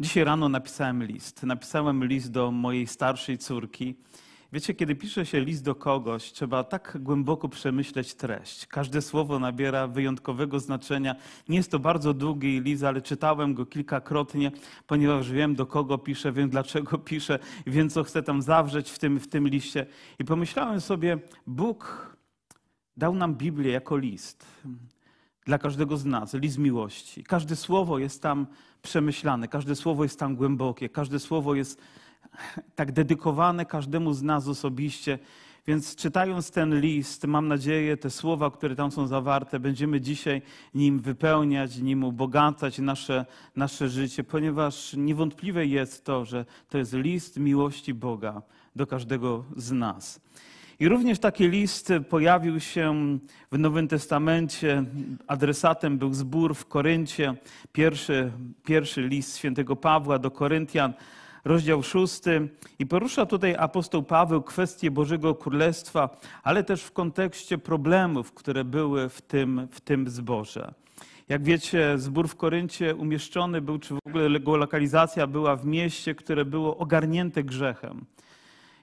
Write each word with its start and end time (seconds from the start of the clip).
Dzisiaj 0.00 0.24
rano 0.24 0.48
napisałem 0.48 1.04
list. 1.04 1.42
Napisałem 1.42 2.04
list 2.04 2.30
do 2.30 2.50
mojej 2.50 2.86
starszej 2.86 3.38
córki. 3.38 3.94
Wiecie, 4.52 4.74
kiedy 4.74 4.94
pisze 4.94 5.26
się 5.26 5.40
list 5.40 5.64
do 5.64 5.74
kogoś, 5.74 6.32
trzeba 6.32 6.64
tak 6.64 6.98
głęboko 7.00 7.48
przemyśleć 7.48 8.14
treść. 8.14 8.66
Każde 8.66 9.02
słowo 9.02 9.38
nabiera 9.38 9.86
wyjątkowego 9.86 10.60
znaczenia. 10.60 11.16
Nie 11.48 11.56
jest 11.56 11.70
to 11.70 11.78
bardzo 11.78 12.14
długi 12.14 12.60
list, 12.60 12.84
ale 12.84 13.02
czytałem 13.02 13.54
go 13.54 13.66
kilkakrotnie, 13.66 14.52
ponieważ 14.86 15.30
wiem, 15.30 15.54
do 15.54 15.66
kogo 15.66 15.98
piszę, 15.98 16.32
wiem, 16.32 16.50
dlaczego 16.50 16.98
piszę 17.10 17.38
wiem, 17.66 17.90
co 17.90 18.04
chcę 18.04 18.22
tam 18.22 18.42
zawrzeć 18.42 18.90
w 18.90 18.98
tym, 18.98 19.20
w 19.20 19.28
tym 19.28 19.48
liście. 19.48 19.86
I 20.18 20.24
pomyślałem 20.24 20.80
sobie, 20.80 21.18
Bóg 21.46 22.16
dał 22.96 23.14
nam 23.14 23.34
Biblię 23.34 23.72
jako 23.72 23.96
list 23.96 24.46
dla 25.48 25.58
każdego 25.58 25.96
z 25.96 26.04
nas, 26.04 26.34
list 26.34 26.58
miłości. 26.58 27.24
Każde 27.24 27.56
słowo 27.56 27.98
jest 27.98 28.22
tam 28.22 28.46
przemyślane, 28.82 29.48
każde 29.48 29.76
słowo 29.76 30.02
jest 30.02 30.18
tam 30.18 30.36
głębokie, 30.36 30.88
każde 30.88 31.18
słowo 31.18 31.54
jest 31.54 31.80
tak 32.74 32.92
dedykowane 32.92 33.66
każdemu 33.66 34.12
z 34.12 34.22
nas 34.22 34.48
osobiście. 34.48 35.18
Więc 35.66 35.96
czytając 35.96 36.50
ten 36.50 36.80
list, 36.80 37.24
mam 37.24 37.48
nadzieję, 37.48 37.96
te 37.96 38.10
słowa, 38.10 38.50
które 38.50 38.76
tam 38.76 38.90
są 38.90 39.06
zawarte, 39.06 39.60
będziemy 39.60 40.00
dzisiaj 40.00 40.42
nim 40.74 41.00
wypełniać, 41.00 41.76
nim 41.76 42.04
ubogacać 42.04 42.78
nasze, 42.78 43.26
nasze 43.56 43.88
życie, 43.88 44.24
ponieważ 44.24 44.94
niewątpliwe 44.96 45.66
jest 45.66 46.04
to, 46.04 46.24
że 46.24 46.44
to 46.68 46.78
jest 46.78 46.92
list 46.92 47.38
miłości 47.38 47.94
Boga 47.94 48.42
do 48.76 48.86
każdego 48.86 49.44
z 49.56 49.72
nas. 49.72 50.20
I 50.80 50.88
również 50.88 51.18
taki 51.18 51.48
list 51.48 51.92
pojawił 52.08 52.60
się 52.60 53.18
w 53.52 53.58
Nowym 53.58 53.88
Testamencie. 53.88 54.84
Adresatem 55.26 55.98
był 55.98 56.14
zbór 56.14 56.54
w 56.54 56.66
Koryncie, 56.66 57.34
pierwszy, 57.72 58.32
pierwszy 58.64 59.02
list 59.02 59.36
świętego 59.36 59.76
Pawła 59.76 60.18
do 60.18 60.30
Koryntian, 60.30 60.92
rozdział 61.44 61.82
szósty. 61.82 62.48
I 62.78 62.86
porusza 62.86 63.26
tutaj 63.26 63.54
apostoł 63.58 64.02
Paweł 64.02 64.42
kwestię 64.42 64.90
Bożego 64.90 65.34
Królestwa, 65.34 66.20
ale 66.42 66.64
też 66.64 66.82
w 66.82 66.92
kontekście 66.92 67.58
problemów, 67.58 68.32
które 68.32 68.64
były 68.64 69.08
w 69.08 69.22
tym, 69.22 69.68
w 69.70 69.80
tym 69.80 70.08
zborze. 70.08 70.74
Jak 71.28 71.42
wiecie, 71.42 71.98
zbór 71.98 72.28
w 72.28 72.36
Koryncie 72.36 72.94
umieszczony 72.94 73.60
był, 73.60 73.78
czy 73.78 73.94
w 73.94 73.98
ogóle 74.06 74.30
jego 74.30 74.56
lokalizacja 74.56 75.26
była 75.26 75.56
w 75.56 75.66
mieście, 75.66 76.14
które 76.14 76.44
było 76.44 76.76
ogarnięte 76.76 77.44
grzechem. 77.44 78.04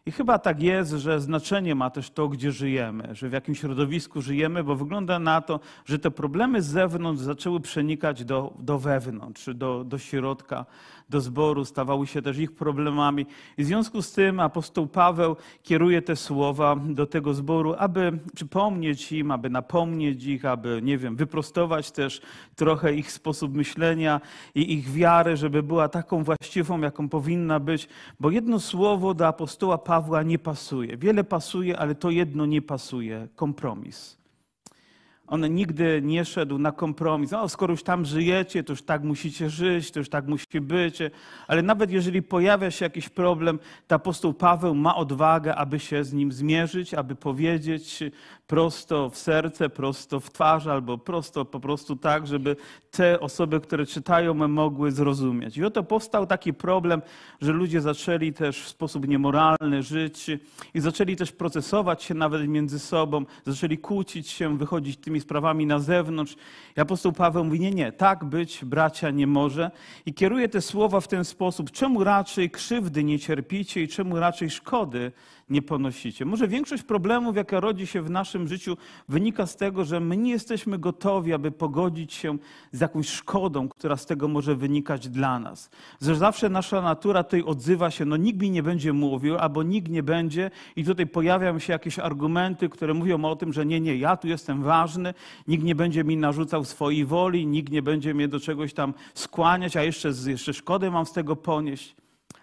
I 0.08 0.12
chyba 0.12 0.40
tak 0.40 0.62
jest, 0.62 0.92
że 0.92 1.22
znaczenie 1.22 1.76
ma 1.76 1.90
też 1.90 2.10
to, 2.10 2.28
gdzie 2.28 2.52
żyjemy, 2.52 3.10
że 3.16 3.30
w 3.30 3.34
jakim 3.34 3.56
środowisku 3.56 4.22
żyjemy, 4.22 4.64
bo 4.64 4.76
wygląda 4.76 5.20
na 5.20 5.42
to, 5.42 5.60
że 5.86 6.00
te 6.00 6.12
problemy 6.12 6.62
z 6.62 6.66
zewnątrz 6.66 7.22
zaczęły 7.22 7.60
przenikać 7.60 8.26
do, 8.26 8.54
do 8.60 8.80
wewnątrz, 8.80 9.50
do, 9.54 9.84
do 9.84 9.98
środka 9.98 10.66
do 11.10 11.22
zboru, 11.22 11.66
stawały 11.66 12.08
się 12.08 12.22
też 12.22 12.38
ich 12.38 12.52
problemami. 12.52 13.26
I 13.58 13.64
w 13.64 13.66
związku 13.66 14.02
z 14.02 14.12
tym 14.12 14.40
apostoł 14.40 14.88
Paweł 14.88 15.36
kieruje 15.64 16.02
te 16.02 16.16
słowa 16.16 16.76
do 16.76 17.06
tego 17.06 17.34
zboru, 17.34 17.76
aby 17.78 18.20
przypomnieć 18.36 19.12
im, 19.12 19.32
aby 19.32 19.50
napomnieć 19.50 20.26
ich, 20.26 20.46
aby, 20.46 20.80
nie 20.84 20.98
wiem, 20.98 21.16
wyprostować 21.16 21.92
też 21.92 22.22
trochę 22.56 22.94
ich 22.94 23.12
sposób 23.12 23.56
myślenia 23.56 24.22
i 24.56 24.74
ich 24.74 24.92
wiarę, 24.92 25.38
żeby 25.38 25.64
była 25.64 25.90
taką 25.90 26.24
właściwą, 26.24 26.82
jaką 26.82 27.10
powinna 27.10 27.60
być. 27.60 27.88
Bo 28.20 28.32
jedno 28.32 28.60
słowo 28.60 29.14
do 29.14 29.28
apostoła 29.28 29.78
Pawła 29.78 30.24
nie 30.24 30.40
pasuje. 30.40 30.98
Wiele 30.98 31.24
pasuje, 31.24 31.80
ale 31.80 31.96
to 31.96 32.10
jedno 32.10 32.46
nie 32.46 32.62
pasuje 32.62 33.28
kompromis. 33.36 34.25
On 35.28 35.54
nigdy 35.54 36.02
nie 36.04 36.26
szedł 36.26 36.58
na 36.58 36.72
kompromis. 36.72 37.34
O, 37.34 37.50
skoro 37.50 37.72
już 37.72 37.84
tam 37.84 38.06
żyjecie, 38.06 38.64
to 38.64 38.74
już 38.74 38.82
tak 38.82 39.04
musicie 39.04 39.50
żyć, 39.50 39.92
to 39.92 40.00
już 40.00 40.10
tak 40.10 40.28
musi 40.28 40.62
być. 40.62 41.00
Ale 41.48 41.62
nawet 41.62 41.92
jeżeli 41.92 42.22
pojawia 42.22 42.72
się 42.72 42.86
jakiś 42.86 43.10
problem, 43.10 43.60
to 43.88 43.96
apostoł 43.96 44.34
Paweł 44.34 44.76
ma 44.76 44.96
odwagę, 44.96 45.56
aby 45.56 45.80
się 45.80 46.04
z 46.04 46.14
nim 46.14 46.32
zmierzyć, 46.32 46.94
aby 46.94 47.16
powiedzieć 47.16 48.04
prosto 48.48 49.10
w 49.10 49.18
serce, 49.18 49.70
prosto 49.70 50.20
w 50.20 50.30
twarz, 50.32 50.68
albo 50.68 50.98
prosto 50.98 51.46
po 51.46 51.60
prostu 51.60 51.96
tak, 51.96 52.28
żeby 52.28 52.56
te 52.92 53.20
osoby, 53.20 53.60
które 53.60 53.86
czytają, 53.86 54.34
mogły 54.34 54.92
zrozumieć. 54.92 55.58
I 55.58 55.66
oto 55.66 55.84
powstał 55.84 56.28
taki 56.28 56.54
problem, 56.54 57.02
że 57.42 57.52
ludzie 57.52 57.82
zaczęli 57.82 58.34
też 58.34 58.64
w 58.64 58.68
sposób 58.68 59.08
niemoralny 59.08 59.84
żyć 59.84 60.28
i 60.74 60.80
zaczęli 60.80 61.16
też 61.16 61.32
procesować 61.32 62.04
się 62.04 62.14
nawet 62.14 62.48
między 62.48 62.80
sobą, 62.80 63.26
zaczęli 63.46 63.78
kłócić 63.78 64.30
się, 64.30 64.58
wychodzić 64.58 64.98
tymi 64.98 65.22
sprawami 65.22 65.66
na 65.66 65.80
zewnątrz. 65.80 66.36
I 66.78 66.82
apostoł 66.82 67.12
Paweł 67.12 67.44
mówi, 67.44 67.60
nie, 67.60 67.72
nie, 67.72 67.92
tak 67.92 68.26
być 68.26 68.66
bracia 68.66 69.10
nie 69.10 69.28
może. 69.28 69.72
I 70.06 70.14
kieruje 70.14 70.50
te 70.50 70.62
słowa 70.62 71.00
w 71.00 71.08
ten 71.08 71.26
sposób, 71.26 71.72
czemu 71.72 72.04
raczej 72.04 72.50
krzywdy 72.50 73.04
nie 73.04 73.20
cierpicie 73.20 73.82
i 73.84 73.88
czemu 73.88 74.20
raczej 74.20 74.50
szkody 74.50 75.12
nie 75.50 75.62
ponosicie. 75.62 76.26
Może 76.26 76.48
większość 76.48 76.84
problemów, 76.84 77.36
jaka 77.36 77.60
rodzi 77.60 77.88
się 77.88 78.02
w 78.02 78.10
naszym 78.10 78.48
życiu, 78.48 78.78
wynika 79.10 79.46
z 79.46 79.56
tego, 79.56 79.86
że 79.86 80.00
my 80.00 80.18
nie 80.18 80.32
jesteśmy 80.32 80.78
gotowi, 80.78 81.34
aby 81.34 81.52
pogodzić 81.52 82.14
się 82.14 82.38
z 82.72 82.80
jakąś 82.80 83.10
szkodą, 83.10 83.70
która 83.70 83.98
z 83.98 84.06
tego 84.06 84.28
może 84.28 84.56
wynikać 84.56 85.10
dla 85.10 85.40
nas. 85.40 85.70
Że 86.02 86.16
zawsze 86.16 86.50
nasza 86.50 86.82
natura 86.82 87.24
tutaj 87.24 87.44
odzywa 87.44 87.92
się, 87.92 88.06
no 88.06 88.18
nikt 88.18 88.42
mi 88.42 88.52
nie 88.52 88.64
będzie 88.64 88.94
mówił, 88.94 89.38
albo 89.38 89.64
nikt 89.64 89.90
nie 89.90 90.04
będzie, 90.04 90.52
i 90.76 90.84
tutaj 90.84 91.08
pojawiają 91.08 91.60
się 91.60 91.74
jakieś 91.74 92.00
argumenty, 92.00 92.70
które 92.70 92.94
mówią 92.94 93.26
o 93.26 93.36
tym, 93.36 93.54
że 93.54 93.66
nie, 93.66 93.80
nie, 93.82 93.98
ja 93.98 94.18
tu 94.18 94.28
jestem 94.28 94.64
ważny, 94.64 95.14
nikt 95.48 95.64
nie 95.64 95.76
będzie 95.76 96.04
mi 96.04 96.18
narzucał 96.18 96.64
swojej 96.64 97.06
woli, 97.06 97.48
nikt 97.48 97.72
nie 97.72 97.82
będzie 97.82 98.14
mnie 98.14 98.28
do 98.28 98.40
czegoś 98.40 98.74
tam 98.74 98.94
skłaniać, 99.14 99.78
a 99.78 99.84
jeszcze, 99.84 100.12
jeszcze 100.26 100.54
szkodę 100.54 100.92
mam 100.92 101.06
z 101.06 101.12
tego 101.12 101.36
ponieść. 101.36 101.96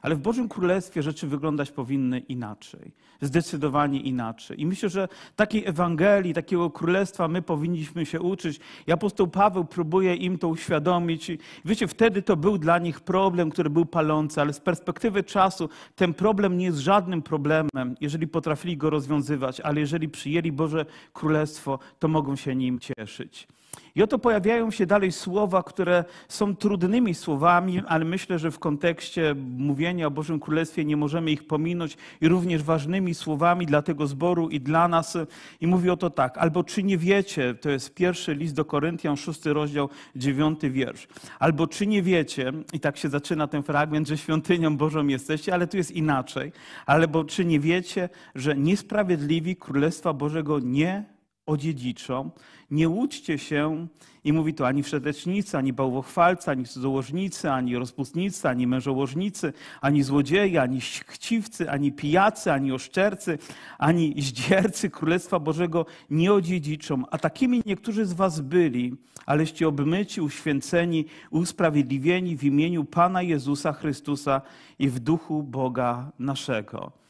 Ale 0.02 0.14
w 0.14 0.20
Bożym 0.20 0.48
Królestwie 0.48 1.02
rzeczy 1.02 1.26
wyglądać 1.26 1.70
powinny 1.70 2.18
inaczej, 2.18 2.92
zdecydowanie 3.20 4.00
inaczej. 4.00 4.60
I 4.60 4.66
myślę, 4.66 4.88
że 4.88 5.08
takiej 5.36 5.66
Ewangelii, 5.66 6.34
takiego 6.34 6.70
Królestwa 6.70 7.28
my 7.28 7.42
powinniśmy 7.42 8.06
się 8.06 8.20
uczyć. 8.20 8.60
I 8.86 8.92
apostoł 8.92 9.28
Paweł 9.28 9.64
próbuje 9.64 10.14
im 10.14 10.38
to 10.38 10.48
uświadomić. 10.48 11.30
I 11.30 11.38
wiecie, 11.64 11.88
wtedy 11.88 12.22
to 12.22 12.36
był 12.36 12.58
dla 12.58 12.78
nich 12.78 13.00
problem, 13.00 13.50
który 13.50 13.70
był 13.70 13.86
palący, 13.86 14.40
ale 14.40 14.52
z 14.52 14.60
perspektywy 14.60 15.22
czasu 15.22 15.68
ten 15.96 16.14
problem 16.14 16.58
nie 16.58 16.64
jest 16.64 16.78
żadnym 16.78 17.22
problemem, 17.22 17.96
jeżeli 18.00 18.28
potrafili 18.28 18.76
go 18.76 18.90
rozwiązywać, 18.90 19.60
ale 19.60 19.80
jeżeli 19.80 20.08
przyjęli 20.08 20.52
Boże 20.52 20.86
Królestwo, 21.12 21.78
to 21.98 22.08
mogą 22.08 22.36
się 22.36 22.56
nim 22.56 22.78
cieszyć. 22.80 23.48
I 23.94 24.02
oto 24.02 24.18
pojawiają 24.18 24.70
się 24.70 24.86
dalej 24.86 25.12
słowa, 25.12 25.62
które 25.62 26.04
są 26.28 26.56
trudnymi 26.56 27.14
słowami, 27.14 27.82
ale 27.88 28.04
myślę, 28.04 28.38
że 28.38 28.50
w 28.50 28.58
kontekście 28.58 29.34
mówienia 29.56 29.91
o 30.06 30.10
Bożym 30.10 30.40
Królestwie 30.40 30.84
nie 30.84 30.96
możemy 30.96 31.30
ich 31.30 31.46
pominąć 31.46 31.96
i 32.20 32.28
również 32.28 32.62
ważnymi 32.62 33.14
słowami 33.14 33.66
dla 33.66 33.82
tego 33.82 34.06
zboru 34.06 34.48
i 34.48 34.60
dla 34.60 34.88
nas. 34.88 35.18
I 35.60 35.66
mówi 35.66 35.90
o 35.90 35.96
to 35.96 36.10
tak, 36.10 36.38
albo 36.38 36.64
czy 36.64 36.82
nie 36.82 36.98
wiecie, 36.98 37.54
to 37.54 37.70
jest 37.70 37.94
pierwszy 37.94 38.34
list 38.34 38.54
do 38.54 38.64
Koryntian, 38.64 39.16
szósty 39.16 39.52
rozdział, 39.52 39.88
dziewiąty 40.16 40.70
wiersz. 40.70 41.08
Albo 41.38 41.66
czy 41.66 41.86
nie 41.86 42.02
wiecie, 42.02 42.52
i 42.72 42.80
tak 42.80 42.96
się 42.96 43.08
zaczyna 43.08 43.46
ten 43.46 43.62
fragment, 43.62 44.08
że 44.08 44.18
świątynią 44.18 44.76
Bożą 44.76 45.06
jesteście, 45.06 45.54
ale 45.54 45.66
tu 45.66 45.76
jest 45.76 45.90
inaczej. 45.90 46.52
Albo 46.86 47.24
czy 47.24 47.44
nie 47.44 47.60
wiecie, 47.60 48.08
że 48.34 48.56
niesprawiedliwi 48.56 49.56
Królestwa 49.56 50.12
Bożego 50.12 50.58
nie 50.58 51.11
odziedziczą. 51.46 52.30
Nie 52.70 52.88
łudźcie 52.88 53.38
się, 53.38 53.86
i 54.24 54.32
mówi 54.32 54.54
to 54.54 54.66
ani 54.66 54.82
wszetecznicy, 54.82 55.58
ani 55.58 55.72
bałwochwalcy, 55.72 56.50
ani 56.50 56.64
cudzołożnicy, 56.64 57.50
ani 57.50 57.76
rozpustnicy, 57.76 58.48
ani 58.48 58.66
mężołożnicy, 58.66 59.52
ani 59.80 60.02
złodzieje, 60.02 60.62
ani 60.62 60.80
chciwcy, 60.80 61.70
ani 61.70 61.92
pijacy, 61.92 62.52
ani 62.52 62.72
oszczercy, 62.72 63.38
ani 63.78 64.14
zdziercy 64.22 64.90
Królestwa 64.90 65.38
Bożego 65.38 65.86
nie 66.10 66.32
odziedziczą. 66.32 67.02
A 67.10 67.18
takimi 67.18 67.62
niektórzy 67.66 68.06
z 68.06 68.12
was 68.12 68.40
byli, 68.40 68.96
aleście 69.26 69.68
obmyci, 69.68 70.20
uświęceni, 70.20 71.04
usprawiedliwieni 71.30 72.36
w 72.36 72.44
imieniu 72.44 72.84
Pana 72.84 73.22
Jezusa 73.22 73.72
Chrystusa 73.72 74.40
i 74.78 74.88
w 74.88 74.98
duchu 74.98 75.42
Boga 75.42 76.12
naszego. 76.18 77.01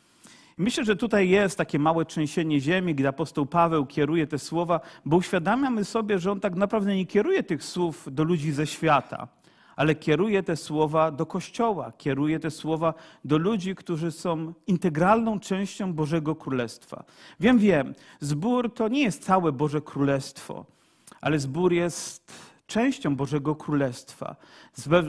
Myślę, 0.59 0.85
że 0.85 0.97
tutaj 0.97 1.29
jest 1.29 1.59
takie 1.59 1.79
małe 1.79 2.05
trzęsienie 2.05 2.61
ziemi, 2.61 2.95
gdy 2.95 3.09
apostoł 3.09 3.47
Paweł 3.47 3.87
kieruje 3.87 4.27
te 4.27 4.39
słowa, 4.39 4.81
bo 5.05 5.17
uświadamiamy 5.17 5.85
sobie, 5.85 6.19
że 6.19 6.33
on 6.33 6.41
tak 6.41 6.55
naprawdę 6.55 6.97
nie 6.97 7.07
kieruje 7.07 7.43
tych 7.43 7.65
słów 7.65 8.09
do 8.11 8.25
ludzi 8.25 8.53
ze 8.53 8.67
świata, 8.67 9.29
ale 9.77 9.95
kieruje 9.95 10.43
te 10.43 10.57
słowa 10.57 11.11
do 11.11 11.27
Kościoła, 11.27 11.93
kieruje 11.99 12.41
te 12.41 12.51
słowa 12.51 12.95
do 13.25 13.39
ludzi, 13.39 13.75
którzy 13.75 14.13
są 14.13 14.53
integralną 14.67 15.41
częścią 15.41 15.93
Bożego 15.93 16.37
Królestwa. 16.37 17.05
Wiem, 17.41 17.59
wiem, 17.59 17.95
zbór 18.21 18.75
to 18.75 18.89
nie 18.89 19.03
jest 19.03 19.25
całe 19.25 19.53
Boże 19.53 19.81
Królestwo, 19.81 20.67
ale 21.21 21.39
zbór 21.39 21.73
jest 21.73 22.52
częścią 22.73 23.17
Bożego 23.17 23.55
Królestwa. 23.55 24.37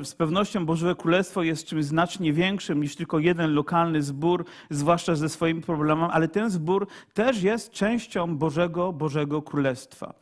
Z 0.04 0.16
pewnością 0.16 0.66
Boże 0.66 0.96
Królestwo 0.96 1.44
jest 1.44 1.66
czymś 1.66 1.86
znacznie 1.86 2.34
większym 2.34 2.82
niż 2.82 2.96
tylko 2.96 3.20
jeden 3.20 3.54
lokalny 3.54 4.02
zbór, 4.02 4.46
zwłaszcza 4.70 5.16
ze 5.16 5.30
swoimi 5.30 5.62
problemami, 5.62 6.14
ale 6.14 6.28
ten 6.28 6.50
zbór 6.50 6.88
też 7.14 7.44
jest 7.44 7.72
częścią 7.72 8.38
Bożego, 8.38 8.94
Bożego 8.94 9.42
Królestwa. 9.42 10.14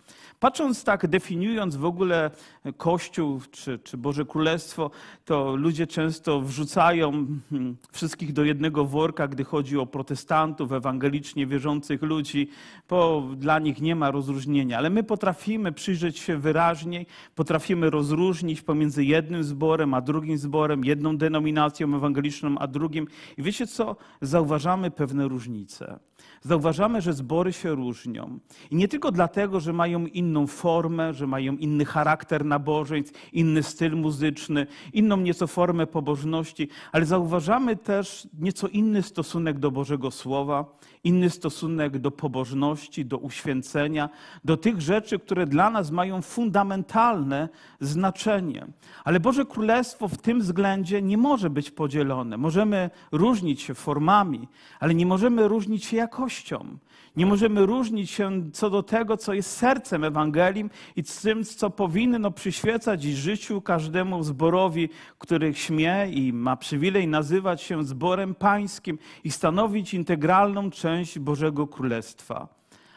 Patrząc 0.41 0.83
tak, 0.83 1.07
definiując 1.07 1.75
w 1.75 1.85
ogóle 1.85 2.31
Kościół 2.77 3.41
czy, 3.51 3.79
czy 3.79 3.97
Boże 3.97 4.25
Królestwo, 4.25 4.91
to 5.25 5.55
ludzie 5.55 5.87
często 5.87 6.41
wrzucają 6.41 7.11
hmm, 7.49 7.77
wszystkich 7.91 8.33
do 8.33 8.43
jednego 8.43 8.85
worka, 8.85 9.27
gdy 9.27 9.43
chodzi 9.43 9.77
o 9.77 9.85
protestantów, 9.85 10.71
ewangelicznie 10.71 11.47
wierzących 11.47 12.01
ludzi, 12.01 12.49
bo 12.89 13.27
dla 13.37 13.59
nich 13.59 13.81
nie 13.81 13.95
ma 13.95 14.11
rozróżnienia. 14.11 14.77
Ale 14.77 14.89
my 14.89 15.03
potrafimy 15.03 15.71
przyjrzeć 15.71 16.19
się 16.19 16.37
wyraźniej, 16.37 17.05
potrafimy 17.35 17.89
rozróżnić 17.89 18.61
pomiędzy 18.61 19.05
jednym 19.05 19.43
zborem 19.43 19.93
a 19.93 20.01
drugim 20.01 20.37
zborem, 20.37 20.85
jedną 20.85 21.17
denominacją 21.17 21.95
ewangeliczną 21.95 22.57
a 22.57 22.67
drugim. 22.67 23.07
I 23.37 23.43
wiecie 23.43 23.67
co? 23.67 23.95
Zauważamy 24.21 24.91
pewne 24.91 25.27
różnice 25.27 25.99
zauważamy, 26.41 27.01
że 27.01 27.13
zbory 27.13 27.53
się 27.53 27.75
różnią. 27.75 28.39
I 28.71 28.75
nie 28.75 28.87
tylko 28.87 29.11
dlatego, 29.11 29.59
że 29.59 29.73
mają 29.73 30.05
inną 30.05 30.47
formę, 30.47 31.13
że 31.13 31.27
mają 31.27 31.57
inny 31.57 31.85
charakter 31.85 32.45
nabożeństw, 32.45 33.33
inny 33.33 33.63
styl 33.63 33.95
muzyczny, 33.95 34.67
inną 34.93 35.17
nieco 35.17 35.47
formę 35.47 35.87
pobożności, 35.87 36.67
ale 36.91 37.05
zauważamy 37.05 37.75
też 37.75 38.27
nieco 38.39 38.67
inny 38.67 39.03
stosunek 39.03 39.59
do 39.59 39.71
Bożego 39.71 40.11
Słowa, 40.11 40.65
inny 41.03 41.29
stosunek 41.29 41.99
do 41.99 42.11
pobożności, 42.11 43.05
do 43.05 43.17
uświęcenia, 43.17 44.09
do 44.43 44.57
tych 44.57 44.81
rzeczy, 44.81 45.19
które 45.19 45.45
dla 45.45 45.69
nas 45.69 45.91
mają 45.91 46.21
fundamentalne 46.21 47.49
znaczenie. 47.79 48.67
Ale 49.03 49.19
Boże 49.19 49.45
Królestwo 49.45 50.07
w 50.07 50.17
tym 50.17 50.39
względzie 50.39 51.01
nie 51.01 51.17
może 51.17 51.49
być 51.49 51.71
podzielone. 51.71 52.37
Możemy 52.37 52.89
różnić 53.11 53.61
się 53.61 53.73
formami, 53.73 54.47
ale 54.79 54.95
nie 54.95 55.05
możemy 55.05 55.47
różnić 55.47 55.85
się 55.85 55.97
jakością. 55.97 56.77
Nie 57.15 57.25
możemy 57.25 57.65
różnić 57.65 58.11
się 58.11 58.51
co 58.53 58.69
do 58.69 58.83
tego, 58.83 59.17
co 59.17 59.33
jest 59.33 59.57
sercem 59.57 60.03
Ewangelii 60.03 60.69
i 60.95 61.03
z 61.03 61.21
tym, 61.21 61.43
co 61.43 61.69
powinno 61.69 62.31
przyświecać 62.31 63.03
życiu 63.03 63.61
każdemu 63.61 64.23
zborowi, 64.23 64.89
który 65.17 65.53
śmie 65.53 66.07
i 66.11 66.33
ma 66.33 66.57
przywilej 66.57 67.07
nazywać 67.07 67.61
się 67.61 67.83
zborem 67.83 68.35
pańskim 68.35 68.97
i 69.23 69.31
stanowić 69.31 69.93
integralną 69.93 70.69
część 70.69 70.90
Bożego 71.19 71.67
Królestwa. 71.67 72.47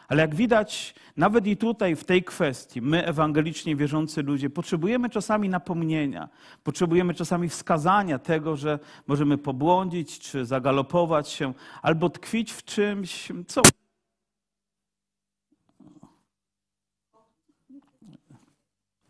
Ale 0.07 0.21
jak 0.21 0.35
widać, 0.35 0.95
nawet 1.17 1.47
i 1.47 1.57
tutaj, 1.57 1.95
w 1.95 2.03
tej 2.03 2.23
kwestii, 2.23 2.81
my, 2.81 3.05
ewangelicznie 3.05 3.75
wierzący 3.75 4.23
ludzie, 4.23 4.49
potrzebujemy 4.49 5.09
czasami 5.09 5.49
napomnienia, 5.49 6.29
potrzebujemy 6.63 7.13
czasami 7.13 7.49
wskazania 7.49 8.19
tego, 8.19 8.55
że 8.55 8.79
możemy 9.07 9.37
pobłądzić 9.37 10.19
czy 10.19 10.45
zagalopować 10.45 11.29
się, 11.29 11.53
albo 11.81 12.09
tkwić 12.09 12.51
w 12.51 12.63
czymś, 12.63 13.31
co 13.47 13.61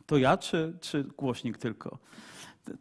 To 0.05 0.17
ja, 0.17 0.37
czy, 0.37 0.77
czy 0.81 1.03
głośnik 1.03 1.57
tylko? 1.57 1.97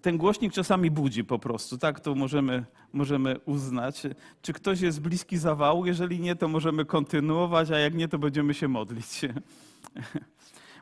Ten 0.02 0.18
głośnik 0.18 0.52
czasami 0.52 0.90
budzi 0.90 1.24
po 1.24 1.38
prostu, 1.38 1.78
tak? 1.78 2.00
To 2.00 2.14
możemy, 2.14 2.64
możemy 2.92 3.38
uznać. 3.44 4.02
Czy 4.42 4.52
ktoś 4.52 4.80
jest 4.80 5.00
bliski 5.00 5.38
zawału? 5.38 5.86
Jeżeli 5.86 6.20
nie, 6.20 6.36
to 6.36 6.48
możemy 6.48 6.84
kontynuować, 6.84 7.70
a 7.70 7.78
jak 7.78 7.94
nie, 7.94 8.08
to 8.08 8.18
będziemy 8.18 8.54
się 8.54 8.68
modlić. 8.68 9.20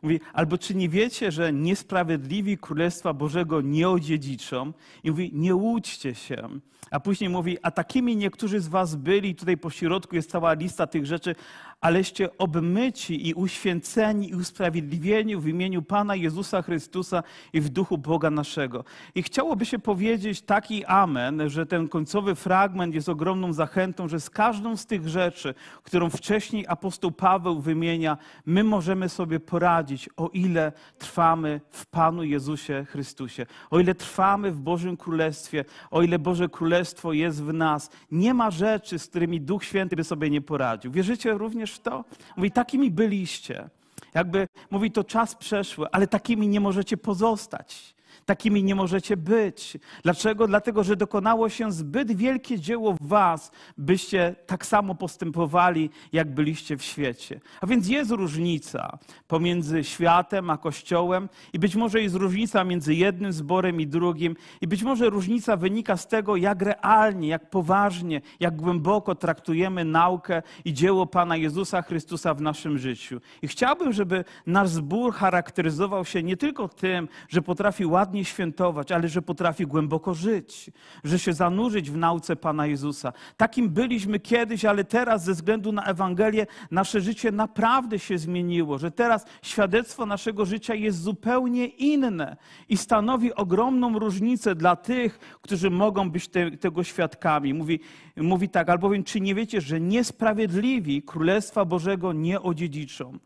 Mówi, 0.02 0.20
albo 0.32 0.58
czy 0.58 0.75
nie 0.75 0.88
wiecie, 0.88 1.32
że 1.32 1.52
niesprawiedliwi 1.52 2.58
Królestwa 2.58 3.12
Bożego 3.12 3.60
nie 3.60 3.88
odziedziczą? 3.88 4.72
I 5.04 5.10
mówi, 5.10 5.31
nie 5.34 5.54
łudźcie 5.54 6.14
się. 6.14 6.49
A 6.90 7.00
później 7.00 7.31
mówi, 7.31 7.58
a 7.62 7.70
takimi 7.70 8.16
niektórzy 8.16 8.60
z 8.60 8.69
was 8.69 8.94
byli, 8.96 9.34
tutaj 9.34 9.56
po 9.56 9.70
środku 9.70 10.16
jest 10.16 10.31
cała 10.31 10.52
lista 10.52 10.87
tych 10.87 11.06
rzeczy, 11.06 11.34
aleście 11.82 12.38
obmyci 12.38 13.29
i 13.29 13.34
uświęceni 13.34 14.31
i 14.31 14.34
usprawiedliwieni 14.34 15.37
w 15.37 15.49
imieniu 15.49 15.82
Pana 15.82 16.14
Jezusa 16.14 16.62
Chrystusa 16.62 17.23
i 17.52 17.61
w 17.61 17.69
duchu 17.69 17.99
Boga 17.99 18.31
naszego. 18.31 18.84
I 19.14 19.23
chciałoby 19.23 19.67
się 19.67 19.79
powiedzieć 19.79 20.43
taki 20.43 20.84
amen, 20.84 21.50
że 21.50 21.67
ten 21.67 21.88
końcowy 21.88 22.34
fragment 22.34 22.94
jest 22.94 23.08
ogromną 23.08 23.52
zachętą, 23.52 24.08
że 24.08 24.20
z 24.20 24.31
każdą 24.31 24.76
z 24.76 24.87
tych 24.87 25.08
rzeczy, 25.08 25.55
którą 25.82 26.11
wcześniej 26.11 26.64
apostoł 26.69 27.11
Paweł 27.11 27.61
wymienia, 27.61 28.19
my 28.46 28.64
możemy 28.64 29.08
sobie 29.08 29.40
poradzić, 29.40 30.08
o 30.17 30.28
ile 30.28 30.73
trwamy 30.99 31.61
w 31.70 31.87
Panu 31.87 32.25
Jezusie 32.25 32.87
Chrystusie, 32.88 33.46
o 33.70 33.81
ile 33.81 33.94
trwamy 33.94 34.52
w 34.52 34.61
Bożym 34.61 34.96
Królestwie, 34.96 35.64
o 35.90 36.02
ile 36.02 36.19
Boże 36.19 36.49
Królestwo 36.49 37.12
jest 37.12 37.43
w 37.43 37.52
nas. 37.52 37.90
Nie 38.11 38.35
ma 38.35 38.50
rzeczy, 38.50 38.99
z 38.99 39.06
którymi 39.06 39.40
Duch 39.40 39.64
Święty 39.64 39.96
by 39.96 40.05
sobie 40.05 40.31
nie 40.31 40.40
poradził. 40.40 40.93
Wierzycie 40.93 41.32
również 41.32 41.71
w 41.72 41.80
to? 41.80 42.04
Mówi, 42.36 42.50
takimi 42.50 42.90
byliście. 42.90 43.69
Jakby 44.14 44.48
mówi, 44.70 44.90
to 44.90 45.04
czas 45.04 45.34
przeszły, 45.34 45.86
ale 45.92 46.06
takimi 46.06 46.48
nie 46.48 46.60
możecie 46.60 46.96
pozostać. 46.96 47.94
Takimi 48.25 48.64
nie 48.64 48.75
możecie 48.75 49.17
być. 49.17 49.79
Dlaczego? 50.03 50.47
Dlatego, 50.47 50.85
że 50.85 50.97
dokonało 50.97 51.49
się 51.49 51.73
zbyt 51.73 52.12
wielkie 52.12 52.61
dzieło 52.61 52.93
w 52.93 53.06
Was, 53.06 53.50
byście 53.79 54.35
tak 54.47 54.67
samo 54.67 54.94
postępowali, 54.94 55.91
jak 56.12 56.35
byliście 56.35 56.76
w 56.76 56.82
świecie. 56.82 57.41
A 57.61 57.67
więc 57.67 57.88
jest 57.88 58.11
różnica 58.11 58.99
pomiędzy 59.29 59.85
światem 59.85 60.50
a 60.50 60.56
Kościołem, 60.56 61.29
i 61.53 61.59
być 61.59 61.76
może 61.76 62.03
jest 62.03 62.14
różnica 62.14 62.64
między 62.64 62.94
jednym 62.94 63.32
zborem 63.32 63.81
i 63.81 63.87
drugim, 63.87 64.37
i 64.61 64.69
być 64.69 64.82
może 64.82 65.11
różnica 65.11 65.56
wynika 65.56 65.97
z 65.97 66.09
tego, 66.09 66.37
jak 66.37 66.62
realnie, 66.62 67.29
jak 67.29 67.50
poważnie, 67.50 68.20
jak 68.41 68.56
głęboko 68.56 69.14
traktujemy 69.14 69.85
naukę 69.85 70.43
i 70.64 70.73
dzieło 70.73 71.06
Pana 71.06 71.37
Jezusa 71.37 71.82
Chrystusa 71.82 72.35
w 72.35 72.41
naszym 72.41 72.79
życiu. 72.79 73.20
I 73.43 73.49
chciałbym, 73.49 73.93
żeby 73.93 74.25
nasz 74.47 74.69
zbór 74.69 75.14
charakteryzował 75.14 76.05
się 76.05 76.23
nie 76.23 76.37
tylko 76.37 76.69
tym, 76.69 77.09
że 77.29 77.43
potrafi 77.43 77.87
ładnie 77.87 78.01
ładnie 78.02 78.25
świętować, 78.25 78.93
ale 78.93 79.08
że 79.08 79.22
potrafi 79.22 79.66
głęboko 79.66 80.14
żyć, 80.14 80.70
że 81.04 81.19
się 81.19 81.32
zanurzyć 81.32 81.90
w 81.90 81.96
nauce 81.96 82.37
Pana 82.37 82.66
Jezusa. 82.66 83.12
Takim 83.37 83.70
byliśmy 83.70 84.20
kiedyś, 84.20 84.64
ale 84.64 84.84
teraz 84.84 85.25
ze 85.25 85.32
względu 85.32 85.72
na 85.72 85.84
Ewangelię 85.84 86.46
nasze 86.70 87.00
życie 87.00 87.32
naprawdę 87.32 87.99
się 87.99 88.19
zmieniło, 88.19 88.78
że 88.78 88.90
teraz 88.90 89.25
świadectwo 89.43 90.06
naszego 90.06 90.44
życia 90.44 90.75
jest 90.75 91.02
zupełnie 91.02 91.66
inne 91.66 92.37
i 92.69 92.76
stanowi 92.76 93.34
ogromną 93.34 93.99
różnicę 93.99 94.54
dla 94.54 94.76
tych, 94.76 95.19
którzy 95.43 95.70
mogą 95.70 96.10
być 96.10 96.28
te, 96.28 96.50
tego 96.50 96.84
świadkami. 96.84 97.54
Mówi, 97.54 97.81
mówi 98.16 98.49
tak, 98.49 98.69
albowiem 98.69 99.04
czy 99.04 99.20
nie 99.20 99.34
wiecie, 99.34 99.60
że 99.60 99.81
niesprawiedliwi 99.81 101.02
Królestwa 101.02 101.64
Bożego 101.64 102.12
nie 102.12 102.40
odziedziczą. 102.40 103.19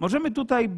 Możemy 0.00 0.30
tutaj 0.30 0.70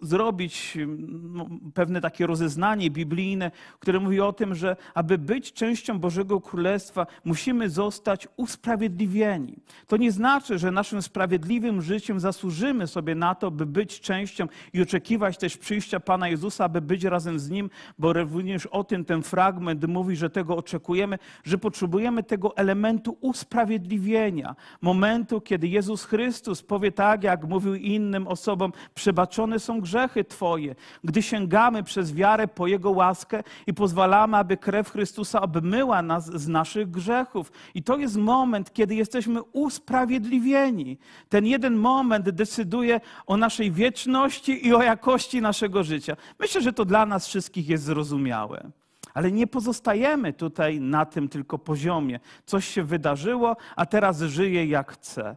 zrobić 0.00 0.78
no, 1.08 1.46
pewne 1.74 2.00
takie 2.00 2.26
rozeznanie 2.26 2.90
biblijne, 2.90 3.50
które 3.80 4.00
mówi 4.00 4.20
o 4.20 4.32
tym, 4.32 4.54
że 4.54 4.76
aby 4.94 5.18
być 5.18 5.52
częścią 5.52 5.98
Bożego 5.98 6.40
Królestwa, 6.40 7.06
musimy 7.24 7.70
zostać 7.70 8.28
usprawiedliwieni. 8.36 9.58
To 9.86 9.96
nie 9.96 10.12
znaczy, 10.12 10.58
że 10.58 10.70
naszym 10.70 11.02
sprawiedliwym 11.02 11.82
życiem 11.82 12.20
zasłużymy 12.20 12.86
sobie 12.86 13.14
na 13.14 13.34
to, 13.34 13.50
by 13.50 13.66
być 13.66 14.00
częścią 14.00 14.46
i 14.72 14.82
oczekiwać 14.82 15.38
też 15.38 15.56
przyjścia 15.56 16.00
Pana 16.00 16.28
Jezusa, 16.28 16.64
aby 16.64 16.80
być 16.80 17.04
razem 17.04 17.38
z 17.38 17.50
Nim, 17.50 17.70
bo 17.98 18.12
również 18.12 18.66
o 18.66 18.84
tym 18.84 19.04
ten 19.04 19.22
fragment 19.22 19.88
mówi, 19.88 20.16
że 20.16 20.30
tego 20.30 20.56
oczekujemy, 20.56 21.18
że 21.44 21.58
potrzebujemy 21.58 22.22
tego 22.22 22.56
elementu 22.56 23.16
usprawiedliwienia. 23.20 24.56
Momentu, 24.80 25.40
kiedy 25.40 25.68
Jezus 25.68 26.04
Chrystus 26.04 26.62
powie 26.62 26.92
tak, 26.92 27.22
jak 27.22 27.44
mówił 27.44 27.74
innym 27.74 28.28
osobom, 28.28 28.72
przebaczone 28.94 29.58
są 29.58 29.80
grzechy 29.80 29.87
Twoje, 30.28 30.74
gdy 31.04 31.22
sięgamy 31.22 31.82
przez 31.82 32.14
wiarę 32.14 32.48
po 32.48 32.66
Jego 32.66 32.90
łaskę 32.90 33.42
i 33.66 33.74
pozwalamy, 33.74 34.36
aby 34.36 34.56
krew 34.56 34.90
Chrystusa 34.90 35.40
obmyła 35.40 36.02
nas 36.02 36.26
z 36.26 36.48
naszych 36.48 36.90
grzechów. 36.90 37.52
I 37.74 37.82
to 37.82 37.96
jest 37.96 38.16
moment, 38.16 38.72
kiedy 38.72 38.94
jesteśmy 38.94 39.42
usprawiedliwieni. 39.42 40.98
Ten 41.28 41.46
jeden 41.46 41.76
moment 41.76 42.30
decyduje 42.30 43.00
o 43.26 43.36
naszej 43.36 43.72
wieczności 43.72 44.66
i 44.66 44.74
o 44.74 44.82
jakości 44.82 45.40
naszego 45.40 45.84
życia. 45.84 46.16
Myślę, 46.38 46.60
że 46.60 46.72
to 46.72 46.84
dla 46.84 47.06
nas 47.06 47.26
wszystkich 47.26 47.68
jest 47.68 47.84
zrozumiałe. 47.84 48.70
Ale 49.14 49.32
nie 49.32 49.46
pozostajemy 49.46 50.32
tutaj 50.32 50.80
na 50.80 51.06
tym 51.06 51.28
tylko 51.28 51.58
poziomie. 51.58 52.20
Coś 52.46 52.68
się 52.68 52.82
wydarzyło, 52.82 53.56
a 53.76 53.86
teraz 53.86 54.20
żyję 54.20 54.66
jak 54.66 54.92
chcę. 54.92 55.36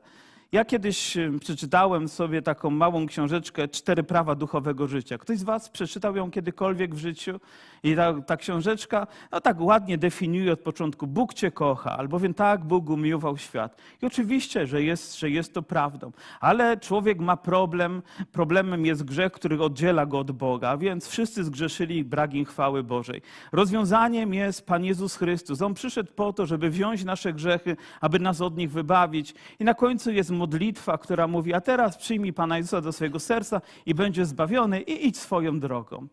Ja 0.54 0.66
kiedyś 0.66 1.18
y, 1.18 1.32
przeczytałem 1.40 2.08
sobie 2.08 2.42
taką 2.42 2.70
małą 2.70 3.08
książeczkę 3.08 3.68
Cztery 3.68 4.04
prawa 4.04 4.36
duchowego 4.36 4.88
życia. 4.88 5.18
Ktoś 5.18 5.38
z 5.38 5.44
Was 5.44 5.70
przeczytał 5.70 6.16
ją 6.16 6.32
kiedykolwiek 6.32 6.96
w 6.96 6.98
życiu? 6.98 7.40
I 7.84 7.96
ta, 7.96 8.22
ta 8.22 8.38
książeczka 8.38 9.08
no, 9.32 9.42
tak 9.42 9.62
ładnie 9.62 9.98
definiuje 9.98 10.54
od 10.54 10.60
początku: 10.60 11.08
Bóg 11.08 11.34
Cię 11.34 11.52
kocha, 11.52 11.98
albowiem 11.98 12.34
tak 12.34 12.66
Bóg 12.66 12.90
umiłował 12.90 13.38
świat. 13.38 13.82
I 14.02 14.06
oczywiście, 14.06 14.68
że 14.68 14.84
jest, 14.84 15.20
że 15.20 15.30
jest 15.30 15.54
to 15.54 15.62
prawdą, 15.62 16.12
ale 16.40 16.78
człowiek 16.78 17.20
ma 17.20 17.38
problem. 17.38 18.02
Problemem 18.32 18.86
jest 18.86 19.04
grzech, 19.04 19.32
który 19.32 19.64
oddziela 19.64 20.06
go 20.06 20.20
od 20.20 20.32
Boga, 20.32 20.78
więc 20.78 21.08
wszyscy 21.08 21.44
zgrzeszyli 21.44 22.04
brak 22.04 22.34
im 22.34 22.46
chwały 22.46 22.84
Bożej. 22.84 23.22
Rozwiązaniem 23.52 24.34
jest 24.34 24.66
Pan 24.68 24.86
Jezus 24.86 25.16
Chrystus. 25.16 25.62
On 25.62 25.74
przyszedł 25.74 26.12
po 26.14 26.34
to, 26.34 26.46
żeby 26.46 26.70
wziąć 26.70 27.04
nasze 27.04 27.34
grzechy, 27.34 27.78
aby 28.02 28.20
nas 28.20 28.42
od 28.42 28.58
nich 28.58 28.72
wybawić. 28.72 29.34
I 29.60 29.64
na 29.64 29.74
końcu 29.74 30.12
jest 30.12 30.41
modlitwa, 30.42 30.98
która 30.98 31.28
mówi: 31.28 31.54
A 31.54 31.62
teraz 31.62 31.98
przyjmij 31.98 32.34
Pana 32.34 32.58
Jezusa 32.58 32.82
do 32.82 32.92
swojego 32.92 33.20
serca 33.20 33.62
i 33.86 33.96
będzie 33.96 34.26
zbawiony 34.26 34.82
i 34.82 35.08
idź 35.08 35.18
swoją 35.18 35.60
drogą. 35.60 36.08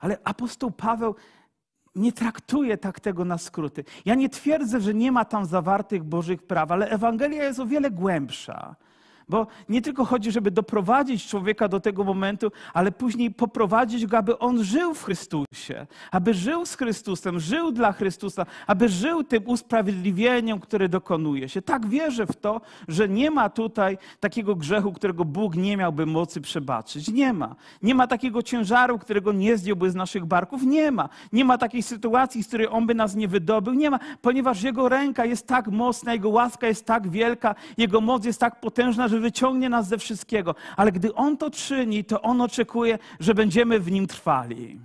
Ale 0.00 0.18
apostoł 0.24 0.70
Paweł 0.70 1.14
nie 1.94 2.12
traktuje 2.12 2.78
tak 2.78 3.00
tego 3.00 3.24
na 3.24 3.38
skróty. 3.38 3.84
Ja 4.04 4.14
nie 4.14 4.28
twierdzę, 4.28 4.80
że 4.80 4.94
nie 4.94 5.12
ma 5.12 5.24
tam 5.24 5.46
zawartych 5.46 6.04
Bożych 6.04 6.42
praw, 6.42 6.70
ale 6.70 6.90
Ewangelia 6.90 7.44
jest 7.44 7.60
o 7.60 7.66
wiele 7.66 7.90
głębsza. 7.90 8.76
Bo 9.28 9.46
nie 9.68 9.82
tylko 9.82 10.04
chodzi, 10.04 10.32
żeby 10.32 10.50
doprowadzić 10.50 11.26
człowieka 11.26 11.68
do 11.68 11.80
tego 11.80 12.04
momentu, 12.04 12.52
ale 12.74 12.92
później 12.92 13.30
poprowadzić 13.30 14.06
go, 14.06 14.18
aby 14.18 14.38
on 14.38 14.64
żył 14.64 14.94
w 14.94 15.04
Chrystusie, 15.04 15.86
aby 16.10 16.34
żył 16.34 16.66
z 16.66 16.76
Chrystusem, 16.76 17.40
żył 17.40 17.72
dla 17.72 17.92
Chrystusa, 17.92 18.46
aby 18.66 18.88
żył 18.88 19.24
tym 19.24 19.42
usprawiedliwieniem, 19.46 20.60
które 20.60 20.88
dokonuje 20.88 21.48
się. 21.48 21.62
Tak 21.62 21.86
wierzę 21.86 22.26
w 22.26 22.36
to, 22.36 22.60
że 22.88 23.08
nie 23.08 23.30
ma 23.30 23.48
tutaj 23.48 23.98
takiego 24.20 24.56
grzechu, 24.56 24.92
którego 24.92 25.24
Bóg 25.24 25.56
nie 25.56 25.76
miałby 25.76 26.06
mocy 26.06 26.40
przebaczyć. 26.40 27.08
Nie 27.08 27.32
ma. 27.32 27.56
Nie 27.82 27.94
ma 27.94 28.06
takiego 28.06 28.42
ciężaru, 28.42 28.98
którego 28.98 29.32
nie 29.32 29.56
zdjąłby 29.56 29.90
z 29.90 29.94
naszych 29.94 30.24
barków. 30.24 30.62
Nie 30.62 30.90
ma. 30.90 31.08
Nie 31.32 31.44
ma 31.44 31.58
takiej 31.58 31.82
sytuacji, 31.82 32.42
z 32.42 32.48
której 32.48 32.68
On 32.70 32.86
by 32.86 32.94
nas 32.94 33.14
nie 33.14 33.28
wydobył. 33.28 33.74
Nie 33.74 33.90
ma, 33.90 33.98
ponieważ 34.22 34.62
Jego 34.62 34.88
ręka 34.88 35.24
jest 35.24 35.46
tak 35.46 35.68
mocna, 35.68 36.12
Jego 36.12 36.28
łaska 36.28 36.66
jest 36.66 36.84
tak 36.86 37.08
wielka, 37.08 37.54
Jego 37.76 38.00
moc 38.00 38.24
jest 38.24 38.40
tak 38.40 38.60
potężna, 38.60 39.08
że 39.08 39.13
wyciągnie 39.20 39.68
nas 39.68 39.88
ze 39.88 39.98
wszystkiego. 39.98 40.54
Ale 40.76 40.92
gdy 40.92 41.14
On 41.14 41.36
to 41.36 41.50
czyni, 41.50 42.04
to 42.04 42.22
On 42.22 42.40
oczekuje, 42.40 42.98
że 43.20 43.34
będziemy 43.34 43.80
w 43.80 43.90
Nim 43.90 44.06
trwali, 44.06 44.80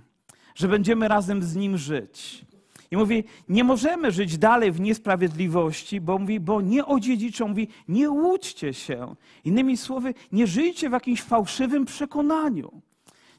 że 0.54 0.68
będziemy 0.68 1.08
razem 1.08 1.42
z 1.42 1.56
Nim 1.56 1.78
żyć. 1.78 2.44
I 2.90 2.96
mówi, 2.96 3.24
nie 3.48 3.64
możemy 3.64 4.12
żyć 4.12 4.38
dalej 4.38 4.72
w 4.72 4.80
niesprawiedliwości, 4.80 6.00
bo 6.00 6.18
mówi, 6.18 6.40
bo 6.40 6.60
nie 6.60 6.86
odziedziczą, 6.86 7.48
mówi, 7.48 7.68
nie 7.88 8.10
łudźcie 8.10 8.74
się. 8.74 9.14
Innymi 9.44 9.76
słowy, 9.76 10.14
nie 10.32 10.46
żyjcie 10.46 10.88
w 10.88 10.92
jakimś 10.92 11.22
fałszywym 11.22 11.84
przekonaniu. 11.84 12.82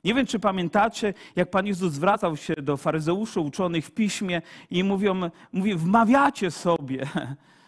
Nie 0.04 0.14
wiem, 0.14 0.26
czy 0.26 0.40
pamiętacie, 0.40 1.14
jak 1.36 1.50
Pan 1.50 1.68
Jezus 1.68 1.94
zwracał 1.94 2.38
się 2.38 2.54
do 2.56 2.78
faryzeuszy 2.78 3.40
uczonych 3.40 3.86
w 3.86 3.92
piśmie 3.92 4.42
i 4.70 4.84
mówią, 4.84 5.22
mówi, 5.54 5.76
wmawiacie 5.76 6.52
sobie, 6.52 7.08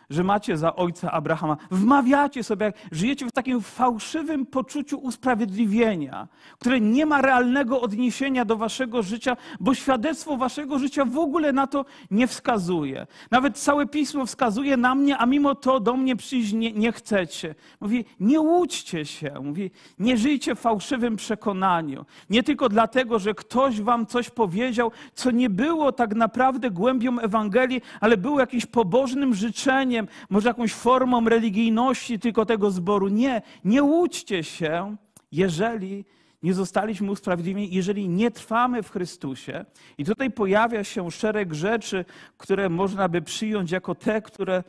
że 0.09 0.23
macie 0.23 0.57
za 0.57 0.75
ojca 0.75 1.11
Abrahama. 1.11 1.57
Wmawiacie 1.71 2.43
sobie, 2.43 2.73
żyjecie 2.91 3.25
w 3.25 3.31
takim 3.31 3.61
fałszywym 3.61 4.45
poczuciu 4.45 4.97
usprawiedliwienia, 4.97 6.27
które 6.59 6.81
nie 6.81 7.05
ma 7.05 7.21
realnego 7.21 7.81
odniesienia 7.81 8.45
do 8.45 8.57
waszego 8.57 9.03
życia, 9.03 9.37
bo 9.59 9.75
świadectwo 9.75 10.37
waszego 10.37 10.79
życia 10.79 11.05
w 11.05 11.17
ogóle 11.17 11.53
na 11.53 11.67
to 11.67 11.85
nie 12.11 12.27
wskazuje. 12.27 13.07
Nawet 13.31 13.57
całe 13.57 13.85
pismo 13.85 14.25
wskazuje 14.25 14.77
na 14.77 14.95
mnie, 14.95 15.17
a 15.17 15.25
mimo 15.25 15.55
to 15.55 15.79
do 15.79 15.97
mnie 15.97 16.15
przyjść 16.15 16.53
nie, 16.53 16.71
nie 16.71 16.91
chcecie. 16.91 17.55
Mówi, 17.81 18.05
nie 18.19 18.39
łudźcie 18.39 19.05
się. 19.05 19.33
Mówi, 19.43 19.71
nie 19.99 20.17
żyjcie 20.17 20.55
w 20.55 20.59
fałszywym 20.59 21.15
przekonaniu. 21.15 22.05
Nie 22.29 22.43
tylko 22.43 22.69
dlatego, 22.69 23.19
że 23.19 23.33
ktoś 23.33 23.81
wam 23.81 24.05
coś 24.05 24.29
powiedział, 24.29 24.91
co 25.13 25.31
nie 25.31 25.49
było 25.49 25.91
tak 25.91 26.15
naprawdę 26.15 26.71
głębią 26.71 27.19
Ewangelii, 27.19 27.81
ale 28.01 28.17
było 28.17 28.39
jakimś 28.39 28.65
pobożnym 28.65 29.33
życzeniem, 29.33 29.92
może 30.29 30.47
jakąś 30.47 30.73
formą 30.73 31.29
religijności 31.29 32.19
tylko 32.19 32.45
tego 32.45 32.71
zboru. 32.71 33.07
Nie, 33.07 33.41
nie 33.65 33.83
łudźcie 33.83 34.43
się, 34.43 34.95
jeżeli 35.31 36.05
nie 36.43 36.53
zostaliśmy 36.53 37.11
usprawiedliwieni, 37.11 37.75
jeżeli 37.75 38.09
nie 38.09 38.31
trwamy 38.31 38.83
w 38.83 38.91
Chrystusie. 38.91 39.65
I 39.97 40.05
tutaj 40.05 40.31
pojawia 40.31 40.83
się 40.83 41.11
szereg 41.11 41.53
rzeczy, 41.53 42.05
które 42.37 42.69
można 42.69 43.09
by 43.09 43.21
przyjąć 43.21 43.71
jako 43.71 43.95
te, 43.95 44.21
które, 44.21 44.63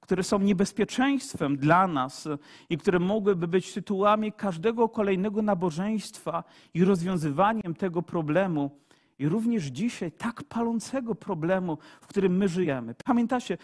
które 0.00 0.22
są 0.22 0.38
niebezpieczeństwem 0.38 1.56
dla 1.56 1.86
nas 1.86 2.28
i 2.70 2.78
które 2.78 2.98
mogłyby 2.98 3.48
być 3.48 3.72
tytułami 3.72 4.32
każdego 4.32 4.88
kolejnego 4.88 5.42
nabożeństwa 5.42 6.44
i 6.74 6.84
rozwiązywaniem 6.84 7.74
tego 7.74 8.02
problemu 8.02 8.70
i 9.18 9.28
również 9.28 9.64
dzisiaj 9.64 10.12
tak 10.12 10.42
palącego 10.42 11.14
problemu, 11.14 11.78
w 12.00 12.06
którym 12.06 12.36
my 12.36 12.48
żyjemy. 12.48 12.94
Pamiętacie, 13.04 13.58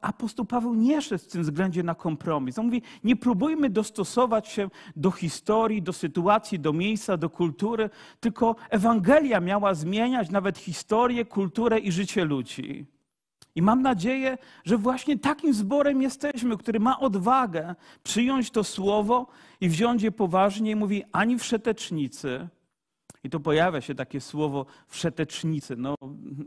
apostoł 0.00 0.46
Paweł 0.46 0.74
nie 0.74 1.02
szedł 1.02 1.24
w 1.24 1.26
tym 1.26 1.42
względzie 1.42 1.82
na 1.82 1.94
kompromis. 1.94 2.58
On 2.58 2.66
mówi, 2.66 2.82
nie 3.04 3.16
próbujmy 3.16 3.70
dostosować 3.70 4.48
się 4.48 4.70
do 4.96 5.10
historii, 5.10 5.82
do 5.82 5.92
sytuacji, 5.92 6.60
do 6.60 6.72
miejsca, 6.72 7.16
do 7.16 7.30
kultury, 7.30 7.90
tylko 8.20 8.56
Ewangelia 8.70 9.40
miała 9.40 9.74
zmieniać 9.74 10.30
nawet 10.30 10.58
historię, 10.58 11.24
kulturę 11.24 11.78
i 11.78 11.92
życie 11.92 12.24
ludzi. 12.24 12.86
I 13.54 13.62
mam 13.62 13.82
nadzieję, 13.82 14.38
że 14.64 14.78
właśnie 14.78 15.18
takim 15.18 15.54
zborem 15.54 16.02
jesteśmy, 16.02 16.56
który 16.56 16.80
ma 16.80 17.00
odwagę 17.00 17.74
przyjąć 18.02 18.50
to 18.50 18.64
słowo 18.64 19.26
i 19.60 19.68
wziąć 19.68 20.02
je 20.02 20.12
poważnie 20.12 20.70
i 20.70 20.76
mówi 20.76 21.02
ani 21.12 21.38
wszetecznicy, 21.38 22.48
i 23.24 23.30
tu 23.30 23.40
pojawia 23.40 23.80
się 23.80 23.94
takie 23.94 24.20
słowo 24.20 24.66
wszetecznicy. 24.86 25.76
No, 25.76 25.94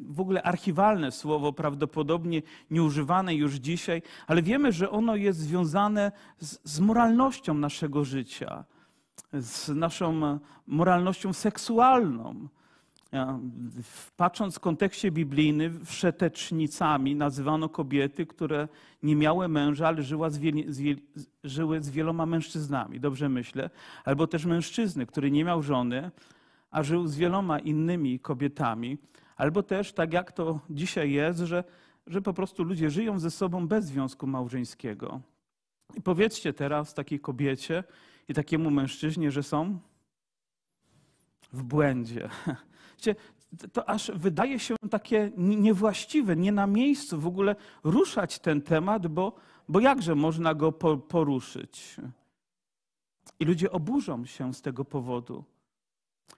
w 0.10 0.20
ogóle 0.20 0.44
archiwalne 0.44 1.12
słowo, 1.12 1.54
prawdopodobnie 1.54 2.42
nieużywane 2.72 3.36
już 3.36 3.54
dzisiaj, 3.54 4.02
ale 4.28 4.42
wiemy, 4.42 4.72
że 4.72 4.90
ono 4.90 5.16
jest 5.16 5.40
związane 5.40 6.12
z, 6.40 6.60
z 6.64 6.80
moralnością 6.80 7.54
naszego 7.54 8.06
życia, 8.06 8.64
z 9.34 9.70
naszą 9.70 10.40
moralnością 10.68 11.34
seksualną. 11.34 12.48
Patrząc 14.18 14.56
w 14.56 14.60
kontekście 14.60 15.12
biblijnym, 15.12 15.86
wszetecznicami 15.86 17.16
nazywano 17.16 17.70
kobiety, 17.70 18.26
które 18.26 18.68
nie 19.04 19.16
miały 19.16 19.48
męża, 19.48 19.88
ale 19.88 20.04
żyła 20.04 20.30
z 20.30 20.40
z 20.68 21.00
żyły 21.44 21.82
z 21.82 21.90
wieloma 21.90 22.26
mężczyznami, 22.26 23.00
dobrze 23.00 23.30
myślę. 23.30 23.70
Albo 24.06 24.28
też 24.28 24.46
mężczyzny, 24.46 25.06
który 25.06 25.32
nie 25.32 25.44
miał 25.46 25.62
żony, 25.62 26.12
a 26.74 26.84
żył 26.84 27.08
z 27.08 27.16
wieloma 27.16 27.60
innymi 27.60 28.20
kobietami, 28.20 28.98
albo 29.36 29.64
też 29.64 29.94
tak 29.94 30.14
jak 30.14 30.32
to 30.32 30.60
dzisiaj 30.70 31.12
jest, 31.12 31.40
że, 31.40 31.64
że 32.08 32.22
po 32.22 32.34
prostu 32.34 32.64
ludzie 32.64 32.90
żyją 32.90 33.20
ze 33.20 33.32
sobą 33.32 33.68
bez 33.68 33.86
związku 33.86 34.28
małżeńskiego. 34.28 35.22
I 35.96 36.02
powiedzcie 36.02 36.54
teraz 36.54 36.94
takiej 36.94 37.20
kobiecie 37.20 37.84
i 38.28 38.34
takiemu 38.34 38.72
mężczyźnie, 38.72 39.32
że 39.32 39.44
są 39.44 39.80
w 41.54 41.64
błędzie. 41.64 42.30
To 43.74 43.90
aż 43.90 44.12
wydaje 44.16 44.60
się 44.60 44.76
takie 44.92 45.32
niewłaściwe, 45.38 46.36
nie 46.36 46.52
na 46.52 46.68
miejscu 46.68 47.20
w 47.20 47.28
ogóle 47.28 47.56
ruszać 47.84 48.40
ten 48.40 48.62
temat, 48.62 49.08
bo, 49.08 49.36
bo 49.70 49.80
jakże 49.80 50.16
można 50.16 50.54
go 50.54 50.72
poruszyć? 51.08 51.96
I 53.40 53.46
ludzie 53.46 53.72
oburzą 53.72 54.26
się 54.26 54.54
z 54.54 54.62
tego 54.62 54.86
powodu. 54.86 55.44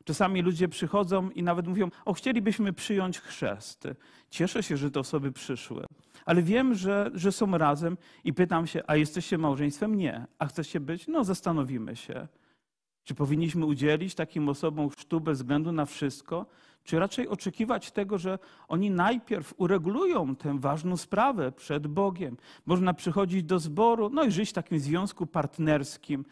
Czasami 0.03 0.41
ludzie 0.41 0.67
przychodzą 0.67 1.29
i 1.29 1.43
nawet 1.43 1.67
mówią: 1.67 1.89
O, 2.05 2.13
chcielibyśmy 2.13 2.73
przyjąć 2.73 3.19
chrzest. 3.19 3.87
Cieszę 4.29 4.63
się, 4.63 4.77
że 4.77 4.91
te 4.91 4.99
osoby 4.99 5.31
przyszły, 5.31 5.85
ale 6.25 6.41
wiem, 6.41 6.73
że, 6.73 7.11
że 7.13 7.31
są 7.31 7.57
razem 7.57 7.97
i 8.23 8.33
pytam 8.33 8.67
się: 8.67 8.83
A 8.87 8.95
jesteście 8.95 9.37
małżeństwem? 9.37 9.95
Nie. 9.95 10.25
A 10.39 10.45
chcecie 10.45 10.79
być? 10.79 11.07
No, 11.07 11.23
zastanowimy 11.23 11.95
się. 11.95 12.27
Czy 13.03 13.15
powinniśmy 13.15 13.65
udzielić 13.65 14.15
takim 14.15 14.49
osobom 14.49 14.89
chrztu 14.89 15.21
bez 15.21 15.37
względu 15.37 15.71
na 15.71 15.85
wszystko? 15.85 16.45
Czy 16.83 16.99
raczej 16.99 17.27
oczekiwać 17.27 17.91
tego, 17.91 18.17
że 18.17 18.39
oni 18.67 18.91
najpierw 18.91 19.53
uregulują 19.57 20.35
tę 20.35 20.59
ważną 20.59 20.97
sprawę 20.97 21.51
przed 21.51 21.87
Bogiem? 21.87 22.37
Można 22.65 22.93
przychodzić 22.93 23.43
do 23.43 23.59
zboru, 23.59 24.09
no 24.09 24.23
i 24.23 24.31
żyć 24.31 24.49
w 24.49 24.53
takim 24.53 24.79
związku 24.79 25.25
partnerskim, 25.25 26.25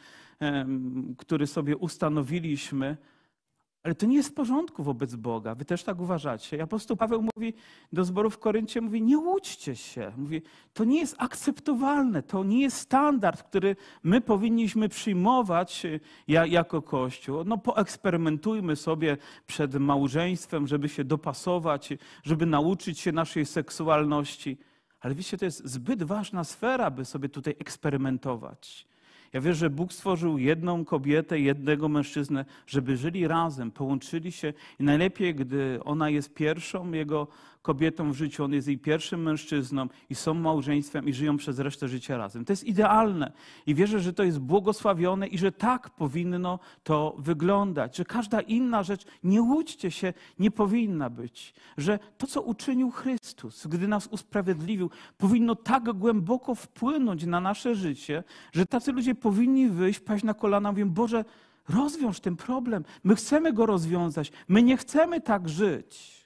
który 1.18 1.48
sobie 1.48 1.78
ustanowiliśmy, 1.78 2.98
ale 3.84 3.96
to 3.96 4.06
nie 4.06 4.16
jest 4.16 4.30
w 4.30 4.34
porządku 4.34 4.84
wobec 4.84 5.16
Boga. 5.16 5.56
Wy 5.56 5.66
też 5.66 5.84
tak 5.84 6.00
uważacie. 6.00 6.58
I 6.58 6.62
apostoł 6.62 6.98
Paweł 6.98 7.28
mówi 7.36 7.54
do 7.94 8.04
zboru 8.04 8.30
w 8.30 8.40
Koryncie, 8.40 8.82
mówi, 8.82 9.02
nie 9.02 9.18
łudźcie 9.18 9.76
się. 9.76 10.12
Mówi, 10.18 10.42
to 10.74 10.84
nie 10.84 11.00
jest 11.00 11.16
akceptowalne, 11.18 12.24
to 12.24 12.44
nie 12.44 12.62
jest 12.62 12.78
standard, 12.78 13.44
który 13.44 13.76
my 14.04 14.22
powinniśmy 14.22 14.90
przyjmować 14.90 15.86
e, 15.86 16.00
jako 16.48 16.82
Kościół. 16.82 17.44
No 17.46 17.58
poeksperymentujmy 17.58 18.76
sobie 18.76 19.18
przed 19.48 19.76
małżeństwem, 19.76 20.68
żeby 20.68 20.90
się 20.90 21.04
dopasować, 21.04 21.94
żeby 22.24 22.46
nauczyć 22.46 23.00
się 23.00 23.12
naszej 23.12 23.46
seksualności. 23.46 24.58
Ale 25.00 25.16
wiecie, 25.16 25.38
to 25.38 25.46
jest 25.46 25.68
zbyt 25.68 26.04
ważna 26.04 26.44
sfera, 26.44 26.92
by 26.92 27.06
sobie 27.06 27.30
tutaj 27.30 27.56
eksperymentować. 27.60 28.93
Ja 29.34 29.42
wierzę, 29.42 29.60
że 29.60 29.70
Bóg 29.70 29.94
stworzył 29.94 30.38
jedną 30.38 30.86
kobietę, 30.86 31.40
jednego 31.40 31.90
mężczyznę, 31.90 32.46
żeby 32.68 32.98
żyli 32.98 33.28
razem, 33.28 33.72
połączyli 33.72 34.32
się. 34.32 34.54
I 34.80 34.84
najlepiej, 34.84 35.36
gdy 35.36 35.80
ona 35.84 36.10
jest 36.10 36.34
pierwszą 36.34 36.92
jego 36.92 37.28
kobietą 37.64 38.12
w 38.12 38.16
życiu, 38.16 38.44
on 38.44 38.54
jest 38.54 38.68
jej 38.68 38.78
pierwszym 38.78 39.22
mężczyzną 39.22 39.88
i 40.10 40.16
są 40.16 40.34
małżeństwem 40.34 41.08
i 41.08 41.14
żyją 41.14 41.38
przez 41.38 41.60
resztę 41.60 41.88
życia 41.88 42.18
razem. 42.18 42.46
To 42.46 42.54
jest 42.54 42.64
idealne 42.64 43.32
i 43.66 43.76
wierzę, 43.76 44.00
że 44.00 44.14
to 44.14 44.24
jest 44.24 44.40
błogosławione 44.40 45.28
i 45.28 45.38
że 45.38 45.52
tak 45.52 45.90
powinno 45.90 46.60
to 46.84 47.16
wyglądać, 47.18 47.98
że 47.98 48.06
każda 48.06 48.42
inna 48.42 48.84
rzecz, 48.84 49.06
nie 49.24 49.42
łudźcie 49.42 49.92
się, 49.92 50.14
nie 50.40 50.52
powinna 50.52 51.10
być, 51.10 51.54
że 51.78 52.00
to, 52.18 52.28
co 52.28 52.42
uczynił 52.42 52.92
Chrystus, 52.92 53.68
gdy 53.68 53.88
nas 53.88 54.08
usprawiedliwił, 54.08 54.90
powinno 55.18 55.56
tak 55.56 55.84
głęboko 55.94 56.56
wpłynąć 56.56 57.26
na 57.26 57.42
nasze 57.42 57.76
życie, 57.76 58.24
że 58.54 58.66
tacy 58.66 58.92
ludzie 58.92 59.16
powinni 59.16 59.70
wyjść, 59.70 60.00
paść 60.00 60.24
na 60.24 60.34
kolana, 60.34 60.72
mówią, 60.72 60.90
Boże, 60.90 61.26
rozwiąż 61.70 62.20
ten 62.20 62.36
problem. 62.36 62.86
My 63.04 63.16
chcemy 63.16 63.54
go 63.54 63.66
rozwiązać. 63.66 64.32
My 64.48 64.64
nie 64.64 64.78
chcemy 64.78 65.22
tak 65.22 65.50
żyć. 65.50 66.23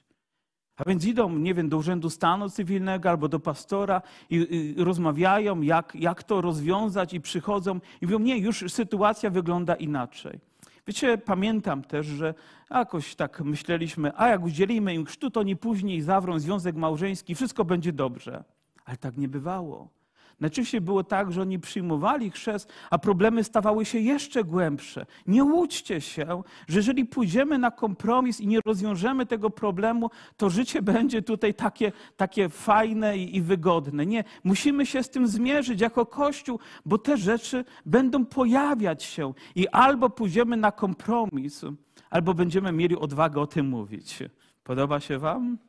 A 0.78 0.84
więc 0.84 1.04
idą, 1.04 1.38
nie 1.38 1.54
wiem, 1.54 1.68
do 1.68 1.76
Urzędu 1.76 2.10
Stanu 2.10 2.50
Cywilnego 2.50 3.10
albo 3.10 3.28
do 3.28 3.40
pastora 3.40 4.02
i, 4.30 4.36
i, 4.36 4.84
rozmawiają, 4.84 5.60
jak, 5.60 5.94
jak 5.94 6.22
to 6.22 6.40
rozwiązać 6.40 7.14
i 7.14 7.20
przychodzą 7.20 7.80
i 8.00 8.06
mówią, 8.06 8.18
nie, 8.18 8.38
już 8.38 8.64
sytuacja 8.68 9.30
wygląda 9.30 9.74
inaczej. 9.74 10.38
Wiecie, 10.86 11.18
pamiętam 11.18 11.82
też, 11.82 12.06
że 12.06 12.34
jakoś 12.70 13.14
tak 13.14 13.40
myśleliśmy, 13.40 14.12
a 14.16 14.28
jak 14.28 14.44
udzielimy 14.44 14.94
im 14.94 15.04
chrztu, 15.04 15.30
to 15.30 15.40
oni 15.40 15.56
później 15.56 16.02
zawrą 16.02 16.38
związek 16.38 16.76
małżeński, 16.76 17.34
wszystko 17.34 17.64
będzie 17.64 17.92
dobrze. 17.92 18.44
Ale 18.84 18.96
tak 18.96 19.16
nie 19.16 19.28
bywało. 19.28 19.97
Najczęściej 20.40 20.80
było 20.80 21.04
tak, 21.04 21.32
że 21.32 21.42
oni 21.42 21.58
przyjmowali 21.58 22.30
chrzest, 22.30 22.72
a 22.90 22.98
problemy 22.98 23.44
stawały 23.44 23.84
się 23.84 23.98
jeszcze 23.98 24.44
głębsze. 24.44 25.06
Nie 25.26 25.44
łudźcie 25.44 26.00
się, 26.00 26.42
że 26.68 26.78
jeżeli 26.78 27.04
pójdziemy 27.04 27.58
na 27.58 27.70
kompromis 27.70 28.40
i 28.40 28.46
nie 28.46 28.60
rozwiążemy 28.66 29.26
tego 29.26 29.50
problemu, 29.50 30.10
to 30.36 30.50
życie 30.50 30.82
będzie 30.82 31.22
tutaj 31.22 31.54
takie, 31.54 31.92
takie 32.16 32.48
fajne 32.48 33.18
i, 33.18 33.36
i 33.36 33.42
wygodne. 33.42 34.06
Nie, 34.06 34.24
musimy 34.44 34.86
się 34.86 35.02
z 35.02 35.10
tym 35.10 35.28
zmierzyć 35.28 35.80
jako 35.80 36.06
Kościół, 36.06 36.58
bo 36.84 36.98
te 36.98 37.16
rzeczy 37.16 37.64
będą 37.86 38.26
pojawiać 38.26 39.02
się 39.02 39.32
i 39.54 39.68
albo 39.68 40.10
pójdziemy 40.10 40.56
na 40.56 40.72
kompromis, 40.72 41.64
albo 42.10 42.34
będziemy 42.34 42.72
mieli 42.72 42.96
odwagę 42.96 43.40
o 43.40 43.46
tym 43.46 43.68
mówić. 43.68 44.18
Podoba 44.64 45.00
się 45.00 45.18
Wam? 45.18 45.67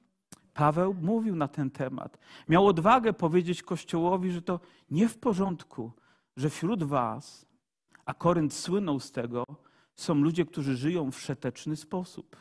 Paweł 0.60 0.96
mówił 1.02 1.36
na 1.36 1.48
ten 1.48 1.72
temat. 1.72 2.18
Miał 2.50 2.68
odwagę 2.68 3.14
powiedzieć 3.14 3.64
Kościołowi, 3.64 4.32
że 4.32 4.42
to 4.42 4.60
nie 4.92 5.10
w 5.10 5.18
porządku, 5.18 5.92
że 6.38 6.50
wśród 6.50 6.84
Was, 6.84 7.46
a 8.06 8.14
Korynt 8.14 8.54
słynął 8.54 9.00
z 9.00 9.12
tego, 9.12 9.44
są 9.96 10.16
ludzie, 10.16 10.46
którzy 10.46 10.78
żyją 10.78 11.12
w 11.12 11.20
szeteczny 11.20 11.76
sposób. 11.76 12.36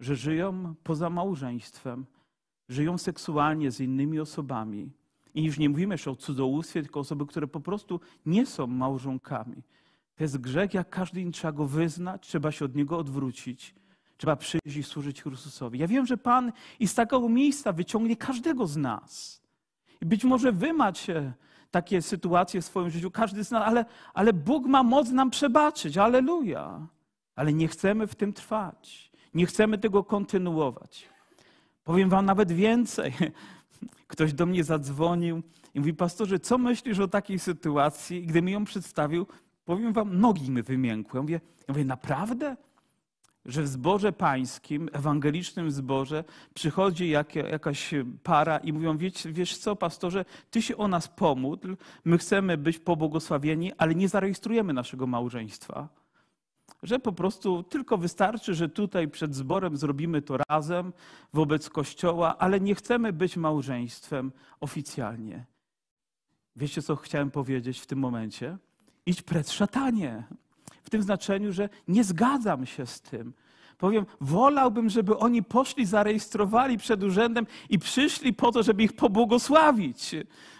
Że 0.00 0.16
żyją 0.16 0.74
poza 0.82 1.10
małżeństwem, 1.10 2.06
żyją 2.68 2.98
seksualnie 2.98 3.70
z 3.70 3.80
innymi 3.80 4.20
osobami. 4.20 4.90
I 5.34 5.44
już 5.44 5.58
nie 5.58 5.68
mówimy 5.68 5.94
jeszcze 5.94 6.10
o 6.10 6.16
cudzołóstwie, 6.16 6.82
tylko 6.82 7.00
osoby, 7.00 7.26
które 7.26 7.46
po 7.46 7.60
prostu 7.60 8.00
nie 8.26 8.46
są 8.46 8.66
małżonkami. 8.66 9.62
To 10.14 10.24
jest 10.24 10.38
grzech, 10.38 10.74
jak 10.74 10.90
każdy 10.90 11.30
trzeba 11.30 11.52
go 11.52 11.66
wyznać, 11.66 12.28
trzeba 12.28 12.52
się 12.52 12.64
od 12.64 12.74
niego 12.74 12.98
odwrócić 12.98 13.74
Trzeba 14.22 14.36
przyjść 14.36 14.76
i 14.76 14.82
służyć 14.82 15.22
Chrystusowi. 15.22 15.78
Ja 15.78 15.86
wiem, 15.86 16.06
że 16.06 16.16
Pan 16.16 16.52
i 16.80 16.88
z 16.88 16.94
takiego 16.94 17.28
miejsca 17.28 17.72
wyciągnie 17.72 18.16
każdego 18.16 18.66
z 18.66 18.76
nas. 18.76 19.42
I 20.02 20.06
być 20.06 20.24
może 20.24 20.52
wy 20.52 20.72
macie 20.72 21.32
takie 21.70 22.02
sytuacje 22.02 22.60
w 22.60 22.64
swoim 22.64 22.90
życiu, 22.90 23.10
każdy 23.10 23.44
z 23.44 23.50
nas, 23.50 23.62
ale, 23.66 23.84
ale 24.14 24.32
Bóg 24.32 24.66
ma 24.66 24.82
moc 24.82 25.10
nam 25.10 25.30
przebaczyć. 25.30 25.98
Aleluja. 25.98 26.86
Ale 27.36 27.52
nie 27.52 27.68
chcemy 27.68 28.06
w 28.06 28.14
tym 28.14 28.32
trwać. 28.32 29.10
Nie 29.34 29.46
chcemy 29.46 29.78
tego 29.78 30.04
kontynuować. 30.04 31.08
Powiem 31.84 32.08
wam 32.08 32.26
nawet 32.26 32.52
więcej. 32.52 33.14
Ktoś 34.12 34.32
do 34.32 34.46
mnie 34.46 34.64
zadzwonił 34.64 35.42
i 35.74 35.80
mówi, 35.80 35.94
pastorze, 35.94 36.40
co 36.40 36.58
myślisz 36.58 36.98
o 36.98 37.08
takiej 37.08 37.38
sytuacji? 37.38 38.18
I 38.18 38.26
gdy 38.26 38.42
mi 38.42 38.52
ją 38.52 38.64
przedstawił, 38.64 39.26
powiem 39.64 39.92
wam, 39.92 40.20
nogi 40.20 40.50
mi 40.50 40.62
wymiękły. 40.62 41.18
Ja 41.18 41.22
mówię, 41.22 41.40
ja 41.58 41.74
mówię 41.74 41.84
naprawdę? 41.84 42.56
Że 43.46 43.62
w 43.62 43.68
zborze 43.68 44.12
pańskim, 44.12 44.88
ewangelicznym 44.92 45.70
zborze, 45.70 46.24
przychodzi 46.54 47.08
jak, 47.10 47.34
jakaś 47.34 47.94
para 48.22 48.58
i 48.58 48.72
mówią: 48.72 48.98
wiesz, 48.98 49.26
wiesz 49.26 49.58
co, 49.58 49.76
pastorze, 49.76 50.24
ty 50.50 50.62
się 50.62 50.76
o 50.76 50.88
nas 50.88 51.08
pomódl, 51.08 51.76
my 52.04 52.18
chcemy 52.18 52.58
być 52.58 52.78
pobłogosławieni, 52.78 53.72
ale 53.78 53.94
nie 53.94 54.08
zarejestrujemy 54.08 54.72
naszego 54.72 55.06
małżeństwa. 55.06 55.88
Że 56.82 56.98
po 56.98 57.12
prostu 57.12 57.62
tylko 57.62 57.98
wystarczy, 57.98 58.54
że 58.54 58.68
tutaj 58.68 59.08
przed 59.08 59.34
zborem 59.34 59.76
zrobimy 59.76 60.22
to 60.22 60.36
razem 60.48 60.92
wobec 61.32 61.70
Kościoła, 61.70 62.38
ale 62.38 62.60
nie 62.60 62.74
chcemy 62.74 63.12
być 63.12 63.36
małżeństwem 63.36 64.32
oficjalnie. 64.60 65.44
Wiecie, 66.56 66.82
co 66.82 66.96
chciałem 66.96 67.30
powiedzieć 67.30 67.80
w 67.80 67.86
tym 67.86 67.98
momencie? 67.98 68.58
Idź 69.06 69.22
przed 69.22 69.50
szatanie 69.50 70.24
w 70.82 70.90
tym 70.90 71.02
znaczeniu, 71.02 71.52
że 71.52 71.68
nie 71.88 72.04
zgadzam 72.04 72.66
się 72.66 72.86
z 72.86 73.00
tym. 73.00 73.32
Powiem, 73.78 74.06
wolałbym, 74.20 74.90
żeby 74.90 75.18
oni 75.18 75.42
poszli, 75.42 75.86
zarejestrowali 75.86 76.78
przed 76.78 77.02
urzędem 77.02 77.46
i 77.70 77.78
przyszli 77.78 78.34
po 78.34 78.52
to, 78.52 78.62
żeby 78.62 78.82
ich 78.82 78.92
pobłogosławić, 78.92 80.14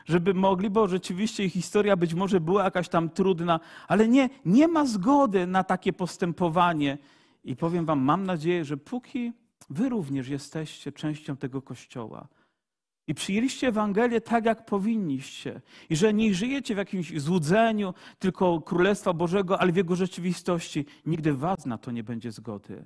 żeby 0.07 0.35
mogli, 0.35 0.71
bo 0.71 0.89
rzeczywiście 0.89 1.45
ich 1.45 1.53
historia 1.53 1.97
być 1.97 2.15
może 2.15 2.41
była 2.41 2.65
jakaś 2.65 2.89
tam 2.89 3.11
trudna, 3.11 3.61
ale 3.89 4.09
nie, 4.09 4.29
nie 4.45 4.69
ma 4.69 4.87
zgody 4.87 5.47
na 5.47 5.65
takie 5.65 5.93
postępowanie. 5.93 6.99
I 7.45 7.57
powiem 7.57 7.85
Wam, 7.85 8.01
mam 8.01 8.27
nadzieję, 8.27 8.65
że 8.65 8.77
póki 8.77 9.33
Wy 9.71 9.89
również 9.89 10.29
jesteście 10.29 10.93
częścią 10.93 11.37
tego 11.37 11.63
kościoła, 11.63 12.29
i 13.07 13.15
przyjęliście 13.15 13.69
Ewangelię 13.69 14.21
tak, 14.21 14.45
jak 14.45 14.65
powinniście. 14.65 15.61
I 15.91 15.97
że 15.97 16.15
nie 16.15 16.35
żyjecie 16.35 16.75
w 16.75 16.79
jakimś 16.79 17.21
złudzeniu 17.21 17.95
tylko 18.19 18.61
Królestwa 18.61 19.13
Bożego, 19.13 19.61
ale 19.61 19.73
w 19.73 19.77
Jego 19.77 19.97
rzeczywistości. 19.97 20.87
Nigdy 21.07 21.35
Was 21.35 21.67
na 21.67 21.79
to 21.79 21.91
nie 21.91 22.05
będzie 22.05 22.33
zgody. 22.33 22.85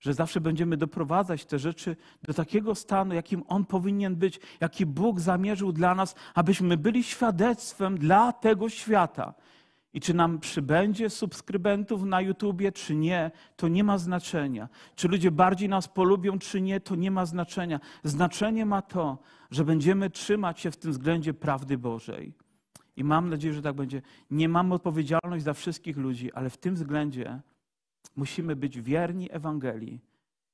Że 0.00 0.14
zawsze 0.14 0.40
będziemy 0.40 0.76
doprowadzać 0.76 1.44
te 1.44 1.58
rzeczy 1.58 1.96
do 2.22 2.34
takiego 2.34 2.74
stanu, 2.74 3.14
jakim 3.14 3.42
On 3.48 3.64
powinien 3.64 4.16
być, 4.16 4.40
jaki 4.60 4.86
Bóg 4.86 5.20
zamierzył 5.20 5.72
dla 5.72 5.94
nas, 5.94 6.14
abyśmy 6.34 6.76
byli 6.76 7.04
świadectwem 7.04 7.98
dla 7.98 8.32
tego 8.32 8.68
świata. 8.68 9.34
I 9.94 10.00
czy 10.00 10.14
nam 10.14 10.38
przybędzie 10.38 11.10
subskrybentów 11.10 12.02
na 12.02 12.20
YouTubie, 12.20 12.72
czy 12.72 12.94
nie, 12.94 13.30
to 13.56 13.68
nie 13.68 13.84
ma 13.84 13.98
znaczenia. 13.98 14.68
Czy 14.96 15.08
ludzie 15.08 15.30
bardziej 15.30 15.68
nas 15.68 15.88
polubią, 15.88 16.38
czy 16.38 16.60
nie, 16.60 16.80
to 16.80 16.94
nie 16.94 17.10
ma 17.10 17.26
znaczenia. 17.26 17.80
Znaczenie 18.04 18.66
ma 18.66 18.82
to, 18.82 19.18
że 19.50 19.64
będziemy 19.64 20.10
trzymać 20.10 20.60
się 20.60 20.70
w 20.70 20.76
tym 20.76 20.92
względzie 20.92 21.34
prawdy 21.34 21.78
Bożej. 21.78 22.34
I 22.96 23.04
mam 23.04 23.30
nadzieję, 23.30 23.54
że 23.54 23.62
tak 23.62 23.76
będzie. 23.76 24.02
Nie 24.30 24.48
mamy 24.48 24.74
odpowiedzialność 24.74 25.44
za 25.44 25.54
wszystkich 25.54 25.96
ludzi, 25.96 26.32
ale 26.32 26.50
w 26.50 26.56
tym 26.56 26.74
względzie 26.74 27.40
musimy 28.16 28.56
być 28.56 28.80
wierni 28.80 29.28
Ewangelii. 29.32 30.00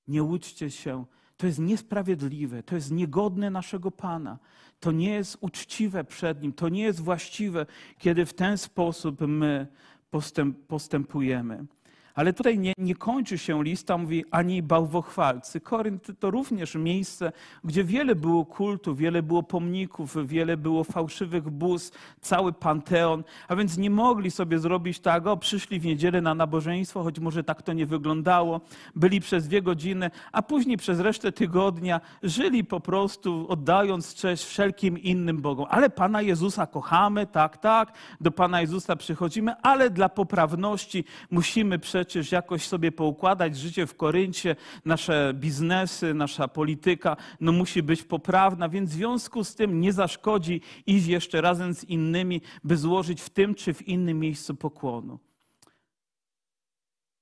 Nie 0.08 0.22
łudźcie 0.22 0.70
się. 0.70 1.04
To 1.40 1.46
jest 1.46 1.58
niesprawiedliwe, 1.58 2.62
to 2.62 2.74
jest 2.74 2.90
niegodne 2.90 3.50
naszego 3.50 3.90
Pana. 3.90 4.38
To 4.80 4.92
nie 4.92 5.10
jest 5.10 5.36
uczciwe 5.40 6.04
przed 6.04 6.42
Nim, 6.42 6.52
to 6.52 6.68
nie 6.68 6.82
jest 6.82 7.00
właściwe, 7.00 7.66
kiedy 7.98 8.26
w 8.26 8.34
ten 8.34 8.58
sposób 8.58 9.20
my 9.20 9.66
postęp, 10.10 10.66
postępujemy. 10.66 11.64
Ale 12.14 12.32
tutaj 12.32 12.58
nie, 12.58 12.72
nie 12.78 12.94
kończy 12.94 13.38
się 13.38 13.64
lista, 13.64 13.98
mówi 13.98 14.24
ani 14.30 14.62
bałwochwalcy. 14.62 15.60
Korynt 15.60 16.06
to 16.18 16.30
również 16.30 16.74
miejsce, 16.74 17.32
gdzie 17.64 17.84
wiele 17.84 18.14
było 18.14 18.44
kultu, 18.44 18.94
wiele 18.94 19.22
było 19.22 19.42
pomników, 19.42 20.26
wiele 20.26 20.56
było 20.56 20.84
fałszywych 20.84 21.50
bóz, 21.50 21.92
cały 22.20 22.52
panteon, 22.52 23.24
a 23.48 23.56
więc 23.56 23.78
nie 23.78 23.90
mogli 23.90 24.30
sobie 24.30 24.58
zrobić 24.58 25.00
tak, 25.00 25.26
o 25.26 25.36
przyszli 25.36 25.80
w 25.80 25.84
niedzielę 25.84 26.20
na 26.20 26.34
nabożeństwo, 26.34 27.02
choć 27.02 27.18
może 27.18 27.44
tak 27.44 27.62
to 27.62 27.72
nie 27.72 27.86
wyglądało, 27.86 28.60
byli 28.96 29.20
przez 29.20 29.48
dwie 29.48 29.62
godziny, 29.62 30.10
a 30.32 30.42
później 30.42 30.76
przez 30.76 31.00
resztę 31.00 31.32
tygodnia 31.32 32.00
żyli 32.22 32.64
po 32.64 32.80
prostu 32.80 33.46
oddając 33.48 34.14
cześć 34.14 34.44
wszelkim 34.44 34.98
innym 34.98 35.40
Bogom. 35.40 35.66
Ale 35.70 35.90
Pana 35.90 36.22
Jezusa 36.22 36.66
kochamy, 36.66 37.26
tak, 37.26 37.56
tak, 37.56 37.92
do 38.20 38.30
Pana 38.30 38.60
Jezusa 38.60 38.96
przychodzimy, 38.96 39.54
ale 39.62 39.90
dla 39.90 40.08
poprawności 40.08 41.04
musimy 41.30 41.78
przejść 41.78 41.99
przecież 42.04 42.32
jakoś 42.32 42.66
sobie 42.66 42.92
poukładać 42.92 43.56
życie 43.56 43.86
w 43.86 43.96
Koryncie, 43.96 44.56
nasze 44.84 45.32
biznesy, 45.34 46.14
nasza 46.14 46.48
polityka, 46.48 47.16
no 47.40 47.52
musi 47.52 47.82
być 47.82 48.02
poprawna, 48.02 48.68
więc 48.68 48.90
w 48.90 48.92
związku 48.92 49.44
z 49.44 49.54
tym 49.54 49.80
nie 49.80 49.92
zaszkodzi 49.92 50.60
iść 50.86 51.06
jeszcze 51.06 51.40
razem 51.40 51.74
z 51.74 51.84
innymi, 51.84 52.40
by 52.64 52.76
złożyć 52.76 53.20
w 53.20 53.30
tym 53.30 53.54
czy 53.54 53.74
w 53.74 53.88
innym 53.88 54.18
miejscu 54.18 54.54
pokłonu. 54.54 55.18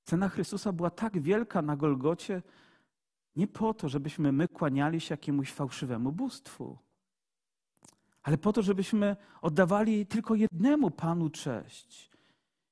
Cena 0.05 0.29
Chrystusa 0.29 0.73
była 0.73 0.91
tak 0.91 1.21
wielka 1.21 1.62
na 1.62 1.77
Golgocie, 1.77 2.43
nie 3.37 3.47
po 3.47 3.75
to, 3.75 3.88
żebyśmy 3.88 4.33
my 4.33 4.49
kłaniali 4.49 5.01
się 5.01 5.12
jakiemuś 5.12 5.53
fałszywemu 5.53 6.12
bóstwu, 6.12 6.79
ale 8.23 8.38
po 8.38 8.53
to, 8.53 8.62
żebyśmy 8.62 9.17
oddawali 9.43 10.07
tylko 10.07 10.35
jednemu 10.35 10.91
Panu 10.91 11.31
cześć. 11.31 12.08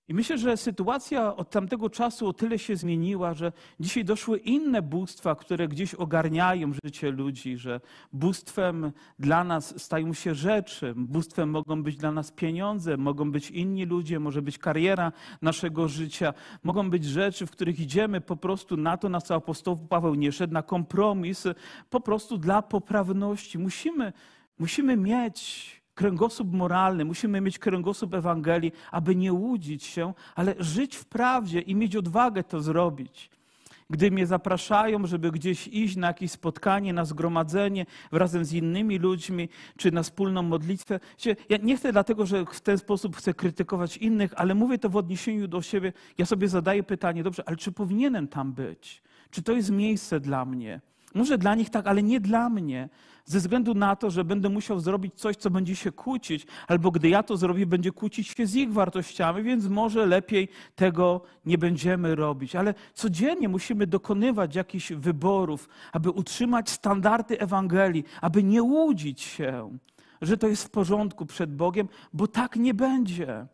I 0.08 0.14
myślę, 0.14 0.38
że 0.38 0.56
sytuacja 0.56 1.36
od 1.36 1.50
tamtego 1.50 1.90
czasu 1.90 2.28
o 2.28 2.32
tyle 2.32 2.58
się 2.58 2.76
zmieniła, 2.76 3.34
że 3.34 3.52
dzisiaj 3.80 4.04
doszły 4.04 4.38
inne 4.38 4.82
bóstwa, 4.82 5.34
które 5.34 5.68
gdzieś 5.68 5.94
ogarniają 5.94 6.72
życie 6.84 7.10
ludzi, 7.10 7.56
że 7.56 7.80
bóstwem 8.12 8.92
dla 9.18 9.44
nas 9.44 9.82
stają 9.82 10.12
się 10.12 10.34
rzeczy, 10.34 10.94
bóstwem 10.96 11.50
mogą 11.50 11.82
być 11.82 11.96
dla 11.96 12.12
nas 12.12 12.32
pieniądze, 12.32 12.96
mogą 12.96 13.30
być 13.30 13.50
inni 13.50 13.84
ludzie, 13.84 14.20
może 14.20 14.42
być 14.42 14.58
kariera 14.58 15.12
naszego 15.42 15.88
życia, 15.88 16.34
mogą 16.62 16.90
być 16.90 17.04
rzeczy, 17.04 17.46
w 17.46 17.50
których 17.50 17.80
idziemy 17.80 18.20
po 18.20 18.36
prostu 18.36 18.76
na 18.76 18.96
to, 18.96 19.08
na 19.08 19.20
co 19.20 19.34
apostoł 19.34 19.76
Paweł 19.76 20.14
nie 20.14 20.32
szedł, 20.32 20.54
na 20.54 20.62
kompromis, 20.62 21.44
po 21.90 22.00
prostu 22.00 22.38
dla 22.38 22.62
poprawności. 22.62 23.58
Musimy, 23.58 24.12
musimy 24.58 24.96
mieć 24.96 25.85
kręgosłup 25.96 26.52
moralny, 26.52 27.04
musimy 27.04 27.40
mieć 27.40 27.58
kręgosłup 27.58 28.14
Ewangelii, 28.14 28.72
aby 28.90 29.16
nie 29.16 29.32
łudzić 29.32 29.84
się, 29.84 30.14
ale 30.34 30.54
żyć 30.58 30.96
w 30.96 31.04
prawdzie 31.04 31.60
i 31.60 31.74
mieć 31.74 31.96
odwagę 31.96 32.44
to 32.44 32.60
zrobić. 32.60 33.30
Gdy 33.90 34.10
mnie 34.10 34.26
zapraszają, 34.26 35.06
żeby 35.06 35.30
gdzieś 35.30 35.68
iść 35.68 35.96
na 35.96 36.06
jakieś 36.06 36.30
spotkanie, 36.30 36.92
na 36.92 37.04
zgromadzenie 37.04 37.86
razem 38.12 38.44
z 38.44 38.52
innymi 38.52 38.98
ludźmi, 38.98 39.48
czy 39.76 39.92
na 39.92 40.02
wspólną 40.02 40.42
modlitwę, 40.42 41.00
ja 41.48 41.56
nie 41.62 41.76
chcę 41.76 41.92
dlatego, 41.92 42.26
że 42.26 42.44
w 42.44 42.60
ten 42.60 42.78
sposób 42.78 43.16
chcę 43.16 43.34
krytykować 43.34 43.96
innych, 43.96 44.32
ale 44.36 44.54
mówię 44.54 44.78
to 44.78 44.88
w 44.88 44.96
odniesieniu 44.96 45.48
do 45.48 45.62
siebie. 45.62 45.92
Ja 46.18 46.26
sobie 46.26 46.48
zadaję 46.48 46.82
pytanie, 46.82 47.22
dobrze, 47.22 47.42
ale 47.46 47.56
czy 47.56 47.72
powinienem 47.72 48.28
tam 48.28 48.52
być? 48.52 49.02
Czy 49.30 49.42
to 49.42 49.52
jest 49.52 49.70
miejsce 49.70 50.20
dla 50.20 50.44
mnie? 50.44 50.80
Może 51.16 51.38
dla 51.38 51.54
nich 51.54 51.70
tak, 51.70 51.86
ale 51.86 52.02
nie 52.02 52.20
dla 52.20 52.48
mnie 52.48 52.88
ze 53.24 53.38
względu 53.38 53.74
na 53.74 53.96
to, 53.96 54.10
że 54.10 54.24
będę 54.24 54.48
musiał 54.48 54.80
zrobić 54.80 55.14
coś, 55.14 55.36
co 55.36 55.50
będzie 55.50 55.76
się 55.76 55.92
kłócić, 55.92 56.46
albo 56.68 56.90
gdy 56.90 57.08
ja 57.08 57.22
to 57.22 57.36
zrobię, 57.36 57.66
będzie 57.66 57.92
kłócić 57.92 58.28
się 58.28 58.46
z 58.46 58.54
ich 58.54 58.72
wartościami, 58.72 59.42
więc 59.42 59.66
może 59.66 60.06
lepiej 60.06 60.48
tego 60.74 61.20
nie 61.46 61.58
będziemy 61.58 62.14
robić. 62.14 62.56
Ale 62.56 62.74
codziennie 62.94 63.48
musimy 63.48 63.86
dokonywać 63.86 64.54
jakichś 64.54 64.92
wyborów, 64.92 65.68
aby 65.92 66.10
utrzymać 66.10 66.70
standardy 66.70 67.40
Ewangelii, 67.40 68.04
aby 68.20 68.42
nie 68.42 68.62
łudzić 68.62 69.22
się, 69.22 69.78
że 70.22 70.36
to 70.36 70.48
jest 70.48 70.64
w 70.64 70.70
porządku 70.70 71.26
przed 71.26 71.56
Bogiem, 71.56 71.88
bo 72.12 72.26
tak 72.26 72.56
nie 72.56 72.74
będzie. 72.74 73.46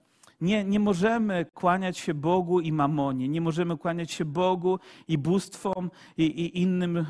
Nie, 0.43 0.65
nie 0.65 0.81
możemy 0.81 1.47
kłaniać 1.55 1.99
się 1.99 2.15
Bogu 2.15 2.61
i 2.61 2.73
mamonie, 2.73 3.29
nie 3.29 3.41
możemy 3.41 3.79
kłaniać 3.79 4.13
się 4.13 4.25
Bogu 4.25 4.79
i 5.09 5.19
bóstwom 5.19 5.91
i, 6.17 6.23
i 6.23 6.63
innym 6.63 7.07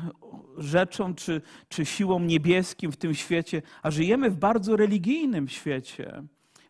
rzeczom 0.57 1.15
czy, 1.15 1.41
czy 1.69 1.85
siłom 1.85 2.27
niebieskim 2.27 2.91
w 2.91 2.97
tym 2.97 3.13
świecie, 3.13 3.61
a 3.81 3.91
żyjemy 3.91 4.29
w 4.29 4.37
bardzo 4.37 4.75
religijnym 4.75 5.47
świecie 5.47 6.23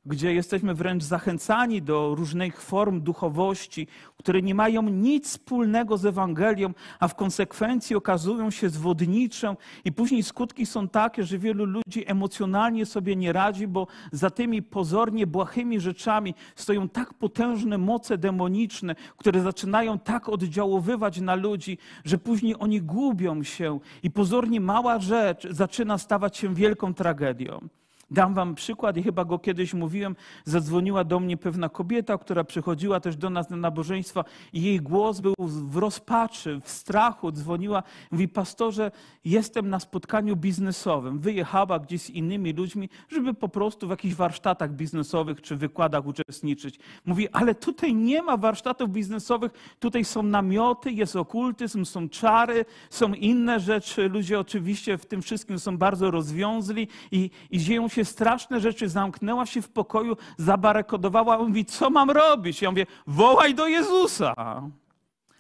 gdzie 0.05 0.33
jesteśmy 0.33 0.73
wręcz 0.73 1.03
zachęcani 1.03 1.81
do 1.81 2.15
różnych 2.15 2.61
form 2.61 3.01
duchowości, 3.01 3.87
które 4.17 4.41
nie 4.41 4.55
mają 4.55 4.81
nic 4.81 5.29
wspólnego 5.29 5.97
z 5.97 6.05
Ewangelią, 6.05 6.73
a 6.99 7.07
w 7.07 7.15
konsekwencji 7.15 7.95
okazują 7.95 8.51
się 8.51 8.69
zwodnicze, 8.69 9.55
i 9.85 9.91
później 9.91 10.23
skutki 10.23 10.65
są 10.65 10.87
takie, 10.87 11.23
że 11.23 11.37
wielu 11.37 11.65
ludzi 11.65 12.03
emocjonalnie 12.05 12.85
sobie 12.85 13.15
nie 13.15 13.33
radzi, 13.33 13.67
bo 13.67 13.87
za 14.11 14.29
tymi 14.29 14.61
pozornie 14.61 15.27
błahymi 15.27 15.79
rzeczami 15.79 16.35
stoją 16.55 16.89
tak 16.89 17.13
potężne 17.13 17.77
moce 17.77 18.17
demoniczne, 18.17 18.95
które 19.17 19.41
zaczynają 19.41 19.99
tak 19.99 20.29
oddziaływać 20.29 21.19
na 21.21 21.35
ludzi, 21.35 21.77
że 22.05 22.17
później 22.17 22.55
oni 22.59 22.81
gubią 22.81 23.43
się 23.43 23.79
i 24.03 24.11
pozornie 24.11 24.61
mała 24.61 24.99
rzecz 24.99 25.47
zaczyna 25.49 25.97
stawać 25.97 26.37
się 26.37 26.55
wielką 26.55 26.93
tragedią. 26.93 27.69
Dam 28.13 28.34
wam 28.34 28.56
przykład 28.56 28.97
i 28.97 29.04
chyba 29.04 29.26
go 29.26 29.39
kiedyś 29.39 29.73
mówiłem. 29.73 30.15
Zadzwoniła 30.45 31.04
do 31.04 31.19
mnie 31.19 31.38
pewna 31.38 31.69
kobieta, 31.69 32.17
która 32.17 32.43
przychodziła 32.43 32.99
też 32.99 33.15
do 33.15 33.30
nas 33.30 33.49
na 33.49 33.58
nabożeństwa 33.58 34.23
i 34.54 34.62
jej 34.62 34.82
głos 34.82 35.19
był 35.19 35.34
w 35.39 35.78
rozpaczy, 35.78 36.60
w 36.63 36.69
strachu. 36.69 37.32
Dzwoniła, 37.32 37.84
mówi, 38.12 38.28
pastorze, 38.28 38.91
jestem 39.26 39.69
na 39.69 39.80
spotkaniu 39.80 40.36
biznesowym. 40.36 41.19
Wyjechała 41.19 41.80
gdzieś 41.80 42.02
z 42.02 42.10
innymi 42.10 42.54
ludźmi, 42.54 42.89
żeby 43.10 43.34
po 43.34 43.49
prostu 43.49 43.88
w 43.88 43.89
jakichś 43.89 44.15
warsztatach 44.15 44.73
biznesowych 44.73 45.41
czy 45.41 45.56
wykładach 45.56 46.06
uczestniczyć. 46.06 46.80
Mówi, 47.06 47.30
ale 47.30 47.56
tutaj 47.56 47.95
nie 47.95 48.21
ma 48.21 48.38
warsztatów 48.38 48.89
biznesowych, 48.89 49.52
tutaj 49.80 50.06
są 50.06 50.23
namioty, 50.23 50.91
jest 50.91 51.15
okultyzm, 51.15 51.86
są 51.86 52.10
czary, 52.10 52.65
są 52.89 53.13
inne 53.13 53.60
rzeczy. 53.60 54.10
Ludzie 54.10 54.39
oczywiście 54.39 54.97
w 54.97 55.06
tym 55.06 55.21
wszystkim 55.21 55.60
są 55.60 55.78
bardzo 55.78 56.12
rozwiązli 56.12 56.88
i, 57.12 57.30
i 57.52 57.60
dzieją 57.60 57.88
się 57.88 58.02
straszne 58.05 58.59
rzeczy, 58.59 58.89
zamknęła 58.89 59.45
się 59.45 59.61
w 59.61 59.69
pokoju, 59.69 60.17
zabarykodowała, 60.37 61.37
mówi, 61.37 61.65
co 61.65 61.89
mam 61.89 62.11
robić? 62.11 62.61
Ja 62.61 62.71
mówię, 62.71 62.85
wołaj 63.07 63.55
do 63.55 63.67
Jezusa, 63.67 64.33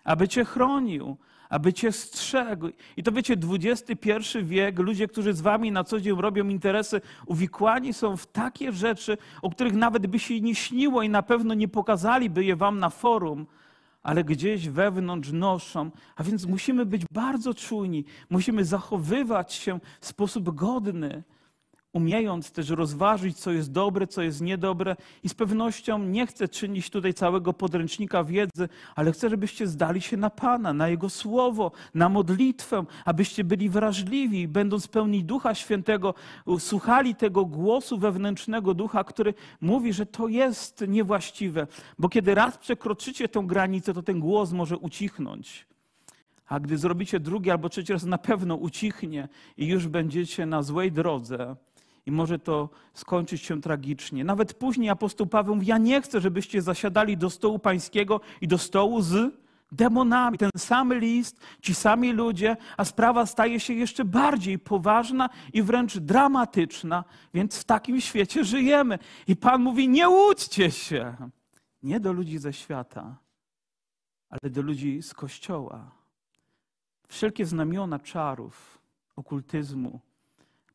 aby 0.03 0.27
cię 0.27 0.45
chronił, 0.45 1.17
aby 1.49 1.73
cię 1.73 1.91
strzegł. 1.91 2.69
I 2.97 3.03
to 3.03 3.11
wiecie, 3.11 3.35
XXI 3.49 4.11
wiek, 4.43 4.79
ludzie, 4.79 5.07
którzy 5.07 5.33
z 5.33 5.41
wami 5.41 5.71
na 5.71 5.83
co 5.83 5.99
dzień 5.99 6.21
robią 6.21 6.47
interesy, 6.47 7.01
uwikłani 7.25 7.93
są 7.93 8.17
w 8.17 8.25
takie 8.25 8.71
rzeczy, 8.71 9.17
o 9.41 9.49
których 9.49 9.73
nawet 9.73 10.07
by 10.07 10.19
się 10.19 10.41
nie 10.41 10.55
śniło 10.55 11.03
i 11.03 11.09
na 11.09 11.23
pewno 11.23 11.53
nie 11.53 11.67
pokazaliby 11.67 12.45
je 12.45 12.55
wam 12.55 12.79
na 12.79 12.89
forum, 12.89 13.45
ale 14.03 14.23
gdzieś 14.23 14.69
wewnątrz 14.69 15.31
noszą. 15.31 15.91
A 16.15 16.23
więc 16.23 16.45
musimy 16.45 16.85
być 16.85 17.01
bardzo 17.11 17.53
czujni, 17.53 18.05
musimy 18.29 18.65
zachowywać 18.65 19.53
się 19.53 19.79
w 20.01 20.05
sposób 20.05 20.55
godny 20.55 21.23
umiejąc 21.93 22.51
też 22.51 22.69
rozważyć, 22.69 23.37
co 23.37 23.51
jest 23.51 23.71
dobre, 23.71 24.07
co 24.07 24.21
jest 24.21 24.41
niedobre. 24.41 24.95
I 25.23 25.29
z 25.29 25.33
pewnością 25.33 25.99
nie 25.99 26.27
chcę 26.27 26.47
czynić 26.47 26.89
tutaj 26.89 27.13
całego 27.13 27.53
podręcznika 27.53 28.23
wiedzy, 28.23 28.69
ale 28.95 29.11
chcę, 29.11 29.29
żebyście 29.29 29.67
zdali 29.67 30.01
się 30.01 30.17
na 30.17 30.29
Pana, 30.29 30.73
na 30.73 30.87
Jego 30.89 31.09
Słowo, 31.09 31.71
na 31.93 32.09
modlitwę, 32.09 32.85
abyście 33.05 33.43
byli 33.43 33.69
wrażliwi, 33.69 34.47
będąc 34.47 34.87
pełni 34.87 35.23
Ducha 35.23 35.55
Świętego, 35.55 36.13
słuchali 36.59 37.15
tego 37.15 37.45
głosu 37.45 37.97
wewnętrznego 37.97 38.73
Ducha, 38.73 39.03
który 39.03 39.33
mówi, 39.61 39.93
że 39.93 40.05
to 40.05 40.27
jest 40.27 40.83
niewłaściwe. 40.87 41.67
Bo 41.99 42.09
kiedy 42.09 42.35
raz 42.35 42.57
przekroczycie 42.57 43.29
tę 43.29 43.43
granicę, 43.45 43.93
to 43.93 44.01
ten 44.01 44.19
głos 44.19 44.51
może 44.51 44.77
ucichnąć. 44.77 45.67
A 46.47 46.59
gdy 46.59 46.77
zrobicie 46.77 47.19
drugi 47.19 47.51
albo 47.51 47.69
trzeci 47.69 47.93
raz, 47.93 48.03
na 48.03 48.17
pewno 48.17 48.55
ucichnie 48.55 49.27
i 49.57 49.67
już 49.67 49.87
będziecie 49.87 50.45
na 50.45 50.63
złej 50.63 50.91
drodze 50.91 51.55
i 52.05 52.11
może 52.11 52.39
to 52.39 52.69
skończyć 52.93 53.41
się 53.41 53.61
tragicznie. 53.61 54.23
Nawet 54.23 54.53
później 54.53 54.89
apostoł 54.89 55.27
Paweł 55.27 55.55
mówi, 55.55 55.67
ja 55.67 55.77
nie 55.77 56.01
chcę, 56.01 56.21
żebyście 56.21 56.61
zasiadali 56.61 57.17
do 57.17 57.29
stołu 57.29 57.59
pańskiego 57.59 58.21
i 58.41 58.47
do 58.47 58.57
stołu 58.57 59.01
z 59.01 59.33
demonami. 59.71 60.37
Ten 60.37 60.49
sam 60.57 60.93
list, 60.93 61.39
ci 61.61 61.75
sami 61.75 62.13
ludzie, 62.13 62.57
a 62.77 62.85
sprawa 62.85 63.25
staje 63.25 63.59
się 63.59 63.73
jeszcze 63.73 64.05
bardziej 64.05 64.59
poważna 64.59 65.29
i 65.53 65.63
wręcz 65.63 65.97
dramatyczna, 65.97 67.03
więc 67.33 67.59
w 67.59 67.63
takim 67.63 68.01
świecie 68.01 68.43
żyjemy. 68.43 68.99
I 69.27 69.35
Pan 69.35 69.61
mówi, 69.61 69.89
nie 69.89 70.09
łudźcie 70.09 70.71
się. 70.71 71.15
Nie 71.83 71.99
do 71.99 72.13
ludzi 72.13 72.37
ze 72.37 72.53
świata, 72.53 73.15
ale 74.29 74.51
do 74.51 74.61
ludzi 74.61 75.01
z 75.01 75.13
Kościoła. 75.13 75.91
Wszelkie 77.07 77.45
znamiona 77.45 77.99
czarów, 77.99 78.79
okultyzmu, 79.15 79.99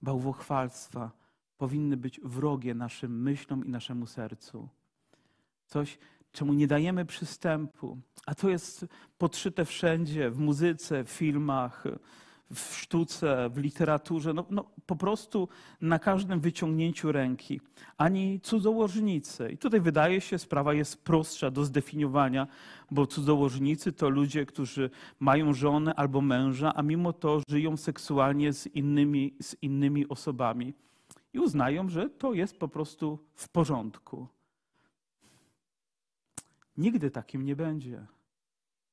bałwochwalstwa 0.03 1.17
powinny 1.59 1.97
być 1.97 2.21
wrogie 2.25 2.75
naszym 2.75 3.23
myślom 3.23 3.64
i 3.64 3.68
naszemu 3.68 4.07
sercu. 4.07 4.68
Coś, 5.66 5.99
czemu 6.33 6.53
nie 6.53 6.66
dajemy 6.66 7.05
przystępu. 7.05 7.99
A 8.27 8.35
to 8.35 8.49
jest 8.49 8.87
podszyte 9.18 9.64
wszędzie, 9.64 10.31
w 10.31 10.38
muzyce, 10.38 11.05
w 11.05 11.09
filmach, 11.11 11.85
w 12.55 12.77
sztuce, 12.77 13.51
w 13.51 13.59
literaturze, 13.59 14.35
no, 14.35 14.44
no, 14.51 14.64
po 14.87 14.97
prostu 14.97 15.49
na 15.81 15.99
każdym 15.99 16.40
wyciągnięciu 16.40 17.12
ręki. 17.12 17.61
Ani 17.97 18.40
cudzołożnicy. 18.40 19.51
I 19.53 19.59
tutaj 19.59 19.81
wydaje 19.81 20.21
się, 20.21 20.38
sprawa 20.38 20.75
jest 20.75 21.05
prostsza 21.05 21.51
do 21.51 21.64
zdefiniowania, 21.64 22.47
bo 22.90 23.07
cudzołożnicy 23.07 23.92
to 23.92 24.09
ludzie, 24.09 24.47
którzy 24.47 24.90
mają 25.21 25.53
żonę 25.53 25.94
albo 25.94 26.21
męża, 26.21 26.75
a 26.75 26.83
mimo 26.83 27.12
to 27.12 27.40
żyją 27.49 27.77
seksualnie 27.77 28.53
z 28.53 28.66
innymi, 28.66 29.35
z 29.42 29.57
innymi 29.62 30.09
osobami. 30.09 30.75
I 31.33 31.38
uznają, 31.38 31.88
że 31.88 32.11
to 32.11 32.33
jest 32.33 32.59
po 32.59 32.69
prostu 32.69 33.19
w 33.35 33.49
porządku. 33.49 34.29
Nigdy 36.77 37.11
takim 37.11 37.45
nie 37.45 37.57
będzie. 37.57 38.07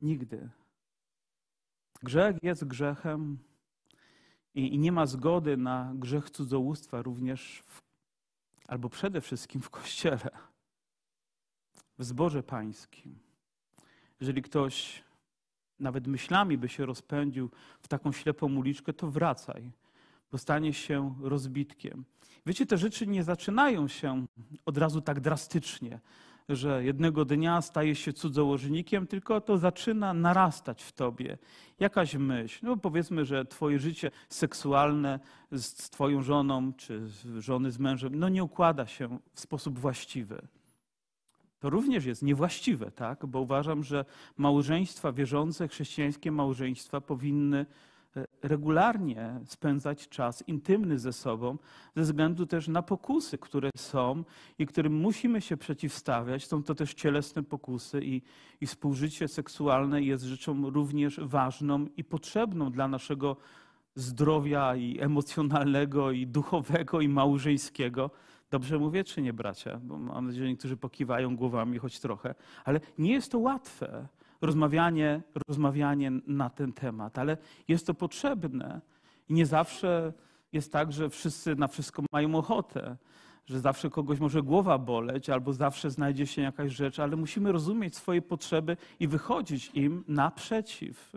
Nigdy. 0.01 0.49
Grzech 2.03 2.37
jest 2.43 2.65
grzechem 2.65 3.39
i, 4.53 4.79
nie 4.79 4.91
ma 4.91 5.05
zgody 5.05 5.57
na 5.57 5.91
grzech 5.95 6.29
cudzołóstwa 6.29 7.01
również, 7.01 7.63
w, 7.65 7.81
albo 8.67 8.89
przede 8.89 9.21
wszystkim 9.21 9.61
w 9.61 9.69
Kościele, 9.69 10.29
w 11.97 12.03
zborze 12.03 12.43
pańskim. 12.43 13.19
Jeżeli 14.19 14.41
ktoś 14.41 15.03
nawet 15.79 16.07
myślami 16.07 16.57
by 16.57 16.69
się 16.69 16.85
rozpędził 16.85 17.49
w 17.81 17.87
taką 17.87 18.11
ślepą 18.11 18.55
uliczkę, 18.55 18.93
to 18.93 19.11
wracaj, 19.11 19.71
bo 20.35 20.39
stanie 20.39 20.73
się 20.73 21.15
rozbitkiem. 21.21 22.05
Wiecie, 22.45 22.65
te 22.65 22.77
rzeczy 22.77 23.07
nie 23.07 23.23
zaczynają 23.23 23.87
się 23.87 24.25
od 24.65 24.77
razu 24.77 25.01
tak 25.01 25.19
drastycznie, 25.19 25.99
że 26.49 26.83
jednego 26.83 27.25
dnia 27.25 27.61
staje 27.61 27.95
się 27.95 28.13
cudzołożnikiem, 28.13 29.07
tylko 29.07 29.41
to 29.41 29.57
zaczyna 29.57 30.13
narastać 30.13 30.83
w 30.83 30.91
tobie. 30.91 31.37
Jakaś 31.79 32.15
myśl, 32.15 32.59
no 32.65 32.77
powiedzmy, 32.77 33.25
że 33.25 33.45
twoje 33.45 33.79
życie 33.79 34.11
seksualne 34.29 35.19
z 35.51 35.73
twoją 35.89 36.21
żoną, 36.21 36.73
czy 36.73 37.07
żony 37.37 37.71
z 37.71 37.79
mężem, 37.79 38.15
no 38.15 38.29
nie 38.29 38.43
układa 38.43 38.87
się 38.87 39.19
w 39.33 39.39
sposób 39.39 39.79
właściwy. 39.79 40.47
To 41.59 41.69
również 41.69 42.05
jest 42.05 42.23
niewłaściwe, 42.23 42.91
tak? 42.91 43.25
Bo 43.25 43.41
uważam, 43.41 43.83
że 43.83 44.05
małżeństwa 44.37 45.11
wierzące, 45.11 45.67
chrześcijańskie 45.67 46.31
małżeństwa 46.31 47.01
powinny 47.01 47.65
regularnie 48.43 49.39
spędzać 49.45 50.09
czas 50.09 50.43
intymny 50.47 50.99
ze 50.99 51.13
sobą, 51.13 51.57
ze 51.95 52.01
względu 52.01 52.45
też 52.45 52.67
na 52.67 52.81
pokusy, 52.81 53.37
które 53.37 53.69
są 53.77 54.23
i 54.59 54.65
którym 54.65 54.93
musimy 54.93 55.41
się 55.41 55.57
przeciwstawiać. 55.57 56.47
Są 56.47 56.63
to 56.63 56.75
też 56.75 56.93
cielesne 56.93 57.43
pokusy 57.43 57.99
i, 58.03 58.21
i 58.61 58.67
współżycie 58.67 59.27
seksualne 59.27 60.01
jest 60.01 60.23
rzeczą 60.23 60.69
również 60.69 61.19
ważną 61.23 61.85
i 61.97 62.03
potrzebną 62.03 62.71
dla 62.71 62.87
naszego 62.87 63.37
zdrowia 63.95 64.75
i 64.75 64.99
emocjonalnego, 65.01 66.11
i 66.11 66.27
duchowego, 66.27 67.01
i 67.01 67.07
małżeńskiego. 67.07 68.11
Dobrze 68.51 68.79
mówię, 68.79 69.03
czy 69.03 69.21
nie, 69.21 69.33
bracia? 69.33 69.79
Bo 69.83 69.97
mam 69.97 70.25
nadzieję, 70.25 70.45
że 70.45 70.49
niektórzy 70.49 70.77
pokiwają 70.77 71.35
głowami 71.35 71.77
choć 71.79 71.99
trochę, 71.99 72.35
ale 72.65 72.79
nie 72.97 73.13
jest 73.13 73.31
to 73.31 73.39
łatwe 73.39 74.07
rozmawianie, 74.41 75.21
rozmawianie 75.47 76.11
na 76.27 76.49
ten 76.49 76.73
temat, 76.73 77.19
ale 77.19 77.37
jest 77.67 77.87
to 77.87 77.93
potrzebne. 77.93 78.81
I 79.29 79.33
nie 79.33 79.45
zawsze 79.45 80.13
jest 80.53 80.71
tak, 80.71 80.91
że 80.91 81.09
wszyscy 81.09 81.55
na 81.55 81.67
wszystko 81.67 82.03
mają 82.11 82.35
ochotę, 82.35 82.97
że 83.45 83.59
zawsze 83.59 83.89
kogoś 83.89 84.19
może 84.19 84.43
głowa 84.43 84.77
boleć, 84.77 85.29
albo 85.29 85.53
zawsze 85.53 85.91
znajdzie 85.91 86.27
się 86.27 86.41
jakaś 86.41 86.71
rzecz, 86.71 86.99
ale 86.99 87.15
musimy 87.15 87.51
rozumieć 87.51 87.95
swoje 87.95 88.21
potrzeby 88.21 88.77
i 88.99 89.07
wychodzić 89.07 89.71
im 89.73 90.03
naprzeciw. 90.07 91.11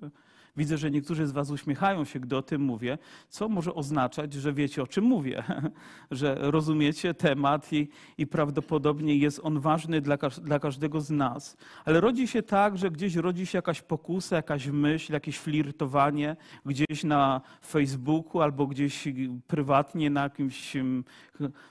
Widzę, 0.58 0.78
że 0.78 0.90
niektórzy 0.90 1.26
z 1.26 1.32
Was 1.32 1.50
uśmiechają 1.50 2.04
się, 2.04 2.20
gdy 2.20 2.36
o 2.36 2.42
tym 2.42 2.62
mówię, 2.62 2.98
co 3.28 3.48
może 3.48 3.74
oznaczać, 3.74 4.32
że 4.32 4.52
wiecie, 4.52 4.82
o 4.82 4.86
czym 4.86 5.04
mówię, 5.04 5.44
że 6.10 6.36
rozumiecie 6.38 7.14
temat 7.14 7.72
i, 7.72 7.88
i 8.18 8.26
prawdopodobnie 8.26 9.16
jest 9.16 9.40
on 9.42 9.60
ważny 9.60 10.00
dla, 10.00 10.16
dla 10.42 10.58
każdego 10.58 11.00
z 11.00 11.10
nas. 11.10 11.56
Ale 11.84 12.00
rodzi 12.00 12.28
się 12.28 12.42
tak, 12.42 12.78
że 12.78 12.90
gdzieś 12.90 13.16
rodzi 13.16 13.46
się 13.46 13.58
jakaś 13.58 13.82
pokusa, 13.82 14.36
jakaś 14.36 14.66
myśl, 14.66 15.12
jakieś 15.12 15.38
flirtowanie, 15.38 16.36
gdzieś 16.66 17.04
na 17.04 17.40
Facebooku 17.66 18.40
albo 18.40 18.66
gdzieś 18.66 19.08
prywatnie 19.46 20.10
na 20.10 20.22
jakimś 20.22 20.76
mm, 20.76 21.04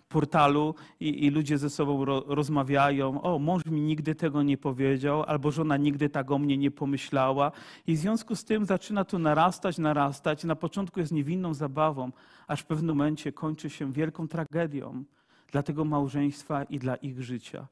portalu 0.10 0.76
i, 1.00 1.26
i 1.26 1.30
ludzie 1.30 1.58
ze 1.58 1.69
sobą 1.69 2.06
ro, 2.06 2.23
rozmawiają. 2.28 3.21
O, 3.21 3.39
mąż 3.39 3.65
mi 3.65 3.82
nigdy 3.82 4.15
tego 4.15 4.43
nie 4.43 4.58
powiedział, 4.58 5.23
albo 5.23 5.52
żona 5.52 5.78
nigdy 5.78 6.10
tak 6.10 6.32
o 6.32 6.39
mnie 6.39 6.58
nie 6.58 6.71
pomyślała. 6.71 7.52
I 7.88 7.95
w 7.95 7.97
związku 7.97 8.36
z 8.36 8.43
tym 8.43 8.65
zaczyna 8.78 9.06
to 9.06 9.20
narastać, 9.20 9.78
narastać. 9.78 10.44
Na 10.44 10.56
początku 10.56 11.00
jest 11.00 11.12
niewinną 11.12 11.54
zabawą, 11.54 12.12
aż 12.48 12.62
w 12.62 12.66
pewnym 12.66 12.96
momencie 12.96 13.32
kończy 13.32 13.70
się 13.70 13.92
wielką 13.92 14.28
tragedią 14.28 15.04
dla 15.52 15.63
tego 15.63 15.86
małżeństwa 15.86 16.63
i 16.63 16.80
dla 16.80 16.96
ich 16.96 17.24
życia. 17.24 17.68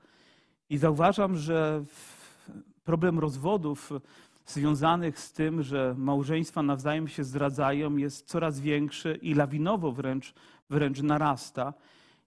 I 0.69 0.77
zauważam, 0.77 1.37
że 1.37 1.83
problem 2.83 3.19
rozwodów 3.19 3.91
związanych 4.45 5.19
z 5.19 5.31
tym, 5.31 5.63
że 5.63 5.95
małżeństwa 5.97 6.63
nawzajem 6.63 7.07
się 7.07 7.23
zdradzają, 7.23 7.97
jest 7.97 8.27
coraz 8.27 8.59
większy 8.59 9.19
i 9.21 9.33
lawinowo 9.33 9.91
wręcz, 9.91 10.33
wręcz 10.69 11.01
narasta. 11.01 11.73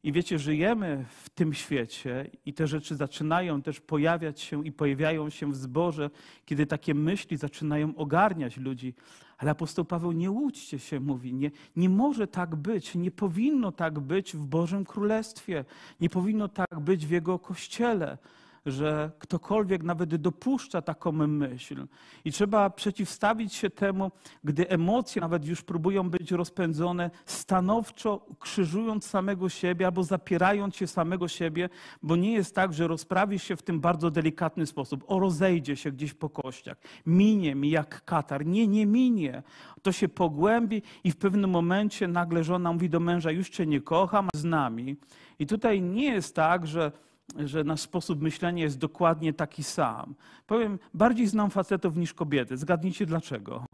I 0.02 0.12
wiecie, 0.12 0.38
żyjemy 0.38 1.04
w 1.08 1.30
tym 1.30 1.54
świecie 1.54 2.30
i 2.46 2.54
te 2.54 2.66
rzeczy 2.66 2.96
zaczynają 2.96 3.62
też 3.62 3.80
pojawiać 3.80 4.40
się 4.40 4.66
i 4.66 4.72
pojawiają 4.72 5.30
się 5.30 5.52
w 5.52 5.56
zborze, 5.56 6.10
kiedy 6.44 6.66
takie 6.66 6.94
myśli 6.94 7.36
zaczynają 7.36 7.96
ogarniać 7.96 8.56
ludzi. 8.56 8.94
Ale 9.38 9.50
apostoł 9.50 9.84
Paweł, 9.84 10.12
nie 10.12 10.30
łudźcie 10.30 10.78
się, 10.78 11.00
mówi, 11.00 11.34
nie, 11.34 11.50
nie 11.76 11.88
może 11.88 12.26
tak 12.26 12.56
być, 12.56 12.94
nie 12.94 13.10
powinno 13.10 13.72
tak 13.72 14.00
być 14.00 14.36
w 14.36 14.46
Bożym 14.46 14.84
Królestwie, 14.84 15.64
nie 16.00 16.10
powinno 16.10 16.48
tak 16.48 16.80
być 16.80 17.06
w 17.06 17.10
Jego 17.10 17.38
Kościele 17.38 18.18
że 18.66 19.10
ktokolwiek 19.18 19.82
nawet 19.82 20.16
dopuszcza 20.16 20.82
taką 20.82 21.12
myśl. 21.12 21.86
I 22.24 22.32
trzeba 22.32 22.70
przeciwstawić 22.70 23.54
się 23.54 23.70
temu, 23.70 24.10
gdy 24.44 24.68
emocje 24.68 25.20
nawet 25.20 25.46
już 25.46 25.62
próbują 25.62 26.10
być 26.10 26.32
rozpędzone, 26.32 27.10
stanowczo 27.26 28.26
krzyżując 28.40 29.06
samego 29.06 29.48
siebie 29.48 29.86
albo 29.86 30.02
zapierając 30.02 30.76
się 30.76 30.86
samego 30.86 31.28
siebie, 31.28 31.68
bo 32.02 32.16
nie 32.16 32.32
jest 32.32 32.54
tak, 32.54 32.72
że 32.72 32.86
rozprawi 32.86 33.38
się 33.38 33.56
w 33.56 33.62
tym 33.62 33.80
bardzo 33.80 34.10
delikatny 34.10 34.66
sposób. 34.66 35.04
O, 35.06 35.18
rozejdzie 35.18 35.76
się 35.76 35.92
gdzieś 35.92 36.14
po 36.14 36.30
kościach. 36.30 36.76
Minie 37.06 37.54
mi 37.54 37.70
jak 37.70 38.04
katar. 38.04 38.46
Nie, 38.46 38.66
nie 38.66 38.86
minie. 38.86 39.42
To 39.82 39.92
się 39.92 40.08
pogłębi 40.08 40.82
i 41.04 41.10
w 41.10 41.16
pewnym 41.16 41.50
momencie 41.50 42.08
nagle 42.08 42.44
żona 42.44 42.72
mówi 42.72 42.90
do 42.90 43.00
męża, 43.00 43.30
już 43.30 43.50
cię 43.50 43.66
nie 43.66 43.80
kocham, 43.80 44.28
z 44.34 44.44
nami. 44.44 44.96
I 45.38 45.46
tutaj 45.46 45.82
nie 45.82 46.04
jest 46.04 46.34
tak, 46.34 46.66
że 46.66 46.92
że 47.36 47.64
nasz 47.64 47.80
sposób 47.80 48.22
myślenia 48.22 48.62
jest 48.62 48.78
dokładnie 48.78 49.32
taki 49.32 49.62
sam. 49.62 50.14
Powiem, 50.46 50.78
bardziej 50.94 51.26
znam 51.26 51.50
facetów 51.50 51.96
niż 51.96 52.14
kobiety. 52.14 52.56
Zgadnijcie 52.56 53.06
dlaczego. 53.06 53.64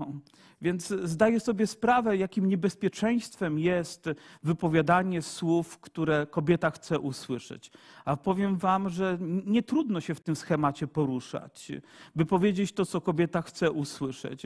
Więc 0.62 0.88
zdaję 0.88 1.40
sobie 1.40 1.66
sprawę, 1.66 2.16
jakim 2.16 2.48
niebezpieczeństwem 2.48 3.58
jest 3.58 4.10
wypowiadanie 4.42 5.22
słów, 5.22 5.78
które 5.78 6.26
kobieta 6.26 6.70
chce 6.70 6.98
usłyszeć. 6.98 7.70
A 8.04 8.16
powiem 8.16 8.56
wam, 8.56 8.88
że 8.88 9.18
nie 9.46 9.62
trudno 9.62 10.00
się 10.00 10.14
w 10.14 10.20
tym 10.20 10.36
schemacie 10.36 10.86
poruszać, 10.86 11.72
by 12.16 12.26
powiedzieć 12.26 12.72
to, 12.72 12.86
co 12.86 13.00
kobieta 13.00 13.42
chce 13.42 13.70
usłyszeć. 13.70 14.42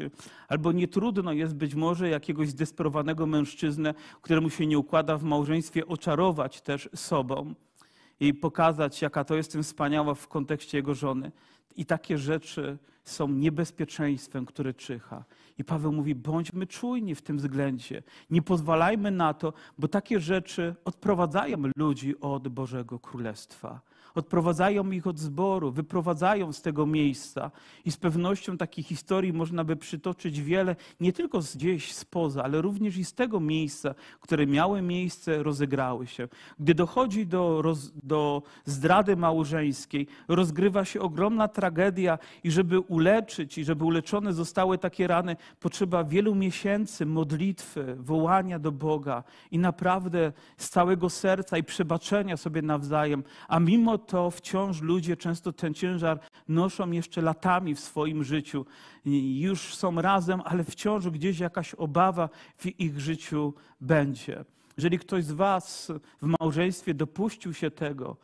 Albo 0.49 0.73
nie 0.73 0.89
trudno 0.89 1.33
jest 1.33 1.55
być 1.55 1.75
może 1.75 2.09
jakiegoś 2.09 2.49
zdesperowanego 2.49 3.27
mężczyznę, 3.27 3.95
któremu 4.23 4.51
się 4.51 4.67
nie 4.67 4.79
układa 4.79 5.19
w 5.19 5.25
małżeństwie, 5.25 5.87
oczarować 5.87 6.61
też 6.61 6.89
sobą 6.95 7.55
i 8.21 8.35
pokazać, 8.35 9.03
jaka 9.03 9.25
to 9.25 9.35
jest 9.37 9.53
tym 9.53 9.63
wspaniała 9.63 10.15
w 10.15 10.29
kontekście 10.29 10.79
jego 10.79 10.95
żony. 10.95 11.33
I 11.77 11.87
takie 11.87 12.19
rzeczy 12.19 12.79
są 13.05 13.29
niebezpieczeństwem, 13.29 14.47
które 14.47 14.75
czyha. 14.75 15.25
I 15.59 15.65
Paweł 15.65 15.93
mówi: 15.93 16.15
bądźmy 16.15 16.67
czujni 16.67 17.15
w 17.15 17.23
tym 17.23 17.37
względzie. 17.37 18.03
Nie 18.31 18.43
pozwalajmy 18.43 19.11
na 19.11 19.35
to, 19.35 19.53
bo 19.79 19.89
takie 19.89 20.21
rzeczy 20.21 20.75
odprowadzają 20.85 21.63
ludzi 21.77 22.21
od 22.21 22.49
Bożego 22.49 22.99
Królestwa 22.99 23.81
odprowadzają 24.15 24.91
ich 24.91 25.07
od 25.07 25.19
zboru, 25.19 25.71
wyprowadzają 25.71 26.53
z 26.53 26.63
tego 26.63 26.87
miejsca. 26.87 27.51
I 27.85 27.91
z 27.91 27.97
pewnością 27.97 28.57
takich 28.57 28.87
historii 28.87 29.33
można 29.33 29.65
by 29.65 29.77
przytoczyć 29.77 30.43
wiele, 30.43 30.77
nie 31.01 31.13
tylko 31.13 31.41
gdzieś 31.55 31.93
spoza, 31.93 32.45
ale 32.45 32.63
również 32.63 32.97
i 32.97 33.05
z 33.05 33.13
tego 33.13 33.41
miejsca, 33.41 33.95
które 34.21 34.47
miały 34.47 34.83
miejsce, 34.83 35.43
rozegrały 35.43 36.07
się. 36.07 36.29
Gdy 36.61 36.75
dochodzi 36.75 37.27
do, 37.27 37.63
roz, 37.63 37.93
do 38.03 38.43
zdrady 38.65 39.17
małżeńskiej, 39.17 40.07
rozgrywa 40.29 40.85
się 40.85 41.01
ogromna 41.01 41.49
tragedia 41.49 42.19
i 42.45 42.51
żeby 42.51 42.81
uleczyć, 42.81 43.59
i 43.59 43.65
żeby 43.65 43.85
uleczone 43.85 44.33
zostały 44.33 44.79
takie 44.79 45.07
rany, 45.07 45.37
potrzeba 45.61 46.05
wielu 46.05 46.35
miesięcy 46.35 47.07
modlitwy, 47.07 47.97
wołania 47.99 48.59
do 48.59 48.73
Boga 48.73 49.25
i 49.51 49.59
naprawdę 49.59 50.33
z 50.57 50.71
całego 50.71 51.11
serca 51.11 51.59
i 51.59 51.65
przebaczenia 51.65 52.37
sobie 52.37 52.63
nawzajem. 52.63 53.25
A 53.49 53.61
mimo 53.61 53.98
to 53.99 54.31
wciąż 54.31 54.81
ludzie 54.81 55.17
często 55.17 55.53
ten 55.53 55.75
ciężar 55.75 56.21
noszą 56.49 56.91
jeszcze 56.91 57.23
latami 57.23 57.75
w 57.75 57.81
swoim 57.81 58.25
życiu. 58.25 58.67
Już 59.39 59.75
są 59.75 60.01
razem, 60.01 60.43
ale 60.45 60.65
wciąż 60.65 61.09
gdzieś 61.09 61.39
jakaś 61.39 61.75
obawa 61.75 62.29
w 62.57 62.81
ich 62.81 63.01
życiu 63.01 63.55
będzie. 63.81 64.45
Jeżeli 64.77 64.99
ktoś 64.99 65.25
z 65.25 65.33
Was 65.33 65.93
w 66.23 66.35
małżeństwie 66.41 66.95
dopuścił 66.95 67.55
się 67.55 67.71
tego, 67.71 68.17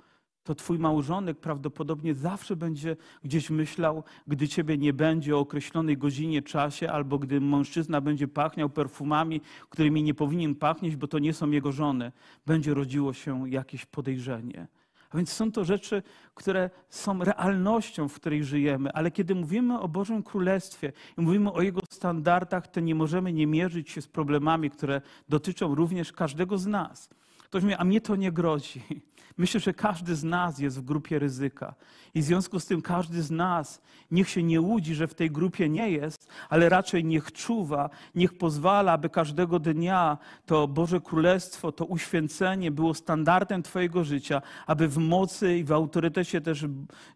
to 0.45 0.55
Twój 0.55 0.79
małżonek 0.79 1.39
prawdopodobnie 1.41 2.15
zawsze 2.15 2.57
będzie 2.57 2.97
gdzieś 3.25 3.51
myślał, 3.51 4.05
gdy 4.27 4.49
Ciebie 4.49 4.79
nie 4.79 4.93
będzie 4.93 5.37
o 5.37 5.39
określonej 5.39 5.99
godzinie, 5.99 6.43
czasie, 6.43 6.91
albo 6.91 7.19
gdy 7.19 7.41
mężczyzna 7.41 8.01
będzie 8.01 8.29
pachniał 8.29 8.71
perfumami, 8.71 9.41
którymi 9.71 10.03
nie 10.03 10.15
powinien 10.15 10.55
pachnieć, 10.55 10.97
bo 10.97 11.09
to 11.09 11.19
nie 11.19 11.33
są 11.33 11.51
jego 11.51 11.73
żony, 11.73 12.13
będzie 12.47 12.75
rodziło 12.75 13.13
się 13.13 13.51
jakieś 13.51 13.87
podejrzenie. 13.87 14.69
A 15.15 15.17
więc 15.17 15.33
są 15.33 15.53
to 15.53 15.65
rzeczy, 15.65 16.03
które 16.35 16.71
są 16.91 17.25
realnością, 17.25 18.09
w 18.09 18.15
której 18.15 18.45
żyjemy, 18.45 18.93
ale 18.93 19.11
kiedy 19.11 19.35
mówimy 19.35 19.81
o 19.81 19.89
Bożym 19.89 20.23
Królestwie 20.23 20.93
i 21.19 21.21
mówimy 21.21 21.53
o 21.53 21.63
Jego 21.63 21.81
standardach, 21.91 22.69
to 22.69 22.81
nie 22.81 22.95
możemy 22.95 23.33
nie 23.33 23.47
mierzyć 23.47 23.91
się 23.91 24.03
z 24.03 24.09
problemami, 24.09 24.71
które 24.71 25.01
dotyczą 25.29 25.75
również 25.75 26.13
każdego 26.13 26.59
z 26.59 26.67
nas. 26.67 27.09
Ktoś 27.55 27.63
mówi, 27.63 27.75
a 27.75 27.85
mnie 27.85 28.01
to 28.01 28.17
nie 28.17 28.33
grozi. 28.33 28.83
Myślę, 29.39 29.61
że 29.61 29.75
każdy 29.75 30.17
z 30.17 30.25
nas 30.25 30.59
jest 30.59 30.79
w 30.79 30.85
grupie 30.85 31.19
ryzyka. 31.19 31.75
I 32.15 32.23
w 32.23 32.25
związku 32.25 32.61
z 32.61 32.67
tym 32.67 32.83
każdy 32.83 33.23
z 33.23 33.31
nas 33.31 33.83
niech 34.11 34.29
się 34.29 34.43
nie 34.43 34.61
łudzi, 34.61 34.95
że 34.95 35.07
w 35.07 35.15
tej 35.15 35.31
grupie 35.31 35.69
nie 35.69 35.91
jest, 35.91 36.29
ale 36.49 36.69
raczej 36.69 37.05
niech 37.05 37.33
czuwa, 37.33 37.91
niech 38.15 38.39
pozwala, 38.39 38.93
aby 38.93 39.09
każdego 39.09 39.59
dnia 39.59 40.19
to 40.47 40.69
Boże 40.69 41.01
Królestwo, 41.01 41.73
to 41.73 41.85
uświęcenie 41.85 42.71
było 42.71 42.95
standardem 42.95 43.63
Twojego 43.63 44.05
życia, 44.05 44.43
aby 44.67 44.89
w 44.89 44.99
mocy 44.99 45.59
i 45.59 45.65
w 45.65 45.73
autorytecie 45.73 46.41
też 46.41 46.65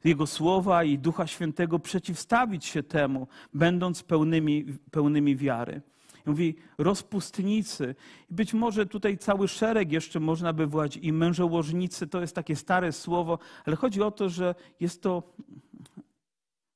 Jego 0.04 0.26
Słowa 0.26 0.84
i 0.84 0.98
Ducha 0.98 1.26
Świętego 1.26 1.78
przeciwstawić 1.78 2.64
się 2.64 2.82
temu, 2.82 3.28
będąc 3.54 4.02
pełnymi, 4.02 4.64
pełnymi 4.90 5.36
wiary. 5.36 5.82
Mówi 6.26 6.54
rozpustnicy. 6.78 7.94
Być 8.30 8.54
może 8.54 8.86
tutaj 8.86 9.18
cały 9.18 9.48
szereg 9.48 9.92
jeszcze 9.92 10.20
można 10.20 10.52
by 10.52 10.66
wołać 10.66 10.96
i 10.96 11.12
mężołożnicy. 11.12 12.06
To 12.06 12.20
jest 12.20 12.34
takie 12.34 12.56
stare 12.56 12.92
słowo, 12.92 13.38
ale 13.64 13.76
chodzi 13.76 14.02
o 14.02 14.10
to, 14.10 14.28
że 14.28 14.54
jest 14.80 15.02
to 15.02 15.22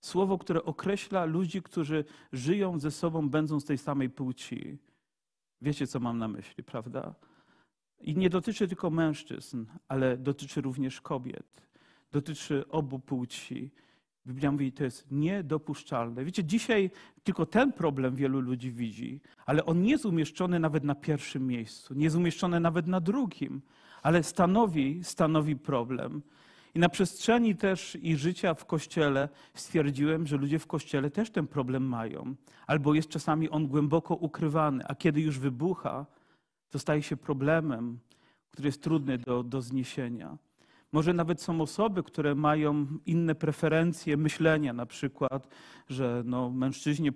słowo, 0.01 0.39
które 0.39 0.63
określa 0.63 1.25
ludzi, 1.25 1.63
którzy 1.63 2.05
żyją 2.33 2.79
ze 2.79 2.91
sobą, 2.91 3.29
będąc 3.29 3.65
tej 3.65 3.79
samej 3.79 4.11
płci. 4.11 4.79
Wiecie, 5.63 5.87
co 5.87 6.01
mam 6.01 6.19
na 6.19 6.29
myśli, 6.29 6.65
prawda? 6.65 7.15
I 8.01 8.17
nie 8.17 8.31
dotyczy 8.31 8.69
tylko 8.69 8.91
mężczyzn, 8.91 9.65
ale 9.89 10.17
dotyczy 10.17 10.61
również 10.61 11.01
kobiet. 11.01 11.69
Dotyczy 12.13 12.69
obu 12.69 12.99
płci. 12.99 13.71
Biblia 14.27 14.53
mówi, 14.53 14.73
to 14.73 14.85
jest 14.85 15.11
niedopuszczalne. 15.11 16.25
Wiecie, 16.25 16.45
dzisiaj 16.45 16.91
tylko 17.23 17.47
ten 17.47 17.73
problem 17.73 18.17
wielu 18.17 18.41
ludzi 18.41 18.73
widzi, 18.73 19.21
ale 19.47 19.65
on 19.65 19.83
nie 19.83 19.91
jest 19.91 20.07
umieszczony 20.07 20.59
nawet 20.59 20.85
na 20.85 20.95
pierwszym 20.95 21.47
miejscu, 21.47 21.95
nie 21.95 22.05
jest 22.05 22.17
umieszczony 22.17 22.61
nawet 22.61 22.87
na 22.87 23.01
drugim, 23.01 23.63
ale 24.03 24.23
stanowi, 24.23 25.05
stanowi 25.05 25.57
problem. 25.57 26.23
I 26.75 26.79
na 26.79 26.89
przestrzeni 26.89 27.57
też 27.57 27.99
i 28.03 28.17
życia 28.17 28.55
w 28.55 28.65
kościele 28.65 29.29
stwierdziłem, 29.55 30.27
że 30.27 30.37
ludzie 30.37 30.59
w 30.59 30.67
kościele 30.67 31.11
też 31.11 31.31
ten 31.31 31.47
problem 31.47 31.85
mają, 31.85 32.35
albo 32.67 32.95
jest 32.95 33.09
czasami 33.09 33.51
on 33.51 33.67
głęboko 33.67 34.15
ukrywany, 34.15 34.85
a 34.89 34.95
kiedy 34.95 35.21
już 35.21 35.39
wybucha, 35.39 36.07
to 36.71 36.79
staje 36.79 37.03
się 37.03 37.17
problemem, 37.17 37.99
który 38.51 38.69
jest 38.69 38.83
trudny 38.83 39.19
do, 39.19 39.43
do 39.43 39.63
zniesienia. 39.63 40.39
Może 40.93 41.15
nawet 41.15 41.43
są 41.43 41.61
osoby, 41.61 42.03
które 42.03 42.35
mają 42.35 42.87
inne 43.07 43.35
preferencje 43.35 44.17
myślenia, 44.17 44.73
na 44.73 44.87
przykład, 44.87 45.49
że 45.89 46.23
no, 46.27 46.53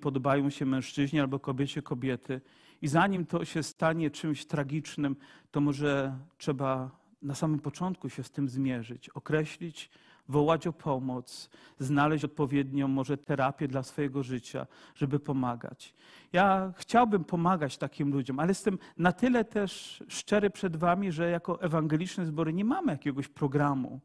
podobają 0.01 0.51
się 0.51 0.67
mężczyźni 0.67 1.21
albo 1.21 1.39
kobiecie 1.39 1.83
kobiety. 1.83 2.41
I 2.83 2.89
zanim 2.89 3.27
to 3.27 3.45
się 3.45 3.63
stanie 3.63 4.11
czymś 4.11 4.47
tragicznym, 4.47 5.17
to 5.51 5.61
może 5.61 6.19
trzeba 6.39 6.91
na 7.23 7.35
samym 7.35 7.59
początku 7.59 8.09
się 8.09 8.23
z 8.23 8.31
tym 8.31 8.49
zmierzyć, 8.49 9.09
określić, 9.09 9.91
wołać 10.29 10.67
o 10.67 10.73
pomoc, 10.73 11.51
znaleźć 11.79 12.25
odpowiednią 12.25 12.89
może 12.89 13.17
terapię 13.19 13.69
dla 13.69 13.83
swojego 13.83 14.23
życia, 14.23 14.67
żeby 14.95 15.21
pomagać. 15.21 15.95
Ja 16.33 16.73
chciałbym 16.77 17.25
pomagać 17.25 17.79
takim 17.79 18.13
ludziom, 18.13 18.41
ale 18.41 18.51
jestem 18.51 18.79
na 18.99 19.13
tyle 19.13 19.45
też 19.45 20.03
szczery 20.09 20.51
przed 20.51 20.77
wami, 20.77 21.13
że 21.13 21.31
jako 21.31 21.63
ewangeliczne 21.63 22.27
zbory 22.27 22.53
nie 22.53 22.65
mamy 22.65 22.93
jakiegoś 22.93 23.29
programu, 23.29 24.01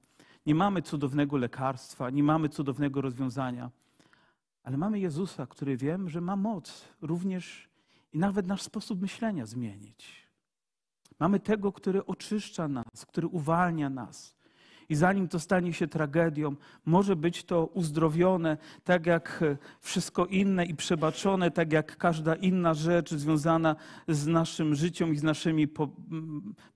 nie 0.46 0.56
mamy 0.56 0.82
cudownego 0.82 1.38
lekarstwa, 1.38 2.10
nie 2.10 2.24
mamy 2.24 2.50
cudownego 2.50 3.02
rozwiązania, 3.02 3.72
ale 4.64 4.78
mamy 4.78 5.00
Jezusa, 5.00 5.48
który 5.48 5.78
wiem, 5.78 6.10
że 6.10 6.22
ma 6.22 6.36
moc 6.36 6.88
również 7.02 7.70
i 8.14 8.18
nawet 8.18 8.48
nasz 8.48 8.62
sposób 8.62 9.02
myślenia 9.02 9.46
zmienić. 9.46 10.28
Mamy 11.20 11.40
tego, 11.40 11.72
który 11.72 12.06
oczyszcza 12.06 12.68
nas, 12.68 13.06
który 13.08 13.28
uwalnia 13.28 13.90
nas, 13.90 14.36
i 14.92 14.96
zanim 14.96 15.28
to 15.28 15.40
stanie 15.40 15.74
się 15.74 15.88
tragedią, 15.88 16.56
może 16.86 17.16
być 17.16 17.44
to 17.44 17.66
uzdrowione, 17.66 18.58
tak 18.84 19.06
jak 19.06 19.44
wszystko 19.80 20.26
inne 20.26 20.66
i 20.66 20.76
przebaczone, 20.76 21.52
tak 21.52 21.74
jak 21.74 21.98
każda 21.98 22.36
inna 22.36 22.74
rzecz 22.74 23.10
związana 23.14 23.76
z 24.08 24.28
naszym 24.28 24.76
życiem 24.76 25.14
i 25.14 25.18
z 25.18 25.24
naszymi 25.24 25.68
po, 25.68 25.90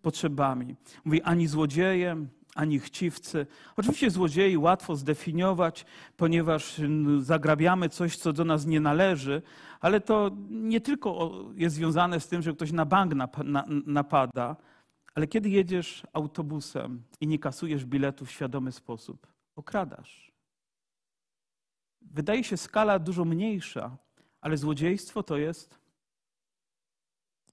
potrzebami. 0.02 0.76
Mówi 1.06 1.22
ani 1.22 1.48
złodzieje, 1.48 2.26
ani 2.56 2.80
chciwcy. 2.80 3.48
Oczywiście 3.78 4.12
złodziei 4.12 4.58
łatwo 4.58 4.96
zdefiniować, 4.96 5.86
ponieważ 6.18 6.82
zagrabiamy 7.20 7.90
coś, 7.90 8.18
co 8.18 8.34
do 8.34 8.46
nas 8.46 8.66
nie 8.66 8.80
należy, 8.80 9.42
ale 9.82 10.02
to 10.02 10.32
nie 10.50 10.82
tylko 10.82 11.32
jest 11.56 11.76
związane 11.76 12.20
z 12.20 12.28
tym, 12.28 12.42
że 12.42 12.54
ktoś 12.54 12.72
na 12.72 12.86
bank 12.86 13.14
napada, 13.86 14.56
ale 15.16 15.28
kiedy 15.28 15.50
jedziesz 15.50 16.08
autobusem 16.14 17.04
i 17.22 17.28
nie 17.28 17.40
kasujesz 17.40 17.86
biletu 17.86 18.26
w 18.26 18.32
świadomy 18.32 18.72
sposób, 18.72 19.28
okradasz. 19.56 20.32
Wydaje 22.02 22.44
się 22.44 22.58
skala 22.58 23.00
dużo 23.00 23.26
mniejsza, 23.26 23.98
ale 24.42 24.58
złodziejstwo 24.58 25.24
to 25.24 25.38
jest 25.38 25.86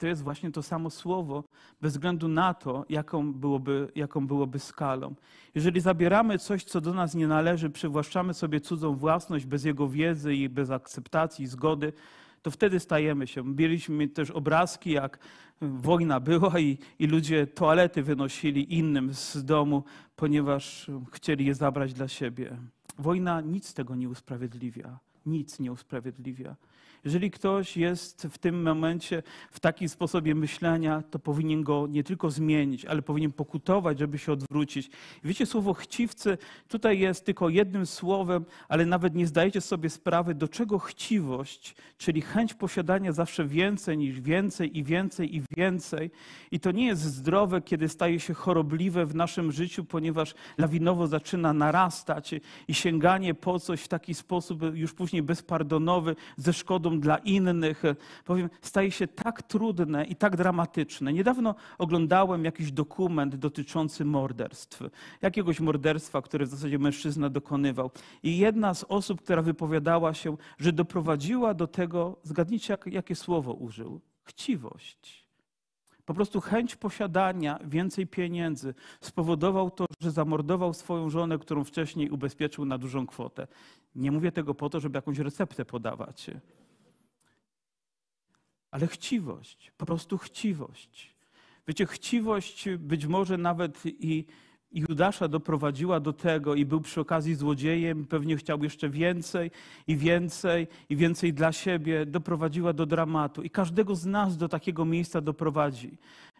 to 0.02 0.06
jest 0.06 0.22
właśnie 0.22 0.52
to 0.52 0.62
samo 0.62 0.90
słowo, 0.90 1.44
bez 1.80 1.92
względu 1.92 2.28
na 2.28 2.54
to, 2.54 2.84
jaką 2.88 3.32
byłoby, 3.32 3.88
jaką 3.94 4.26
byłoby 4.26 4.58
skalą. 4.58 5.14
Jeżeli 5.54 5.80
zabieramy 5.80 6.38
coś, 6.38 6.64
co 6.64 6.80
do 6.80 6.94
nas 6.94 7.14
nie 7.14 7.26
należy, 7.26 7.70
przywłaszczamy 7.70 8.34
sobie 8.34 8.60
cudzą 8.60 8.96
własność 8.96 9.46
bez 9.46 9.64
jego 9.64 9.88
wiedzy 9.88 10.34
i 10.34 10.48
bez 10.48 10.70
akceptacji, 10.70 11.46
zgody, 11.46 11.92
to 12.42 12.50
wtedy 12.50 12.80
stajemy 12.80 13.26
się. 13.26 13.44
Mieliśmy 13.44 14.08
też 14.08 14.30
obrazki, 14.30 14.90
jak 14.90 15.18
wojna 15.60 16.20
była 16.20 16.60
i, 16.60 16.78
i 16.98 17.06
ludzie 17.06 17.46
toalety 17.46 18.02
wynosili 18.02 18.74
innym 18.74 19.14
z 19.14 19.44
domu, 19.44 19.84
ponieważ 20.16 20.90
chcieli 21.12 21.46
je 21.46 21.54
zabrać 21.54 21.92
dla 21.92 22.08
siebie. 22.08 22.56
Wojna 22.98 23.40
nic 23.40 23.74
tego 23.74 23.94
nie 23.94 24.08
usprawiedliwia. 24.08 24.98
Nic 25.26 25.60
nie 25.60 25.72
usprawiedliwia. 25.72 26.56
Jeżeli 27.04 27.30
ktoś 27.30 27.76
jest 27.76 28.22
w 28.30 28.38
tym 28.38 28.62
momencie 28.62 29.22
w 29.50 29.60
takim 29.60 29.88
sposobie 29.88 30.34
myślenia, 30.34 31.02
to 31.10 31.18
powinien 31.18 31.62
go 31.62 31.86
nie 31.86 32.04
tylko 32.04 32.30
zmienić, 32.30 32.84
ale 32.84 33.02
powinien 33.02 33.32
pokutować, 33.32 33.98
żeby 33.98 34.18
się 34.18 34.32
odwrócić. 34.32 34.90
Wiecie, 35.24 35.46
słowo 35.46 35.74
chciwcy 35.74 36.38
tutaj 36.68 36.98
jest 36.98 37.24
tylko 37.24 37.48
jednym 37.48 37.86
słowem, 37.86 38.44
ale 38.68 38.86
nawet 38.86 39.14
nie 39.14 39.26
zdajecie 39.26 39.60
sobie 39.60 39.90
sprawy, 39.90 40.34
do 40.34 40.48
czego 40.48 40.78
chciwość, 40.78 41.74
czyli 41.98 42.20
chęć 42.20 42.54
posiadania 42.54 43.12
zawsze 43.12 43.46
więcej 43.46 43.98
niż 43.98 44.20
więcej 44.20 44.78
i 44.78 44.84
więcej 44.84 45.36
i 45.36 45.42
więcej. 45.56 46.10
I 46.50 46.60
to 46.60 46.70
nie 46.70 46.86
jest 46.86 47.02
zdrowe, 47.02 47.62
kiedy 47.62 47.88
staje 47.88 48.20
się 48.20 48.34
chorobliwe 48.34 49.06
w 49.06 49.14
naszym 49.14 49.52
życiu, 49.52 49.84
ponieważ 49.84 50.34
lawinowo 50.58 51.06
zaczyna 51.06 51.52
narastać 51.52 52.34
i 52.68 52.74
sięganie 52.74 53.34
po 53.34 53.60
coś 53.60 53.80
w 53.80 53.88
taki 53.88 54.14
sposób 54.14 54.62
już 54.74 54.94
później 54.94 55.11
bezpardonowy 55.20 56.16
ze 56.36 56.52
szkodą 56.52 57.00
dla 57.00 57.18
innych, 57.18 57.82
powiem, 58.24 58.50
staje 58.60 58.90
się 58.90 59.06
tak 59.06 59.42
trudne 59.42 60.04
i 60.04 60.16
tak 60.16 60.36
dramatyczne. 60.36 61.12
Niedawno 61.12 61.54
oglądałem 61.78 62.44
jakiś 62.44 62.72
dokument 62.72 63.36
dotyczący 63.36 64.04
morderstw. 64.04 64.82
Jakiegoś 65.22 65.60
morderstwa, 65.60 66.22
które 66.22 66.46
w 66.46 66.48
zasadzie 66.48 66.78
mężczyzna 66.78 67.30
dokonywał. 67.30 67.90
I 68.22 68.38
jedna 68.38 68.74
z 68.74 68.84
osób, 68.88 69.22
która 69.22 69.42
wypowiadała 69.42 70.14
się, 70.14 70.36
że 70.58 70.72
doprowadziła 70.72 71.54
do 71.54 71.66
tego, 71.66 72.16
zgadnijcie, 72.22 72.72
jak, 72.72 72.86
jakie 72.86 73.14
słowo 73.14 73.52
użył? 73.52 74.00
Chciwość. 74.24 75.21
Po 76.04 76.14
prostu 76.14 76.40
chęć 76.40 76.76
posiadania 76.76 77.58
więcej 77.64 78.06
pieniędzy 78.06 78.74
spowodował 79.00 79.70
to, 79.70 79.86
że 80.00 80.10
zamordował 80.10 80.74
swoją 80.74 81.10
żonę, 81.10 81.38
którą 81.38 81.64
wcześniej 81.64 82.10
ubezpieczył 82.10 82.64
na 82.64 82.78
dużą 82.78 83.06
kwotę. 83.06 83.46
Nie 83.94 84.12
mówię 84.12 84.32
tego 84.32 84.54
po 84.54 84.70
to, 84.70 84.80
żeby 84.80 84.98
jakąś 84.98 85.18
receptę 85.18 85.64
podawać 85.64 86.30
ale 88.72 88.86
chciwość, 88.86 89.72
po 89.76 89.86
prostu 89.86 90.18
chciwość. 90.18 91.16
Wiecie, 91.68 91.86
chciwość 91.86 92.68
być 92.78 93.06
może 93.06 93.38
nawet 93.38 93.80
i 93.84 94.26
Judasza 94.74 95.28
doprowadziła 95.28 96.00
do 96.00 96.12
tego 96.12 96.54
i 96.54 96.64
był 96.64 96.80
przy 96.80 97.00
okazji 97.00 97.34
złodziejem, 97.34 98.06
pewnie 98.06 98.36
chciał 98.36 98.62
jeszcze 98.62 98.88
więcej 98.88 99.50
i 99.86 99.96
więcej 99.96 100.66
i 100.88 100.96
więcej 100.96 101.32
dla 101.32 101.52
siebie, 101.52 102.06
doprowadziła 102.06 102.72
do 102.72 102.86
dramatu. 102.86 103.42
I 103.42 103.50
każdego 103.50 103.94
z 103.94 104.06
nas 104.06 104.36
do 104.36 104.48
takiego 104.48 104.84
miejsca 104.84 105.20
doprowadzi 105.20 105.96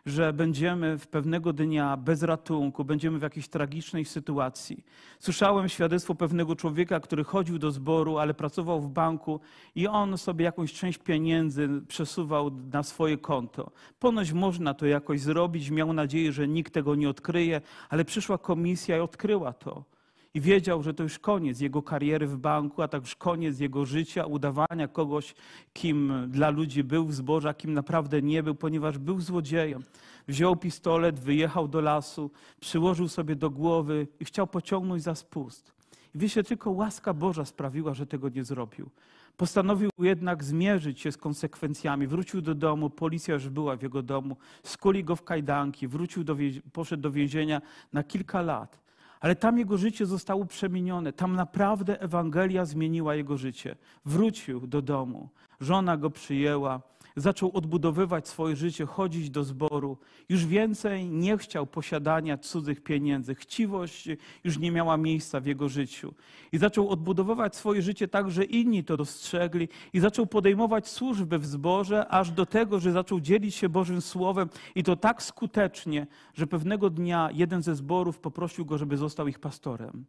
że 0.07 0.33
będziemy 0.33 0.99
w 0.99 1.07
pewnego 1.07 1.53
dnia 1.53 1.97
bez 1.97 2.23
ratunku, 2.23 2.85
będziemy 2.85 3.19
w 3.19 3.23
jakiejś 3.23 3.49
tragicznej 3.49 4.05
sytuacji. 4.05 4.85
Słyszałem 5.19 5.69
świadectwo 5.69 6.15
pewnego 6.15 6.57
człowieka, 6.57 7.01
który 7.01 7.25
chodził 7.25 7.59
do 7.59 7.71
zboru, 7.71 8.19
ale 8.19 8.35
pracował 8.35 8.81
w 8.81 8.89
banku 8.89 9.41
i 9.75 9.87
on 9.87 10.19
sobie 10.19 10.45
jakąś 10.45 10.73
część 10.73 10.99
pieniędzy 10.99 11.69
przesuwał 11.89 12.51
na 12.73 12.83
swoje 12.83 13.19
konto. 13.19 13.71
Ponoć 13.99 14.33
można 14.33 14.75
to 14.75 14.87
jakoś 14.87 15.21
zrobić, 15.21 15.71
miał 15.71 15.93
nadzieję, 15.93 16.33
że 16.33 16.49
nikt 16.49 16.75
tego 16.75 16.95
nie 16.95 17.09
odkryje, 17.09 17.61
ale 17.89 18.05
przyszła 18.05 18.39
komisja 18.39 18.97
i 18.97 19.01
odkryła 19.01 19.53
to. 19.53 19.92
I 20.35 20.41
wiedział, 20.41 20.83
że 20.83 20.95
to 20.95 21.03
już 21.03 21.19
koniec 21.19 21.61
jego 21.61 21.83
kariery 21.83 22.27
w 22.27 22.37
banku, 22.37 22.83
a 22.83 22.89
także 22.89 23.15
koniec 23.19 23.61
jego 23.61 23.87
życia, 23.87 24.27
udawania 24.27 24.89
kogoś, 24.89 25.35
kim 25.73 26.13
dla 26.29 26.51
ludzi 26.51 26.85
był 26.85 27.07
w 27.07 27.15
zborze, 27.15 27.49
a 27.49 27.55
kim 27.55 27.75
naprawdę 27.75 28.23
nie 28.23 28.43
był, 28.43 28.55
ponieważ 28.55 28.99
był 28.99 29.21
złodziejem. 29.21 29.83
Wziął 30.29 30.57
pistolet, 30.57 31.21
wyjechał 31.21 31.69
do 31.69 31.81
lasu, 31.81 32.31
przyłożył 32.61 33.09
sobie 33.09 33.37
do 33.37 33.51
głowy 33.51 34.07
i 34.21 34.25
chciał 34.25 34.47
pociągnąć 34.47 35.03
za 35.03 35.15
spust. 35.15 35.73
I 36.15 36.19
wiecie, 36.19 36.45
tylko 36.45 36.71
łaska 36.71 37.15
Boża 37.15 37.45
sprawiła, 37.45 37.95
że 37.95 38.07
tego 38.07 38.29
nie 38.29 38.45
zrobił. 38.45 38.91
Postanowił 39.37 39.91
jednak 39.99 40.45
zmierzyć 40.45 41.01
się 41.01 41.13
z 41.13 41.17
konsekwencjami. 41.17 42.07
Wrócił 42.07 42.41
do 42.41 42.55
domu, 42.55 42.91
policja 42.91 43.35
już 43.35 43.49
była 43.49 43.77
w 43.77 43.83
jego 43.83 44.03
domu, 44.03 44.37
skuli 44.63 45.05
go 45.05 45.17
w 45.17 45.23
kajdanki, 45.23 45.89
wrócił 45.89 46.25
do, 46.25 46.37
poszedł 46.73 47.03
do 47.03 47.11
więzienia 47.11 47.63
na 47.93 48.03
kilka 48.03 48.43
lat. 48.43 48.82
Ale 49.23 49.37
tam 49.37 49.59
jego 49.59 49.79
życie 49.79 50.07
zostało 50.07 50.45
przemienione. 50.45 51.13
Tam 51.13 51.37
naprawdę 51.37 52.01
Ewangelia 52.01 52.65
zmieniła 52.65 53.15
jego 53.15 53.37
życie. 53.37 53.77
Wrócił 54.05 54.67
do 54.67 54.83
domu. 54.83 55.29
Żona 55.61 55.97
go 55.97 56.11
przyjęła, 56.11 56.81
zaczął 57.17 57.51
odbudowywać 57.57 58.29
swoje 58.29 58.57
życie, 58.57 58.87
chodzić 58.87 59.31
do 59.31 59.45
zboru. 59.45 59.99
Już 60.29 60.47
więcej 60.47 61.09
nie 61.09 61.39
chciał 61.39 61.67
posiadania 61.67 62.39
cudzych 62.39 62.83
pieniędzy. 62.83 63.35
Chciwość 63.35 64.09
już 64.45 64.59
nie 64.59 64.71
miała 64.71 64.97
miejsca 64.97 65.41
w 65.41 65.47
jego 65.47 65.69
życiu. 65.69 66.15
I 66.53 66.59
zaczął 66.59 66.89
odbudowywać 66.89 67.57
swoje 67.57 67.83
życie 67.83 68.09
tak, 68.09 68.31
że 68.31 68.45
inni 68.45 68.85
to 68.85 68.97
dostrzegli. 68.97 69.69
I 69.93 70.01
zaczął 70.01 70.27
podejmować 70.27 70.89
służbę 70.89 71.39
w 71.39 71.47
zborze, 71.47 72.09
aż 72.09 72.31
do 72.31 72.47
tego, 72.47 72.81
że 72.81 72.93
zaczął 72.93 73.21
dzielić 73.21 73.55
się 73.55 73.69
Bożym 73.69 74.01
Słowem. 74.01 74.49
I 74.75 74.83
to 74.83 74.97
tak 74.97 75.23
skutecznie, 75.23 76.07
że 76.35 76.47
pewnego 76.47 76.91
dnia 76.91 77.29
jeden 77.33 77.63
ze 77.63 77.75
zborów 77.75 78.19
poprosił 78.19 78.67
go, 78.67 78.79
żeby 78.79 78.97
został 78.97 79.29
ich 79.29 79.39
pastorem. 79.39 80.05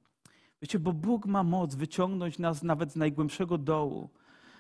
Wiecie, 0.62 0.80
bo 0.80 0.94
Bóg 0.94 1.26
ma 1.26 1.44
moc 1.44 1.76
wyciągnąć 1.76 2.40
nas 2.40 2.64
nawet 2.64 2.92
z 2.92 2.96
najgłębszego 2.96 3.58
dołu. 3.58 4.10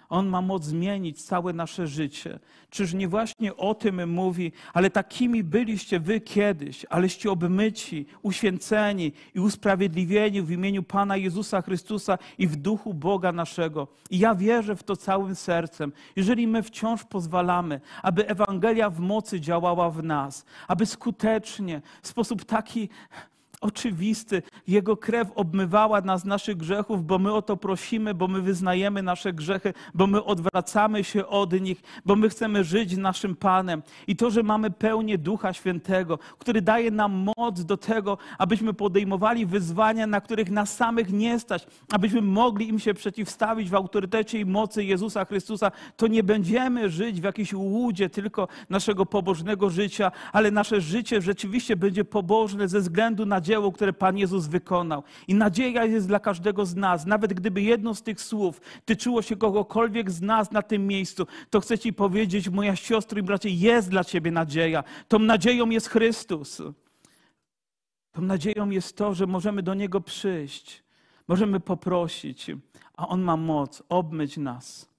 On 0.09 0.27
ma 0.27 0.41
moc 0.41 0.63
zmienić 0.63 1.23
całe 1.23 1.53
nasze 1.53 1.87
życie. 1.87 2.39
Czyż 2.69 2.93
nie 2.93 3.07
właśnie 3.07 3.55
o 3.55 3.75
tym 3.75 4.11
mówi, 4.11 4.51
ale 4.73 4.89
takimi 4.89 5.43
byliście 5.43 5.99
wy 5.99 6.21
kiedyś, 6.21 6.85
aleście 6.89 7.31
obmyci, 7.31 8.05
uświęceni 8.21 9.11
i 9.35 9.39
usprawiedliwieni 9.39 10.41
w 10.41 10.51
imieniu 10.51 10.83
Pana 10.83 11.17
Jezusa 11.17 11.61
Chrystusa 11.61 12.17
i 12.37 12.47
w 12.47 12.55
duchu 12.55 12.93
Boga 12.93 13.31
naszego. 13.31 13.87
I 14.09 14.19
ja 14.19 14.35
wierzę 14.35 14.75
w 14.75 14.83
to 14.83 14.95
całym 14.95 15.35
sercem. 15.35 15.91
Jeżeli 16.15 16.47
my 16.47 16.63
wciąż 16.63 17.03
pozwalamy, 17.03 17.81
aby 18.03 18.27
Ewangelia 18.27 18.89
w 18.89 18.99
mocy 18.99 19.41
działała 19.41 19.89
w 19.89 20.03
nas, 20.03 20.45
aby 20.67 20.85
skutecznie, 20.85 21.81
w 22.01 22.07
sposób 22.07 22.45
taki 22.45 22.89
oczywisty. 23.63 24.41
Jego 24.67 24.97
krew 24.97 25.31
obmywała 25.35 26.01
nas 26.01 26.25
naszych 26.25 26.57
grzechów, 26.57 27.05
bo 27.05 27.19
my 27.19 27.33
o 27.33 27.41
to 27.41 27.57
prosimy, 27.57 28.13
bo 28.13 28.27
my 28.27 28.41
wyznajemy 28.41 29.03
nasze 29.03 29.33
grzechy, 29.33 29.73
bo 29.93 30.07
my 30.07 30.23
odwracamy 30.23 31.03
się 31.03 31.27
od 31.27 31.61
nich, 31.61 31.81
bo 32.05 32.15
my 32.15 32.29
chcemy 32.29 32.63
żyć 32.63 32.97
naszym 32.97 33.35
Panem. 33.35 33.83
I 34.07 34.15
to, 34.15 34.31
że 34.31 34.43
mamy 34.43 34.71
pełnię 34.71 35.17
Ducha 35.17 35.53
Świętego, 35.53 36.19
który 36.39 36.61
daje 36.61 36.91
nam 36.91 37.25
moc 37.37 37.65
do 37.65 37.77
tego, 37.77 38.17
abyśmy 38.37 38.73
podejmowali 38.73 39.45
wyzwania, 39.45 40.07
na 40.07 40.21
których 40.21 40.51
nas 40.51 40.75
samych 40.75 41.13
nie 41.13 41.39
stać, 41.39 41.67
abyśmy 41.91 42.21
mogli 42.21 42.69
im 42.69 42.79
się 42.79 42.93
przeciwstawić 42.93 43.69
w 43.69 43.75
autorytecie 43.75 44.39
i 44.39 44.45
mocy 44.45 44.83
Jezusa 44.83 45.25
Chrystusa, 45.25 45.71
to 45.97 46.07
nie 46.07 46.23
będziemy 46.23 46.89
żyć 46.89 47.21
w 47.21 47.23
jakiejś 47.23 47.53
łudzie 47.53 48.09
tylko 48.09 48.47
naszego 48.69 49.05
pobożnego 49.05 49.69
życia, 49.69 50.11
ale 50.31 50.51
nasze 50.51 50.81
życie 50.81 51.21
rzeczywiście 51.21 51.75
będzie 51.75 52.05
pobożne 52.05 52.67
ze 52.67 52.79
względu 52.79 53.25
na 53.25 53.41
dzieło, 53.41 53.52
które 53.71 53.93
Pan 53.93 54.17
Jezus 54.17 54.47
wykonał. 54.47 55.03
I 55.27 55.35
nadzieja 55.35 55.85
jest 55.85 56.07
dla 56.07 56.19
każdego 56.19 56.65
z 56.65 56.75
nas. 56.75 57.05
Nawet 57.05 57.33
gdyby 57.33 57.61
jedno 57.61 57.95
z 57.95 58.01
tych 58.01 58.21
słów 58.21 58.61
tyczyło 58.85 59.21
się 59.21 59.35
kogokolwiek 59.35 60.11
z 60.11 60.21
nas 60.21 60.51
na 60.51 60.61
tym 60.61 60.87
miejscu, 60.87 61.27
to 61.49 61.59
chcę 61.59 61.79
Ci 61.79 61.93
powiedzieć, 61.93 62.49
moja 62.49 62.75
siostro 62.75 63.19
i 63.19 63.23
bracie, 63.23 63.49
jest 63.49 63.89
dla 63.89 64.03
Ciebie 64.03 64.31
nadzieja. 64.31 64.83
Tą 65.07 65.19
nadzieją 65.19 65.69
jest 65.69 65.89
Chrystus. 65.89 66.61
Tą 68.11 68.21
nadzieją 68.21 68.69
jest 68.69 68.97
to, 68.97 69.13
że 69.13 69.27
możemy 69.27 69.63
do 69.63 69.73
Niego 69.73 70.01
przyjść, 70.01 70.83
możemy 71.27 71.59
poprosić, 71.59 72.51
a 72.97 73.07
On 73.07 73.21
ma 73.21 73.37
moc 73.37 73.83
obmyć 73.89 74.37
nas. 74.37 74.89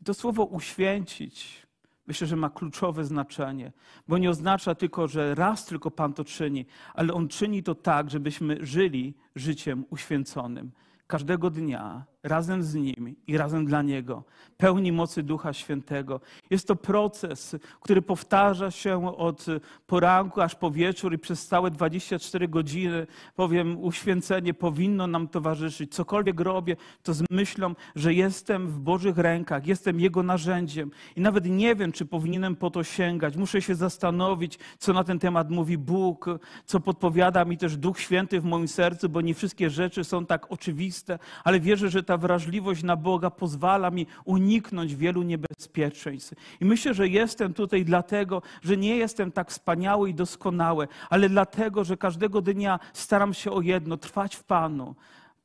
I 0.00 0.04
to 0.04 0.14
słowo 0.14 0.44
uświęcić 0.44 1.65
myślę, 2.06 2.26
że 2.26 2.36
ma 2.36 2.50
kluczowe 2.50 3.04
znaczenie, 3.04 3.72
bo 4.08 4.18
nie 4.18 4.30
oznacza 4.30 4.74
tylko, 4.74 5.08
że 5.08 5.34
raz 5.34 5.64
tylko 5.66 5.90
Pan 5.90 6.12
to 6.12 6.24
czyni, 6.24 6.66
ale 6.94 7.14
On 7.14 7.28
czyni 7.28 7.62
to 7.62 7.74
tak, 7.74 8.10
żebyśmy 8.10 8.56
żyli 8.60 9.14
życiem 9.34 9.84
uświęconym. 9.90 10.72
Każdego 11.06 11.50
dnia 11.50 12.04
razem 12.26 12.62
z 12.62 12.74
Nim 12.74 13.16
i 13.26 13.36
razem 13.36 13.66
dla 13.66 13.82
Niego, 13.82 14.24
pełni 14.56 14.92
mocy 14.92 15.22
Ducha 15.22 15.52
Świętego. 15.52 16.20
Jest 16.50 16.68
to 16.68 16.76
proces, 16.76 17.56
który 17.80 18.02
powtarza 18.02 18.70
się 18.70 19.16
od 19.16 19.46
poranku 19.86 20.40
aż 20.40 20.54
po 20.54 20.70
wieczór 20.70 21.14
i 21.14 21.18
przez 21.18 21.46
całe 21.46 21.70
24 21.70 22.48
godziny, 22.48 23.06
powiem, 23.36 23.84
uświęcenie 23.84 24.54
powinno 24.54 25.06
nam 25.06 25.28
towarzyszyć. 25.28 25.94
Cokolwiek 25.94 26.40
robię, 26.40 26.76
to 27.02 27.14
z 27.14 27.22
myślą, 27.30 27.74
że 27.94 28.14
jestem 28.14 28.68
w 28.68 28.80
Bożych 28.80 29.18
rękach, 29.18 29.66
jestem 29.66 30.00
Jego 30.00 30.22
narzędziem 30.22 30.90
i 31.16 31.20
nawet 31.20 31.46
nie 31.46 31.74
wiem, 31.74 31.92
czy 31.92 32.06
powinienem 32.06 32.56
po 32.56 32.70
to 32.70 32.84
sięgać. 32.84 33.36
Muszę 33.36 33.62
się 33.62 33.74
zastanowić, 33.74 34.58
co 34.78 34.92
na 34.92 35.04
ten 35.04 35.18
temat 35.18 35.50
mówi 35.50 35.78
Bóg, 35.78 36.26
co 36.64 36.80
podpowiada 36.80 37.44
mi 37.44 37.58
też 37.58 37.76
Duch 37.76 38.00
Święty 38.00 38.40
w 38.40 38.44
moim 38.44 38.68
sercu, 38.68 39.08
bo 39.08 39.20
nie 39.20 39.34
wszystkie 39.34 39.70
rzeczy 39.70 40.04
są 40.04 40.26
tak 40.26 40.52
oczywiste, 40.52 41.18
ale 41.44 41.60
wierzę, 41.60 41.90
że 41.90 42.02
ta 42.02 42.15
wrażliwość 42.16 42.82
na 42.82 42.96
Boga 42.96 43.30
pozwala 43.30 43.90
mi 43.90 44.06
uniknąć 44.24 44.94
wielu 44.94 45.22
niebezpieczeństw. 45.22 46.34
I 46.60 46.64
myślę, 46.64 46.94
że 46.94 47.08
jestem 47.08 47.54
tutaj 47.54 47.84
dlatego, 47.84 48.42
że 48.62 48.76
nie 48.76 48.96
jestem 48.96 49.32
tak 49.32 49.50
wspaniały 49.50 50.10
i 50.10 50.14
doskonały, 50.14 50.88
ale 51.10 51.28
dlatego, 51.28 51.84
że 51.84 51.96
każdego 51.96 52.42
dnia 52.42 52.78
staram 52.92 53.34
się 53.34 53.50
o 53.50 53.60
jedno 53.60 53.96
trwać 53.96 54.36
w 54.36 54.44
Panu 54.44 54.94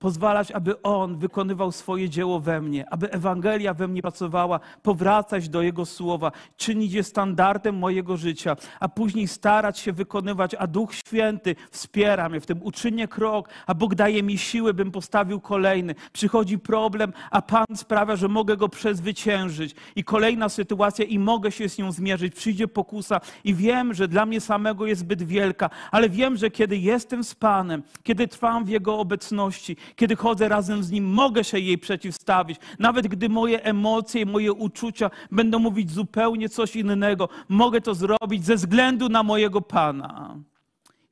pozwalać, 0.01 0.51
aby 0.51 0.81
On 0.81 1.17
wykonywał 1.17 1.71
swoje 1.71 2.09
dzieło 2.09 2.39
we 2.39 2.61
mnie, 2.61 2.93
aby 2.93 3.11
Ewangelia 3.11 3.73
we 3.73 3.87
mnie 3.87 4.01
pracowała, 4.01 4.59
powracać 4.83 5.49
do 5.49 5.61
Jego 5.61 5.85
słowa, 5.85 6.31
czynić 6.57 6.93
je 6.93 7.03
standardem 7.03 7.77
mojego 7.77 8.17
życia, 8.17 8.55
a 8.79 8.89
później 8.89 9.27
starać 9.27 9.79
się 9.79 9.93
wykonywać, 9.93 10.55
a 10.55 10.67
Duch 10.67 10.95
Święty 10.95 11.55
wspiera 11.71 12.29
mnie 12.29 12.39
w 12.39 12.45
tym, 12.45 12.63
uczynię 12.63 13.07
krok, 13.07 13.49
a 13.67 13.73
Bóg 13.73 13.95
daje 13.95 14.23
mi 14.23 14.37
siły, 14.37 14.73
bym 14.73 14.91
postawił 14.91 15.39
kolejny. 15.39 15.95
Przychodzi 16.13 16.59
problem, 16.59 17.13
a 17.31 17.41
Pan 17.41 17.65
sprawia, 17.75 18.15
że 18.15 18.27
mogę 18.27 18.57
go 18.57 18.69
przezwyciężyć 18.69 19.75
i 19.95 20.03
kolejna 20.03 20.49
sytuacja 20.49 21.05
i 21.05 21.19
mogę 21.19 21.51
się 21.51 21.69
z 21.69 21.77
nią 21.77 21.91
zmierzyć. 21.91 22.35
Przyjdzie 22.35 22.67
pokusa 22.67 23.21
i 23.43 23.53
wiem, 23.53 23.93
że 23.93 24.07
dla 24.07 24.25
mnie 24.25 24.41
samego 24.41 24.85
jest 24.85 25.01
zbyt 25.01 25.23
wielka, 25.23 25.69
ale 25.91 26.09
wiem, 26.09 26.37
że 26.37 26.51
kiedy 26.51 26.77
jestem 26.77 27.23
z 27.23 27.35
Panem, 27.35 27.83
kiedy 28.03 28.27
trwam 28.27 28.65
w 28.65 28.69
Jego 28.69 28.99
obecności, 28.99 29.77
kiedy 29.95 30.15
chodzę 30.15 30.49
razem 30.49 30.83
z 30.83 30.91
Nim, 30.91 31.05
mogę 31.05 31.43
się 31.43 31.59
jej 31.59 31.77
przeciwstawić. 31.77 32.59
Nawet 32.79 33.07
gdy 33.07 33.29
moje 33.29 33.63
emocje 33.63 34.25
moje 34.25 34.53
uczucia 34.53 35.11
będą 35.31 35.59
mówić 35.59 35.91
zupełnie 35.91 36.49
coś 36.49 36.75
innego, 36.75 37.29
mogę 37.49 37.81
to 37.81 37.95
zrobić 37.95 38.45
ze 38.45 38.55
względu 38.55 39.09
na 39.09 39.23
mojego 39.23 39.61
Pana. 39.61 40.37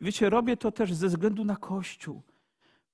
Wiecie, 0.02 0.30
robię 0.30 0.58
to 0.58 0.72
też 0.72 0.94
ze 0.94 1.08
względu 1.08 1.46
na 1.46 1.56
Kościół 1.56 2.22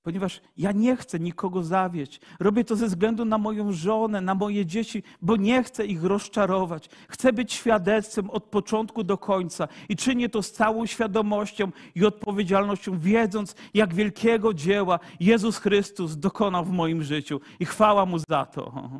ponieważ 0.06 0.40
ja 0.56 0.72
nie 0.72 0.96
chcę 0.96 1.20
nikogo 1.20 1.62
zawieść. 1.62 2.20
Robię 2.40 2.64
to 2.64 2.76
ze 2.76 2.86
względu 2.86 3.24
na 3.24 3.38
moją 3.38 3.72
żonę, 3.72 4.20
na 4.20 4.34
moje 4.34 4.66
dzieci, 4.66 5.02
bo 5.22 5.36
nie 5.36 5.62
chcę 5.62 5.86
ich 5.86 6.04
rozczarować. 6.04 6.88
Chcę 7.08 7.32
być 7.32 7.52
świadectwem 7.52 8.30
od 8.30 8.44
początku 8.44 9.04
do 9.04 9.18
końca 9.18 9.68
i 9.88 9.96
czynię 9.96 10.28
to 10.28 10.42
z 10.42 10.52
całą 10.52 10.86
świadomością 10.86 11.70
i 11.94 12.06
odpowiedzialnością, 12.06 12.98
wiedząc, 12.98 13.54
jak 13.74 13.94
wielkiego 13.94 14.54
dzieła 14.54 14.98
Jezus 15.20 15.58
Chrystus 15.58 16.16
dokonał 16.16 16.64
w 16.64 16.70
moim 16.70 17.02
życiu. 17.02 17.40
I 17.60 17.64
chwała 17.64 18.06
Mu 18.06 18.18
za 18.18 18.46
to. 18.46 18.90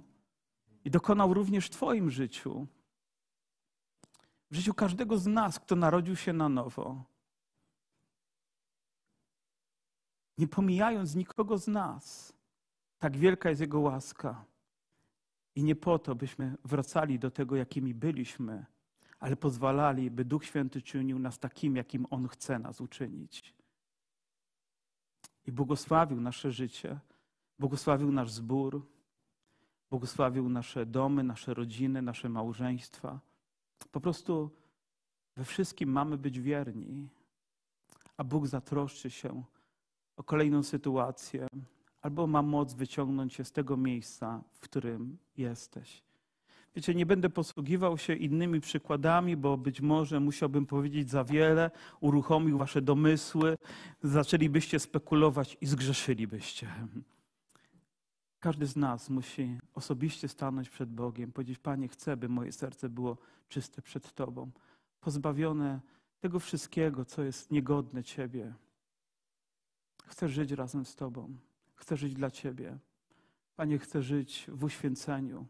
I 0.85 0.91
dokonał 0.91 1.35
również 1.35 1.67
w 1.67 1.71
Twoim 1.71 2.11
życiu. 2.11 2.67
W 4.51 4.57
życiu 4.57 4.75
każdego 4.75 5.19
z 5.19 5.27
nas, 5.27 5.59
kto 5.59 5.77
narodził 5.77 6.17
się 6.17 6.33
na 6.33 6.49
nowo. 6.49 7.16
Nie 10.39 10.49
pomijając 10.49 11.15
nikogo 11.15 11.59
z 11.59 11.67
nas. 11.69 12.33
Tak 12.99 13.17
wielka 13.17 13.49
jest 13.49 13.61
Jego 13.61 13.81
łaska. 13.81 14.45
I 15.55 15.65
nie 15.65 15.77
po 15.77 15.99
to, 15.99 16.15
byśmy 16.15 16.57
wracali 16.65 17.19
do 17.19 17.31
tego, 17.31 17.57
jakimi 17.57 17.95
byliśmy, 17.95 18.67
ale 19.19 19.37
pozwalali, 19.37 20.11
by 20.11 20.25
Duch 20.25 20.45
Święty 20.45 20.83
czynił 20.83 21.19
nas 21.19 21.39
takim, 21.39 21.77
jakim 21.77 22.07
On 22.11 22.29
chce 22.29 22.59
nas 22.59 22.81
uczynić. 22.81 23.55
I 25.47 25.53
błogosławił 25.53 26.21
nasze 26.21 26.53
życie, 26.53 26.99
błogosławił 27.59 28.13
nasz 28.13 28.33
zbór, 28.33 28.87
błogosławił 29.91 30.49
nasze 30.49 30.87
domy, 30.87 31.25
nasze 31.25 31.55
rodziny, 31.55 32.03
nasze 32.03 32.29
małżeństwa. 32.29 33.21
Po 33.93 34.01
prostu 34.01 34.51
we 35.37 35.45
wszystkim 35.45 35.91
mamy 35.93 36.19
być 36.19 36.41
wierni, 36.41 37.09
a 38.17 38.25
Bóg 38.25 38.47
zatroszczy 38.47 39.11
się 39.11 39.45
o 40.17 40.23
kolejną 40.23 40.63
sytuację, 40.63 41.47
albo 42.03 42.27
ma 42.27 42.43
moc 42.43 42.75
wyciągnąć 42.75 43.35
cię 43.35 43.45
z 43.45 43.53
tego 43.53 43.77
miejsca, 43.77 44.43
w 44.53 44.61
którym 44.61 45.19
jesteś. 45.37 46.03
Wiecie, 46.77 46.95
nie 46.95 47.07
będę 47.07 47.31
posługiwał 47.31 47.99
się 47.99 48.15
innymi 48.15 48.61
przykładami, 48.61 49.37
bo 49.37 49.57
być 49.57 49.81
może 49.81 50.21
musiałbym 50.21 50.67
powiedzieć 50.67 51.11
za 51.11 51.25
wiele, 51.25 51.71
uruchomił 52.01 52.59
wasze 52.59 52.83
domysły, 52.83 53.59
zaczęlibyście 54.03 54.79
spekulować 54.79 55.57
i 55.61 55.67
zgrzeszylibyście. 55.67 56.75
Każdy 58.41 58.67
z 58.67 58.77
nas 58.77 59.11
musi 59.11 59.59
osobiście 59.75 60.29
stanąć 60.29 60.69
przed 60.69 60.91
Bogiem, 60.91 61.33
powiedzieć: 61.33 61.59
Panie, 61.59 61.89
chcę, 61.89 62.17
by 62.17 62.29
moje 62.29 62.53
serce 62.53 62.89
było 62.89 63.17
czyste 63.49 63.83
przed 63.83 64.13
Tobą, 64.13 64.51
pozbawione 65.01 65.81
tego 66.21 66.41
wszystkiego, 66.41 67.05
co 67.05 67.23
jest 67.23 67.51
niegodne 67.51 68.05
Ciebie. 68.05 68.55
Chcę 70.07 70.29
żyć 70.29 70.51
razem 70.51 70.85
z 70.85 70.97
Tobą, 70.97 71.37
chcę 71.75 71.97
żyć 71.97 72.15
dla 72.15 72.31
Ciebie. 72.31 72.79
Panie, 73.57 73.79
chcę 73.79 74.03
żyć 74.03 74.47
w 74.49 74.65
uświęceniu. 74.65 75.47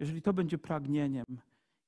Jeżeli 0.00 0.22
to 0.22 0.32
będzie 0.32 0.58
pragnieniem, 0.58 1.26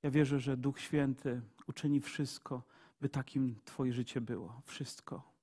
ja 0.02 0.10
wierzę, 0.10 0.40
że 0.40 0.56
Duch 0.56 0.80
Święty 0.80 1.40
uczyni 1.66 2.00
wszystko, 2.00 2.62
by 3.00 3.08
takim 3.08 3.56
Twoje 3.64 3.92
życie 3.92 4.20
było. 4.20 4.60
Wszystko. 4.64 5.33